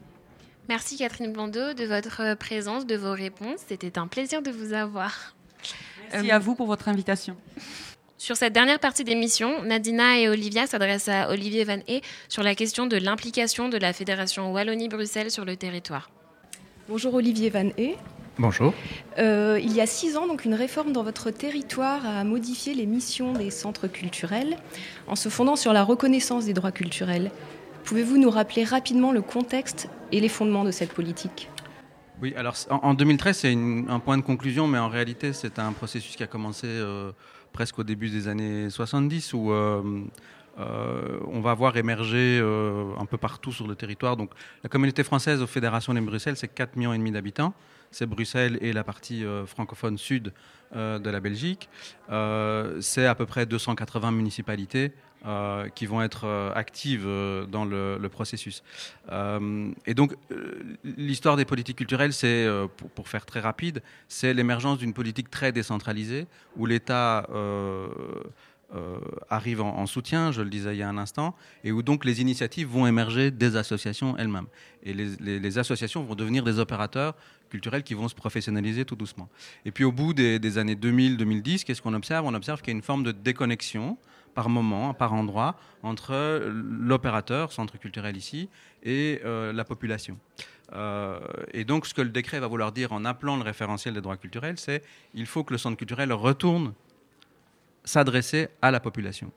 Merci 0.70 0.98
Catherine 0.98 1.34
Blondeau 1.34 1.74
de 1.74 1.84
votre 1.84 2.36
présence, 2.36 2.86
de 2.86 2.96
vos 2.96 3.12
réponses. 3.12 3.58
C'était 3.68 3.98
un 3.98 4.06
plaisir 4.06 4.44
de 4.44 4.52
vous 4.52 4.74
avoir. 4.74 5.34
Merci 6.14 6.30
à 6.30 6.38
vous 6.38 6.54
pour 6.54 6.68
votre 6.68 6.88
invitation. 6.88 7.36
Sur 8.20 8.38
cette 8.38 8.54
dernière 8.54 8.78
partie 8.78 9.04
d'émission, 9.04 9.64
Nadina 9.64 10.20
et 10.20 10.30
Olivia 10.30 10.68
s'adressent 10.68 11.10
à 11.10 11.32
Olivier 11.32 11.64
Van 11.64 11.80
Ee 11.88 12.02
sur 12.28 12.44
la 12.44 12.54
question 12.54 12.86
de 12.86 12.98
l'implication 12.98 13.68
de 13.68 13.80
la 13.80 13.94
Fédération 13.94 14.54
Wallonie-Bruxelles 14.54 15.32
sur 15.32 15.44
le 15.44 15.56
territoire. 15.56 16.12
Bonjour 16.88 17.16
Olivier 17.16 17.50
Van 17.50 17.72
Ee. 17.76 17.96
Bonjour. 18.38 18.76
Euh, 19.18 19.60
il 19.64 19.74
y 19.74 19.82
a 19.82 19.88
six 19.88 20.18
ans, 20.18 20.28
donc, 20.28 20.46
une 20.46 20.54
réforme 20.54 20.92
dans 20.92 21.04
votre 21.04 21.32
territoire 21.32 22.06
a 22.06 22.24
modifié 22.24 22.76
les 22.76 22.86
missions 22.86 23.34
des 23.34 23.50
centres 23.50 23.88
culturels 23.88 24.56
en 25.08 25.16
se 25.16 25.30
fondant 25.30 25.56
sur 25.56 25.74
la 25.74 25.84
reconnaissance 25.84 26.46
des 26.46 26.54
droits 26.54 26.72
culturels. 26.72 27.32
Pouvez-vous 27.84 28.18
nous 28.18 28.30
rappeler 28.30 28.64
rapidement 28.64 29.12
le 29.12 29.22
contexte 29.22 29.90
et 30.12 30.20
les 30.20 30.30
fondements 30.30 30.64
de 30.64 30.72
cette 30.72 30.94
politique? 30.94 31.50
Oui, 32.22 32.34
alors 32.36 32.56
en, 32.70 32.94
2013, 32.94 33.38
c'est 33.38 33.54
un 33.54 34.00
point 34.00 34.18
de 34.18 34.22
conclusion, 34.22 34.68
mais 34.68 34.78
en 34.78 34.90
réalité, 34.90 35.32
c'est 35.32 35.58
un 35.58 35.72
processus 35.72 36.18
qui 36.18 36.24
a 36.24 36.28
commencé 36.28 36.68
euh, 36.68 37.12
presque 37.54 37.80
au 37.80 37.84
début 37.84 38.10
des 38.10 38.28
années 38.28 38.70
70, 38.70 39.34
où 39.34 39.52
euh, 39.52 39.82
euh, 40.60 41.20
on 41.32 41.40
va 41.40 41.54
voir 41.54 41.78
émerger 41.78 42.40
un 43.00 43.06
peu 43.06 43.18
partout 43.18 43.54
sur 43.54 43.68
le 43.68 43.76
territoire. 43.76 44.18
Donc, 44.18 44.32
la 44.64 44.70
communauté 44.70 45.04
française 45.04 45.42
aux 45.42 45.48
fédérations 45.48 45.94
de 45.94 46.02
Bruxelles, 46.02 46.36
c'est 46.36 46.54
4,5 46.54 46.76
millions 46.76 47.14
d'habitants. 47.14 47.54
C'est 47.92 48.06
Bruxelles 48.06 48.58
et 48.62 48.74
la 48.74 48.84
partie 48.84 49.24
francophone 49.48 49.98
sud 49.98 50.34
de 50.76 51.10
la 51.10 51.20
Belgique. 51.22 51.70
c'est 52.82 53.06
à 53.06 53.16
peu 53.16 53.26
près 53.26 53.46
280 53.46 54.12
municipalités 54.12 54.92
euh, 55.26 55.68
qui 55.68 55.86
vont 55.86 56.02
être 56.02 56.26
euh, 56.26 56.50
actives 56.56 57.04
euh, 57.06 57.46
dans 57.46 57.66
le, 57.66 58.00
processus. 58.10 58.64
et 59.86 59.94
donc, 59.94 60.16
l'histoire 60.84 61.36
des 61.36 61.44
politiques 61.44 61.78
culturelles, 61.78 62.14
c'est, 62.14 62.48
pour, 62.96 63.10
faire 63.10 63.26
très 63.26 63.42
rapide, 63.42 63.84
c'est 64.08 64.34
l'émergence 64.34 64.78
d'une 64.78 64.94
politique 64.94 65.30
très 65.30 65.52
décentralisée 65.52 66.26
où 66.56 66.66
l'État 66.66 67.28
arrive 69.30 69.62
en, 69.62 69.86
soutien, 69.86 70.32
je 70.32 70.42
le 70.42 70.50
disais 70.50 70.76
il 70.76 70.78
y 70.78 70.84
a 70.84 70.90
un 70.90 70.98
instant, 70.98 71.36
et 71.64 71.72
où 71.72 71.82
donc 71.82 72.06
les 72.06 72.22
initiatives 72.22 72.68
vont 72.68 72.86
émerger 72.86 73.32
des 73.32 73.56
associations 73.56 74.16
elles-mêmes. 74.18 74.48
Et 74.84 74.94
les, 74.94 75.58
associations 75.58 76.04
vont 76.04 76.16
devenir 76.16 76.44
des 76.44 76.60
opérateurs 76.60 77.16
culturels 77.50 77.84
qui 77.84 77.96
vont 77.96 78.08
se 78.08 78.16
professionnaliser 78.16 78.86
tout 78.86 78.96
doucement. 78.96 79.28
Et 79.66 79.72
puis 79.72 79.84
au 79.84 79.92
bout 79.92 80.14
des, 80.14 80.38
des 80.38 80.58
années 80.58 80.76
2000-2010, 80.76 81.64
qu'est-ce 81.64 81.82
qu'on 81.82 81.96
observe? 81.96 82.26
On 82.26 82.34
observe 82.36 82.62
qu'il 82.62 82.72
y 82.72 82.76
a 82.76 82.78
une 82.78 82.84
forme 82.84 83.04
de 83.04 83.12
déconnexion 83.12 83.98
par 84.34 84.50
moment, 84.50 84.94
par 84.94 85.14
endroit, 85.14 85.56
entre 85.84 86.42
l'opérateur, 86.48 87.52
centre 87.52 87.78
culturel 87.78 88.16
ici, 88.16 88.50
et 88.84 89.22
euh, 89.26 89.52
la 89.54 89.64
population. 89.66 90.18
Euh, 90.74 91.20
et 91.52 91.66
donc, 91.66 91.86
ce 91.86 91.94
que 91.94 92.02
le 92.02 92.10
décret 92.10 92.40
va 92.40 92.48
vouloir 92.48 92.72
dire 92.72 92.94
en 92.94 93.06
appelant 93.06 93.38
le 93.38 93.44
référentiel 93.44 93.94
des 93.94 94.02
droits 94.02 94.18
culturels, 94.18 94.58
c'est 94.58 94.84
il 95.14 95.26
faut 95.26 95.44
que 95.44 95.54
le 95.54 95.58
centre 95.58 95.78
culturel 95.78 96.14
retourne 96.14 96.74
s'adresser 97.90 98.50
à 98.62 98.72
la 98.72 98.80
population. 98.80 99.32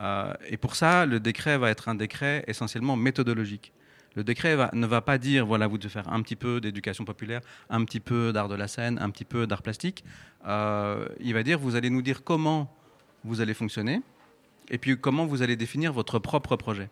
Euh, 0.00 0.34
et 0.48 0.56
pour 0.56 0.74
ça, 0.74 1.06
le 1.06 1.20
décret 1.20 1.56
va 1.58 1.70
être 1.70 1.88
un 1.88 1.94
décret 1.94 2.44
essentiellement 2.48 2.96
méthodologique. 2.96 3.72
Le 4.16 4.24
décret 4.24 4.56
ne 4.72 4.86
va 4.86 5.00
pas 5.00 5.18
dire, 5.18 5.44
voilà, 5.44 5.66
vous 5.66 5.76
devez 5.76 5.88
faire 5.88 6.08
un 6.12 6.22
petit 6.22 6.36
peu 6.36 6.60
d'éducation 6.60 7.04
populaire, 7.04 7.40
un 7.68 7.84
petit 7.84 8.00
peu 8.00 8.32
d'art 8.32 8.48
de 8.48 8.54
la 8.54 8.68
scène, 8.68 8.98
un 9.00 9.10
petit 9.10 9.24
peu 9.24 9.46
d'art 9.46 9.62
plastique. 9.62 10.04
il 10.44 11.32
va 11.34 11.42
dire, 11.42 11.58
vous 11.58 11.74
allez 11.74 11.90
nous 11.90 12.02
dire 12.02 12.22
comment 12.22 12.72
vous 13.24 13.40
allez 13.40 13.54
fonctionner, 13.54 14.02
et 14.70 14.78
puis 14.78 14.98
comment 14.98 15.26
vous 15.26 15.42
allez 15.42 15.56
définir 15.56 15.92
votre 15.92 16.20
propre 16.20 16.54
projet. 16.56 16.88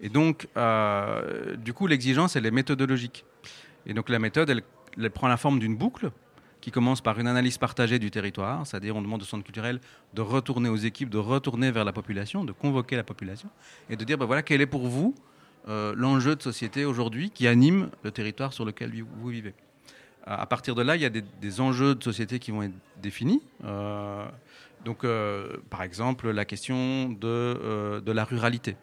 Et 0.00 0.08
donc, 0.08 0.48
euh, 0.56 1.56
du 1.56 1.72
coup, 1.72 1.86
l'exigence, 1.86 2.36
elle 2.36 2.46
est 2.46 2.50
méthodologique. 2.50 3.24
Et 3.86 3.94
donc, 3.94 4.08
la 4.08 4.18
méthode, 4.18 4.50
elle, 4.50 5.10
prend 5.10 5.28
la 5.28 5.36
forme 5.36 5.58
d'une 5.58 5.76
boucle 5.76 6.10
qui 6.66 6.72
commence 6.72 7.00
par 7.00 7.20
une 7.20 7.28
analyse 7.28 7.58
partagée 7.58 8.00
du 8.00 8.10
territoire, 8.10 8.66
c'est-à-dire 8.66 8.96
on 8.96 9.00
demande 9.00 9.22
au 9.22 9.24
centre 9.24 9.44
culturel 9.44 9.78
de 10.14 10.20
retourner 10.20 10.68
aux 10.68 10.76
équipes, 10.76 11.10
de 11.10 11.16
retourner 11.16 11.70
vers 11.70 11.84
la 11.84 11.92
population, 11.92 12.42
de 12.42 12.50
convoquer 12.50 12.96
la 12.96 13.04
population, 13.04 13.48
et 13.88 13.94
de 13.94 14.02
dire, 14.02 14.18
ben 14.18 14.26
voilà, 14.26 14.42
quel 14.42 14.60
est 14.60 14.66
pour 14.66 14.88
vous 14.88 15.14
euh, 15.68 15.94
l'enjeu 15.96 16.34
de 16.34 16.42
société 16.42 16.84
aujourd'hui 16.84 17.30
qui 17.30 17.46
anime 17.46 17.90
le 18.02 18.10
territoire 18.10 18.52
sur 18.52 18.64
lequel 18.64 18.90
vous 19.20 19.28
vivez? 19.28 19.54
À 20.24 20.44
partir 20.46 20.74
de 20.74 20.82
là, 20.82 20.96
il 20.96 21.02
y 21.02 21.04
a 21.04 21.08
des, 21.08 21.60
enjeux 21.60 21.94
de 21.94 22.02
société 22.02 22.40
qui 22.40 22.50
vont 22.50 22.64
être 22.64 22.74
définis. 23.00 23.42
Euh, 23.64 24.26
donc, 24.84 25.04
euh, 25.04 25.58
par 25.70 25.82
exemple, 25.82 26.32
la 26.32 26.44
question 26.44 27.10
de, 27.10 28.02
de, 28.04 28.10
la 28.12 28.24
ruralité, 28.24 28.76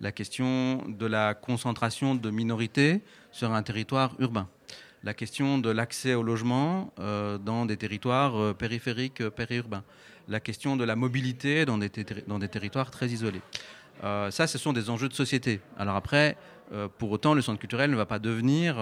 la 0.00 0.10
question 0.10 0.84
de 0.88 1.06
la 1.06 1.34
concentration 1.34 2.16
de 2.16 2.30
minorités 2.30 3.02
sur 3.30 3.52
un 3.52 3.62
territoire 3.62 4.16
urbain, 4.18 4.48
la 5.02 5.14
question 5.14 5.58
de 5.58 5.70
l'accès 5.70 6.14
au 6.14 6.22
logement 6.22 6.92
euh, 6.98 7.38
dans 7.38 7.66
des 7.66 7.76
territoires 7.76 8.54
périphériques, 8.54 9.28
périurbains, 9.30 9.84
la 10.28 10.40
question 10.40 10.76
de 10.76 10.84
la 10.84 10.96
mobilité 10.96 11.64
dans 11.64 11.78
des, 11.78 11.88
territoires 11.88 12.90
très 12.90 13.08
isolés. 13.08 13.42
ça, 14.02 14.46
ce 14.46 14.58
sont 14.58 14.72
des 14.72 14.90
enjeux 14.90 15.08
de 15.08 15.14
société. 15.14 15.60
Alors 15.76 15.96
après, 15.96 16.36
pour 16.98 17.10
autant, 17.10 17.34
le 17.34 17.42
centre 17.42 17.58
culturel 17.58 17.90
ne 17.90 17.96
va 17.96 18.06
pas 18.06 18.20
devenir 18.20 18.76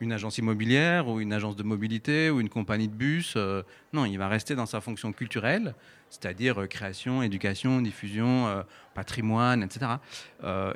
une 0.00 0.12
agence 0.12 0.38
immobilière 0.38 1.08
ou 1.08 1.20
une 1.20 1.32
agence 1.32 1.56
de 1.56 1.62
mobilité 1.62 2.30
ou 2.30 2.40
une 2.40 2.48
compagnie 2.48 2.88
de 2.88 2.94
bus. 2.94 3.34
Euh, 3.36 3.62
non, 3.92 4.06
il 4.06 4.18
va 4.18 4.28
rester 4.28 4.54
dans 4.54 4.66
sa 4.66 4.80
fonction 4.80 5.12
culturelle, 5.12 5.74
c'est-à-dire 6.08 6.62
euh, 6.62 6.66
création, 6.66 7.22
éducation, 7.22 7.80
diffusion, 7.82 8.46
euh, 8.48 8.62
patrimoine, 8.94 9.62
etc. 9.62 9.92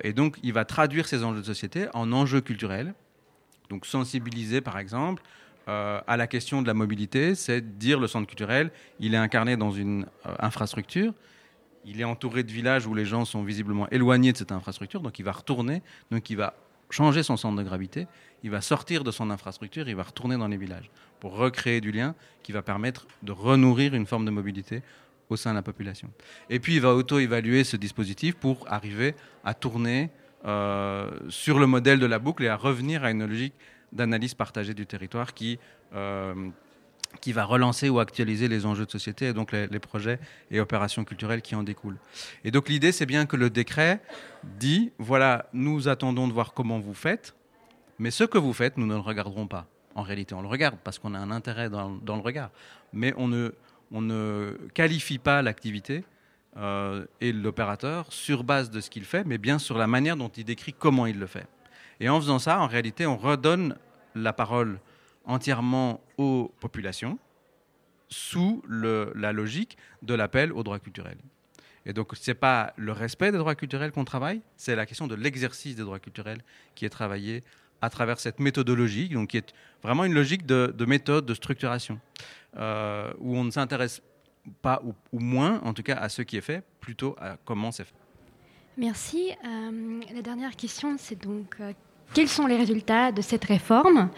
et 0.02 0.12
donc, 0.12 0.36
il 0.42 0.52
va 0.52 0.64
traduire 0.64 1.08
ces 1.08 1.24
enjeux 1.24 1.40
de 1.40 1.46
société 1.46 1.88
en 1.94 2.12
enjeux 2.12 2.40
culturels. 2.40 2.94
Donc, 3.70 3.86
sensibiliser, 3.86 4.60
par 4.60 4.78
exemple, 4.78 5.22
à 5.66 6.16
la 6.18 6.26
question 6.26 6.60
de 6.60 6.66
la 6.66 6.74
mobilité, 6.74 7.34
c'est 7.34 7.78
dire 7.78 7.98
le 7.98 8.06
centre 8.06 8.26
culturel, 8.26 8.70
il 9.00 9.14
est 9.14 9.18
incarné 9.18 9.56
dans 9.56 9.70
une 9.70 10.06
infrastructure. 10.38 11.14
Il 11.86 12.00
est 12.00 12.04
entouré 12.04 12.42
de 12.42 12.52
villages 12.52 12.86
où 12.86 12.94
les 12.94 13.06
gens 13.06 13.24
sont 13.24 13.42
visiblement 13.42 13.88
éloignés 13.88 14.32
de 14.32 14.36
cette 14.36 14.52
infrastructure, 14.52 15.00
donc 15.00 15.18
il 15.18 15.24
va 15.24 15.32
retourner, 15.32 15.82
donc 16.10 16.28
il 16.28 16.36
va 16.36 16.54
changer 16.90 17.22
son 17.22 17.38
centre 17.38 17.56
de 17.56 17.62
gravité 17.62 18.06
il 18.44 18.50
va 18.50 18.60
sortir 18.60 19.02
de 19.02 19.10
son 19.10 19.30
infrastructure, 19.30 19.88
il 19.88 19.96
va 19.96 20.02
retourner 20.02 20.36
dans 20.36 20.46
les 20.46 20.58
villages 20.58 20.90
pour 21.18 21.34
recréer 21.34 21.80
du 21.80 21.90
lien 21.90 22.14
qui 22.42 22.52
va 22.52 22.62
permettre 22.62 23.06
de 23.22 23.32
renourrir 23.32 23.94
une 23.94 24.06
forme 24.06 24.26
de 24.26 24.30
mobilité 24.30 24.82
au 25.30 25.36
sein 25.36 25.52
de 25.52 25.56
la 25.56 25.62
population. 25.62 26.10
Et 26.50 26.60
puis 26.60 26.74
il 26.74 26.82
va 26.82 26.94
auto-évaluer 26.94 27.64
ce 27.64 27.78
dispositif 27.78 28.34
pour 28.34 28.70
arriver 28.70 29.14
à 29.44 29.54
tourner 29.54 30.10
euh, 30.46 31.10
sur 31.28 31.58
le 31.58 31.66
modèle 31.66 31.98
de 31.98 32.06
la 32.06 32.18
boucle 32.18 32.44
et 32.44 32.48
à 32.48 32.56
revenir 32.56 33.04
à 33.04 33.10
une 33.10 33.24
logique 33.24 33.54
d'analyse 33.92 34.34
partagée 34.34 34.74
du 34.74 34.86
territoire 34.86 35.32
qui, 35.32 35.58
euh, 35.94 36.34
qui 37.20 37.32
va 37.32 37.44
relancer 37.44 37.88
ou 37.88 37.98
actualiser 37.98 38.48
les 38.48 38.66
enjeux 38.66 38.84
de 38.84 38.90
société 38.90 39.28
et 39.28 39.32
donc 39.32 39.52
les, 39.52 39.78
projets 39.78 40.18
et 40.50 40.60
opérations 40.60 41.04
culturelles 41.04 41.40
qui 41.40 41.54
en 41.54 41.62
découlent. 41.62 41.98
Et 42.44 42.50
donc 42.50 42.68
l'idée, 42.68 42.92
c'est 42.92 43.06
bien 43.06 43.24
que 43.24 43.36
le 43.36 43.50
décret 43.50 44.00
dit, 44.42 44.92
voilà, 44.98 45.46
nous 45.52 45.88
attendons 45.88 46.28
de 46.28 46.32
voir 46.32 46.52
comment 46.52 46.78
vous 46.78 46.94
faites, 46.94 47.34
mais 47.98 48.10
ce 48.10 48.24
que 48.24 48.38
vous 48.38 48.52
faites, 48.52 48.76
nous 48.76 48.86
ne 48.86 48.94
le 48.94 49.00
regarderons 49.00 49.46
pas. 49.46 49.66
En 49.94 50.02
réalité, 50.02 50.34
on 50.34 50.42
le 50.42 50.48
regarde 50.48 50.76
parce 50.82 50.98
qu'on 50.98 51.14
a 51.14 51.18
un 51.18 51.30
intérêt 51.30 51.70
dans, 51.70 51.90
dans, 51.90 52.16
le 52.16 52.22
regard, 52.22 52.50
mais 52.92 53.14
on 53.16 53.28
ne, 53.28 53.54
on 53.92 54.02
ne 54.02 54.58
qualifie 54.74 55.18
pas 55.18 55.40
l'activité 55.40 56.04
euh, 56.56 57.06
et 57.20 57.32
l'opérateur 57.32 58.12
sur 58.12 58.44
base 58.44 58.70
de 58.70 58.80
ce 58.80 58.90
qu'il 58.90 59.04
fait, 59.04 59.24
mais 59.24 59.38
bien 59.38 59.58
sur 59.58 59.76
la 59.76 59.86
manière 59.86 60.16
dont 60.16 60.28
il 60.28 60.44
décrit 60.44 60.72
comment 60.72 61.06
il 61.06 61.18
le 61.18 61.26
fait. 61.26 61.46
Et 62.00 62.08
en 62.08 62.20
faisant 62.20 62.38
ça, 62.38 62.60
en 62.60 62.66
réalité, 62.66 63.06
on 63.06 63.16
redonne 63.16 63.76
la 64.14 64.32
parole 64.32 64.78
entièrement 65.24 66.00
aux 66.18 66.52
populations 66.60 67.18
sous 68.08 68.62
la 68.68 69.32
logique 69.32 69.76
de 70.02 70.14
l'appel 70.14 70.52
aux 70.52 70.62
droits 70.62 70.78
culturels. 70.78 71.18
Et 71.86 71.92
donc, 71.92 72.12
ce 72.14 72.30
n'est 72.30 72.36
pas 72.36 72.72
le 72.76 72.92
respect 72.92 73.32
des 73.32 73.38
droits 73.38 73.54
culturels 73.54 73.92
qu'on 73.92 74.04
travaille, 74.04 74.40
c'est 74.56 74.76
la 74.76 74.86
question 74.86 75.06
de 75.06 75.14
l'exercice 75.14 75.76
des 75.76 75.82
droits 75.82 75.98
culturels 75.98 76.42
qui 76.74 76.84
est 76.84 76.90
travaillé 76.90 77.42
à 77.82 77.90
travers 77.90 78.18
cette 78.18 78.40
méthodologie, 78.40 79.08
donc 79.08 79.30
qui 79.30 79.36
est 79.36 79.52
vraiment 79.82 80.04
une 80.04 80.14
logique 80.14 80.46
de, 80.46 80.72
de 80.74 80.84
méthode, 80.86 81.26
de 81.26 81.34
structuration, 81.34 82.00
euh, 82.56 83.12
où 83.18 83.36
on 83.36 83.44
ne 83.44 83.50
s'intéresse 83.50 84.00
pas, 84.00 84.13
ou, 84.84 84.94
ou, 85.12 85.20
moins 85.20 85.60
en 85.64 85.72
tout 85.72 85.82
cas, 85.82 85.96
à 85.96 86.08
ce 86.08 86.22
qui 86.22 86.36
est 86.36 86.42
fait, 86.42 86.64
plutôt 86.80 87.16
à 87.20 87.36
comment 87.44 87.72
c'est 87.72 87.84
fait. 87.84 87.94
Merci. 88.76 89.30
Euh, 89.44 90.00
la 90.14 90.22
dernière 90.22 90.56
question, 90.56 90.96
c'est 90.98 91.20
donc 91.22 91.56
euh, 91.60 91.72
quels 92.12 92.28
sont 92.28 92.46
les 92.46 92.56
résultats 92.56 93.12
de 93.12 93.22
cette 93.22 93.44
réforme 93.44 94.10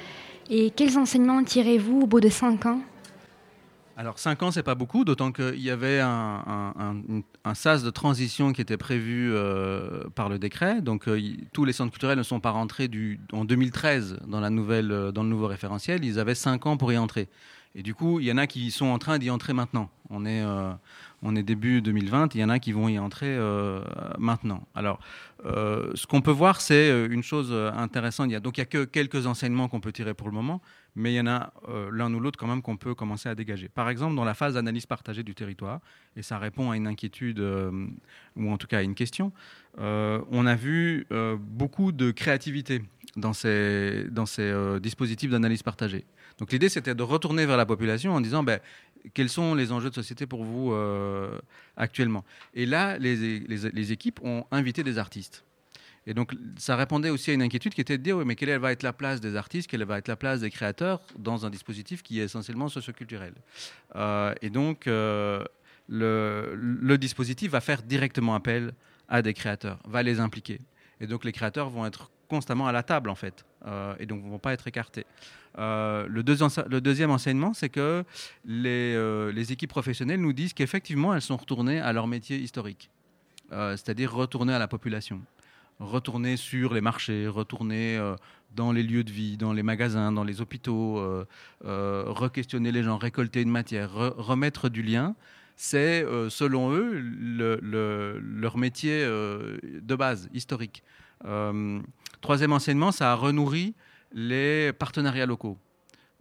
et 0.49 0.71
quels 0.71 0.99
enseignements 0.99 1.43
tirez-vous 1.45 2.03
au 2.03 2.07
bout 2.07 2.21
de 2.21 2.29
cinq 2.29 2.67
ans? 2.67 2.81
Alors, 3.99 4.19
cinq 4.19 4.43
ans, 4.43 4.51
c'est 4.51 4.63
pas 4.63 4.75
beaucoup, 4.75 5.07
d'autant 5.07 5.33
qu'il 5.33 5.61
y 5.61 5.71
avait 5.71 6.01
un, 6.01 6.43
un, 6.47 6.75
un, 6.79 7.23
un, 7.47 7.55
sas 7.55 7.83
de 7.83 7.89
transition 7.89 8.53
qui 8.53 8.61
était 8.61 8.77
prévu 8.77 9.33
euh, 9.33 10.05
par 10.15 10.29
le 10.29 10.39
décret. 10.39 10.83
Donc, 10.83 11.09
euh, 11.09 11.19
y, 11.19 11.47
tous 11.55 11.65
les 11.65 11.73
centres 11.73 11.93
culturels 11.93 12.19
ne 12.19 12.23
sont 12.23 12.39
pas 12.39 12.51
rentrés 12.51 12.89
du, 12.89 13.19
en 13.33 13.47
2013 13.47 14.19
dans, 14.27 14.41
la 14.41 14.51
nouvelle, 14.51 15.13
dans 15.15 15.23
le 15.23 15.31
nouveau 15.31 15.47
référentiel. 15.47 16.05
Ils 16.05 16.19
avaient 16.19 16.35
cinq 16.35 16.67
ans 16.67 16.77
pour 16.77 16.93
y 16.93 16.99
entrer. 16.99 17.29
Et 17.79 17.83
du 17.83 17.95
coup, 17.95 18.21
il 18.21 18.27
y 18.27 18.33
en 18.33 18.39
a 18.39 18.47
qui 18.47 18.71
sont 18.71 18.87
en 18.87 18.99
train 18.99 19.19
d'y 19.19 19.29
entrer 19.29 19.53
maintenant. 19.53 19.91
On 20.09 20.25
est, 20.25 20.43
euh, 20.43 20.73
on 21.23 21.37
est 21.37 21.43
début 21.43 21.83
2020, 21.83 22.35
il 22.35 22.41
y 22.41 22.45
en 22.45 22.49
a 22.49 22.59
qui 22.59 22.73
vont 22.73 22.89
y 22.89 22.99
entrer 22.99 23.27
euh, 23.29 23.83
maintenant. 24.19 24.67
Alors, 24.75 24.99
euh, 25.45 25.91
ce 25.95 26.07
qu'on 26.07 26.23
peut 26.23 26.31
voir, 26.31 26.63
c'est 26.63 26.89
une 27.11 27.23
chose 27.23 27.53
intéressante. 27.53 28.31
Il 28.31 28.33
y 28.33 28.37
a, 28.37 28.41
donc, 28.41 28.57
il 28.57 28.61
n'y 28.61 28.63
a 28.63 28.67
que 28.67 28.85
quelques 28.85 29.27
enseignements 29.27 29.69
qu'on 29.69 29.81
peut 29.81 29.93
tirer 29.93 30.15
pour 30.15 30.27
le 30.27 30.33
moment, 30.33 30.63
mais 30.95 31.13
il 31.13 31.17
y 31.17 31.21
en 31.21 31.27
a 31.27 31.53
l'un 31.93 32.15
ou 32.15 32.19
l'autre 32.19 32.39
quand 32.39 32.47
même 32.47 32.63
qu'on 32.63 32.79
peut 32.79 32.95
commencer 32.95 33.29
à 33.29 33.35
dégager. 33.35 33.69
Par 33.69 33.91
exemple, 33.91 34.17
dans 34.17 34.25
la 34.25 34.33
phase 34.33 34.55
d'analyse 34.55 34.87
partagée 34.87 35.23
du 35.23 35.35
territoire, 35.35 35.81
et 36.17 36.23
ça 36.23 36.39
répond 36.39 36.71
à 36.71 36.79
une 36.79 36.87
inquiétude, 36.87 37.41
ou 38.37 38.51
en 38.51 38.57
tout 38.57 38.69
cas 38.69 38.79
à 38.79 38.83
une 38.83 38.95
question, 38.95 39.33
on 39.77 40.47
a 40.47 40.55
vu 40.55 41.07
beaucoup 41.39 41.93
de 41.93 42.11
créativité 42.11 42.83
dans 43.17 43.35
ces, 43.35 44.07
dans 44.11 44.25
ces 44.25 44.81
dispositifs 44.81 45.31
d'analyse 45.31 45.63
partagée. 45.63 46.07
Donc 46.39 46.53
l'idée, 46.53 46.69
c'était 46.69 46.95
de 46.95 47.03
retourner 47.03 47.47
vers 47.47 47.57
la 47.57 47.67
population 47.67 48.15
en 48.15 48.21
disant, 48.21 48.43
ben, 48.43 48.61
quels 49.15 49.29
sont 49.29 49.55
les 49.55 49.73
enjeux 49.73 49.91
de 49.91 49.95
société 49.95 50.27
pour 50.27 50.45
vous 50.45 50.73
euh, 50.73 51.39
actuellement? 51.77 52.25
Et 52.55 52.67
là, 52.67 52.99
les, 52.99 53.93
équipes 53.93 54.21
ont 54.23 54.45
invité 54.51 54.83
des 54.83 54.99
artistes. 54.99 55.45
Et 56.09 56.15
donc, 56.15 56.35
ça 56.57 56.77
répondait 56.77 57.11
aussi 57.11 57.33
à 57.33 57.35
une 57.35 57.43
inquiétude 57.43 57.75
qui 57.75 57.81
était 57.81 57.99
de 57.99 58.03
dire, 58.03 58.17
oui, 58.17 58.25
mais 58.25 58.37
quelle 58.37 58.57
va 58.59 58.71
être 58.71 58.85
la 58.85 58.93
place 58.93 59.21
des 59.21 59.35
artistes, 59.35 59.69
quelle 59.69 59.83
va 59.85 59.99
être 59.99 60.09
la 60.09 60.17
place 60.17 60.41
des 60.41 60.51
créateurs 60.51 61.01
dans 61.19 61.47
un 61.47 61.51
dispositif 61.51 62.03
qui 62.03 62.21
est 62.21 62.25
essentiellement 62.25 62.69
socioculturel? 62.69 63.35
Euh, 63.97 64.33
Et 64.43 64.51
donc, 64.51 64.87
euh, 64.87 65.43
le 65.89 66.97
dispositif 66.97 67.51
va 67.51 67.61
faire 67.61 67.83
directement 67.83 68.35
appel 68.35 68.73
à 69.09 69.23
des 69.23 69.35
créateurs, 69.35 69.79
va 69.85 70.03
les 70.03 70.21
impliquer. 70.21 70.61
Et 71.01 71.07
donc, 71.07 71.25
les 71.25 71.33
créateurs 71.33 71.71
vont 71.71 71.87
être 71.87 72.11
constamment 72.29 72.67
à 72.67 72.73
la 72.73 72.83
table, 72.83 73.11
en 73.11 73.15
fait, 73.15 73.45
euh, 73.67 73.95
et 73.99 74.07
donc 74.07 74.25
ne 74.25 74.31
vont 74.31 74.39
pas 74.39 74.53
être 74.53 74.67
écartés. 74.67 75.07
Euh, 75.59 76.07
le, 76.09 76.23
deuxième, 76.23 77.11
enseignement, 77.11 77.55
c'est 77.55 77.69
que 77.69 78.05
les, 78.45 78.95
euh, 78.95 79.33
les, 79.33 79.53
équipes 79.53 79.71
professionnelles 79.71 80.21
nous 80.21 80.33
disent 80.33 80.53
qu'effectivement, 80.53 81.15
elles 81.15 81.23
sont 81.23 81.37
retournées 81.37 81.81
à 81.81 81.93
leur 81.93 82.07
métier 82.07 82.37
historique, 82.39 82.91
c'est-à-dire 83.51 84.13
retourner 84.13 84.53
à 84.53 84.59
la 84.59 84.69
population, 84.69 85.23
retourner 85.81 86.37
sur 86.37 86.75
les 86.75 86.81
marchés, 86.81 87.27
retourner 87.27 87.97
euh, 87.97 88.17
dans 88.55 88.73
les 88.73 88.83
lieux 88.83 89.05
de 89.05 89.11
vie, 89.11 89.37
dans 89.37 89.53
les 89.53 89.63
magasins, 89.63 90.13
dans 90.13 90.25
les 90.25 90.41
hôpitaux, 90.41 91.03
re-questionner 91.63 92.73
les 92.73 92.83
gens, 92.83 92.99
récolter 92.99 93.43
une 93.43 93.51
matière, 93.51 93.93
re 93.93 94.15
remettre 94.17 94.69
du 94.69 94.83
lien. 94.83 95.15
C'est, 95.59 96.05
selon 96.29 96.71
eux, 96.71 96.99
le, 96.99 97.59
le, 97.63 98.19
leur 98.19 98.59
métier 98.59 99.05
de 99.05 99.95
base, 99.95 100.29
historique. 100.35 100.83
Troisième 102.27 102.51
enseignement, 102.51 102.91
ça 102.91 103.13
a 103.13 103.15
renourri 103.15 103.73
les 104.13 104.73
partenariats 104.73 105.27
locaux. 105.27 105.59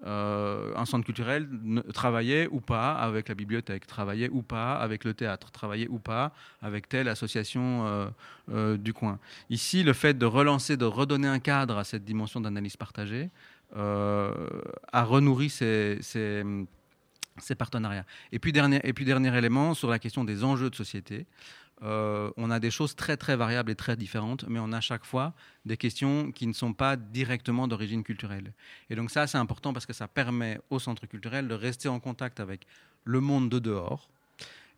Euh, 0.05 0.71
un 0.75 0.85
centre 0.85 1.03
culturel 1.03 1.49
travaillait 1.95 2.47
ou 2.51 2.61
pas 2.61 2.93
avec 2.93 3.27
la 3.27 3.33
bibliothèque, 3.33 3.87
travaillait 3.87 4.29
ou 4.29 4.43
pas 4.43 4.75
avec 4.75 5.03
le 5.03 5.15
théâtre, 5.15 5.49
travaillait 5.49 5.87
ou 5.87 5.97
pas 5.97 6.31
avec 6.61 6.87
telle 6.87 7.07
association 7.07 7.87
euh, 7.87 8.07
euh, 8.51 8.77
du 8.77 8.93
coin. 8.93 9.17
Ici, 9.49 9.81
le 9.81 9.93
fait 9.93 10.15
de 10.15 10.27
relancer, 10.27 10.77
de 10.77 10.85
redonner 10.85 11.27
un 11.27 11.39
cadre 11.39 11.75
à 11.75 11.83
cette 11.83 12.05
dimension 12.05 12.39
d'analyse 12.39 12.77
partagée 12.77 13.31
a 13.73 15.03
renourri 15.03 15.49
ces, 15.49 15.97
ces, 16.01 16.43
ces, 17.39 17.55
partenariats. 17.55 18.05
Et 18.31 18.37
puis, 18.37 18.53
dernier, 18.53 18.79
et 18.83 18.93
puis, 18.93 19.05
dernier 19.05 19.35
élément 19.35 19.73
sur 19.73 19.89
la 19.89 19.97
question 19.97 20.23
des 20.23 20.43
enjeux 20.43 20.69
de 20.69 20.75
société. 20.75 21.25
Euh, 21.83 22.31
on 22.37 22.51
a 22.51 22.59
des 22.59 22.71
choses 22.71 22.95
très 22.95 23.17
très 23.17 23.35
variables 23.35 23.69
et 23.71 23.75
très 23.75 23.95
différentes, 23.97 24.45
mais 24.47 24.59
on 24.59 24.71
a 24.71 24.79
chaque 24.79 25.05
fois 25.05 25.33
des 25.65 25.77
questions 25.77 26.31
qui 26.31 26.47
ne 26.47 26.53
sont 26.53 26.73
pas 26.73 26.95
directement 26.95 27.67
d'origine 27.67 28.03
culturelle. 28.03 28.53
Et 28.89 28.95
donc 28.95 29.11
ça, 29.11 29.27
c'est 29.27 29.37
important 29.37 29.73
parce 29.73 29.85
que 29.85 29.93
ça 29.93 30.07
permet 30.07 30.59
au 30.69 30.79
centre 30.79 31.05
culturel 31.05 31.47
de 31.47 31.53
rester 31.53 31.89
en 31.89 31.99
contact 31.99 32.39
avec 32.39 32.65
le 33.03 33.19
monde 33.19 33.49
de 33.49 33.59
dehors. 33.59 34.09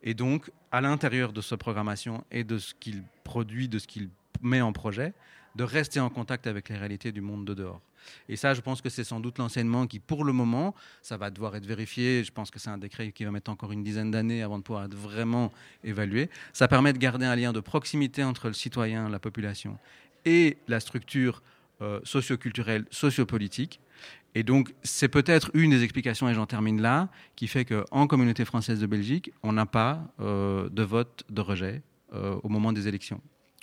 Et 0.03 0.13
donc, 0.13 0.51
à 0.71 0.81
l'intérieur 0.81 1.33
de 1.33 1.41
sa 1.41 1.57
programmation 1.57 2.23
et 2.31 2.43
de 2.43 2.57
ce 2.57 2.73
qu'il 2.73 3.03
produit, 3.23 3.67
de 3.67 3.79
ce 3.79 3.87
qu'il 3.87 4.09
met 4.41 4.61
en 4.61 4.73
projet, 4.73 5.13
de 5.57 5.63
rester 5.63 5.99
en 5.99 6.09
contact 6.09 6.47
avec 6.47 6.69
les 6.69 6.77
réalités 6.77 7.11
du 7.11 7.19
monde 7.19 7.43
de 7.43 7.53
dehors. 7.53 7.81
Et 8.29 8.35
ça, 8.35 8.53
je 8.53 8.61
pense 8.61 8.81
que 8.81 8.89
c'est 8.89 9.03
sans 9.03 9.19
doute 9.19 9.39
l'enseignement 9.39 9.87
qui, 9.87 9.99
pour 9.99 10.23
le 10.23 10.31
moment, 10.31 10.75
ça 11.01 11.17
va 11.17 11.29
devoir 11.31 11.55
être 11.55 11.65
vérifié. 11.65 12.23
Je 12.23 12.31
pense 12.31 12.51
que 12.51 12.59
c'est 12.59 12.69
un 12.69 12.77
décret 12.77 13.11
qui 13.11 13.25
va 13.25 13.31
mettre 13.31 13.51
encore 13.51 13.71
une 13.71 13.83
dizaine 13.83 14.11
d'années 14.11 14.43
avant 14.43 14.59
de 14.59 14.63
pouvoir 14.63 14.85
être 14.85 14.95
vraiment 14.95 15.51
évalué. 15.83 16.29
Ça 16.53 16.67
permet 16.67 16.93
de 16.93 16.99
garder 16.99 17.25
un 17.25 17.35
lien 17.35 17.51
de 17.51 17.59
proximité 17.59 18.23
entre 18.23 18.47
le 18.47 18.53
citoyen, 18.53 19.09
la 19.09 19.19
population 19.19 19.77
et 20.25 20.57
la 20.67 20.79
structure 20.79 21.41
euh, 21.81 21.99
socioculturelle, 22.03 22.85
sociopolitique. 22.91 23.79
Et 24.35 24.43
donc, 24.43 24.73
c'est 24.83 25.07
peut-être 25.07 25.49
une 25.55 25.71
des 25.71 25.83
explications, 25.83 26.29
et 26.29 26.33
j'en 26.35 26.45
termine 26.45 26.79
là, 26.79 27.09
qui 27.35 27.47
fait 27.47 27.65
qu'en 27.65 28.05
communauté 28.05 28.45
française 28.45 28.79
de 28.79 28.85
Belgique, 28.85 29.31
on 29.41 29.53
n'a 29.53 29.65
pas 29.65 30.13
euh, 30.19 30.69
de 30.69 30.83
vote 30.83 31.23
de 31.29 31.41
rejet 31.41 31.81
euh, 32.13 32.39
au 32.43 32.49
moment 32.49 32.71
des 32.71 32.87
élections. 32.87 33.21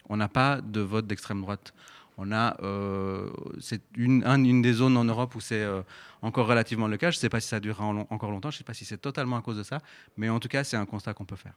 On 0.09 0.17
n'a 0.17 0.29
pas 0.29 0.61
de 0.61 0.81
vote 0.81 1.07
d'extrême 1.07 1.41
droite. 1.41 1.73
On 2.17 2.31
a, 2.31 2.57
euh, 2.63 3.29
c'est 3.61 3.83
une, 3.97 4.25
un, 4.25 4.43
une, 4.45 4.63
des 4.63 4.73
zones 4.73 4.97
en 4.97 5.05
Europe 5.05 5.35
où 5.35 5.41
c'est 5.41 5.63
euh, 5.63 5.83
encore 6.23 6.47
relativement 6.47 6.87
le 6.87 6.97
cas. 6.97 7.11
Je 7.11 7.17
ne 7.17 7.21
sais 7.21 7.29
pas 7.29 7.41
si 7.41 7.49
ça 7.49 7.59
durera 7.59 7.93
long, 7.93 8.07
encore 8.11 8.31
longtemps, 8.31 8.51
je 8.51 8.57
ne 8.57 8.59
sais 8.59 8.65
pas 8.65 8.75
si 8.75 8.85
c'est 8.85 8.99
totalement 8.99 9.37
à 9.37 9.43
cause 9.43 9.57
de 9.57 9.63
ça, 9.63 9.81
mais 10.17 10.29
en 10.29 10.39
tout 10.39 10.49
cas, 10.49 10.63
c'est 10.63 10.77
un 10.77 10.87
constat 10.87 11.13
qu'on 11.15 11.25
peut 11.25 11.37
faire. 11.37 11.55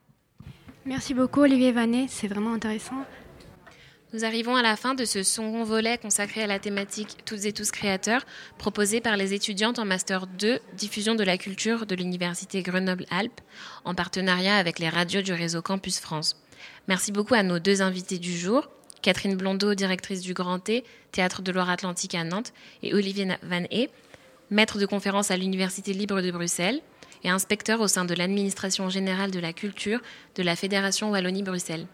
Merci 0.86 1.14
beaucoup, 1.14 1.42
Olivier 1.42 1.72
Vanet, 1.72 2.08
c'est 2.08 2.28
vraiment 2.28 2.54
intéressant. 2.54 3.06
Nous 4.14 4.24
arrivons 4.24 4.56
à 4.56 4.62
la 4.62 4.78
fin 4.78 4.96
de 4.96 5.04
ce 5.04 5.22
second 5.22 5.66
volet 5.66 5.98
consacré 5.98 6.42
à 6.42 6.48
la 6.48 6.60
thématique 6.60 7.26
Toutes 7.26 7.44
et 7.44 7.52
tous 7.52 7.72
créateurs, 7.72 8.26
proposé 8.58 9.02
par 9.02 9.18
les 9.18 9.34
étudiantes 9.34 9.80
en 9.80 9.86
Master 9.86 10.28
2, 10.28 10.60
Diffusion 10.78 11.14
de 11.14 11.26
la 11.26 11.38
culture 11.38 11.86
de 11.86 11.94
l'Université 11.94 12.64
Grenoble-Alpes, 12.64 13.42
en 13.84 13.94
partenariat 13.94 14.56
avec 14.56 14.80
les 14.80 14.88
radios 14.88 15.22
du 15.22 15.34
réseau 15.34 15.62
Campus 15.62 16.00
France. 16.00 16.42
Merci 16.88 17.12
beaucoup 17.12 17.34
à 17.34 17.44
nos 17.44 17.60
deux 17.60 17.82
invités 17.82 18.18
du 18.18 18.32
jour, 18.38 18.70
Catherine 19.02 19.36
Blondeau, 19.36 19.76
directrice 19.76 20.22
du 20.22 20.34
Grand 20.34 20.60
T, 20.60 20.86
Théâtre 21.12 21.42
de 21.42 21.52
Loire-Atlantique 21.52 22.16
à 22.16 22.24
Nantes, 22.24 22.54
et 22.82 22.94
Olivier 22.94 23.28
Van 23.44 23.64
Ee, 23.72 23.90
maître 24.52 24.80
de 24.80 24.86
conférence 24.86 25.30
à 25.30 25.36
l'Université 25.36 25.92
libre 25.92 26.22
de 26.22 26.32
Bruxelles 26.32 26.80
et 27.26 27.30
inspecteur 27.30 27.82
au 27.82 27.90
sein 27.90 28.06
de 28.06 28.14
l'administration 28.14 28.90
générale 28.90 29.32
de 29.32 29.40
la 29.40 29.52
culture 29.52 30.00
de 30.36 30.44
la 30.44 30.56
Fédération 30.56 31.12
Wallonie-Bruxelles. 31.12 31.88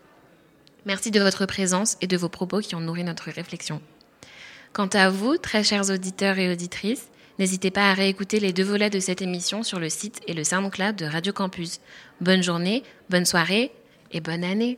Merci 0.85 1.09
de 1.09 1.21
votre 1.21 1.47
présence 1.47 1.97
et 2.01 2.07
de 2.07 2.17
vos 2.17 2.29
propos 2.29 2.59
qui 2.59 2.75
ont 2.75 2.81
nourri 2.81 3.03
notre 3.03 3.31
réflexion. 3.31 3.81
Quant 4.73 4.89
à 4.93 5.09
vous, 5.09 5.37
très 5.37 5.63
chers 5.63 5.89
auditeurs 5.89 6.37
et 6.37 6.51
auditrices, 6.51 7.09
n'hésitez 7.39 7.71
pas 7.71 7.89
à 7.89 7.93
réécouter 7.95 8.39
les 8.39 8.53
deux 8.53 8.63
volets 8.63 8.91
de 8.91 8.99
cette 8.99 9.23
émission 9.23 9.63
sur 9.63 9.79
le 9.79 9.89
site 9.89 10.21
et 10.27 10.33
le 10.33 10.43
SoundCloud 10.43 10.95
de 10.95 11.05
Radio 11.05 11.33
Campus. 11.33 11.79
Bonne 12.21 12.43
journée, 12.43 12.83
bonne 13.09 13.25
soirée 13.25 13.71
et 14.13 14.21
bonne 14.21 14.43
année. 14.43 14.77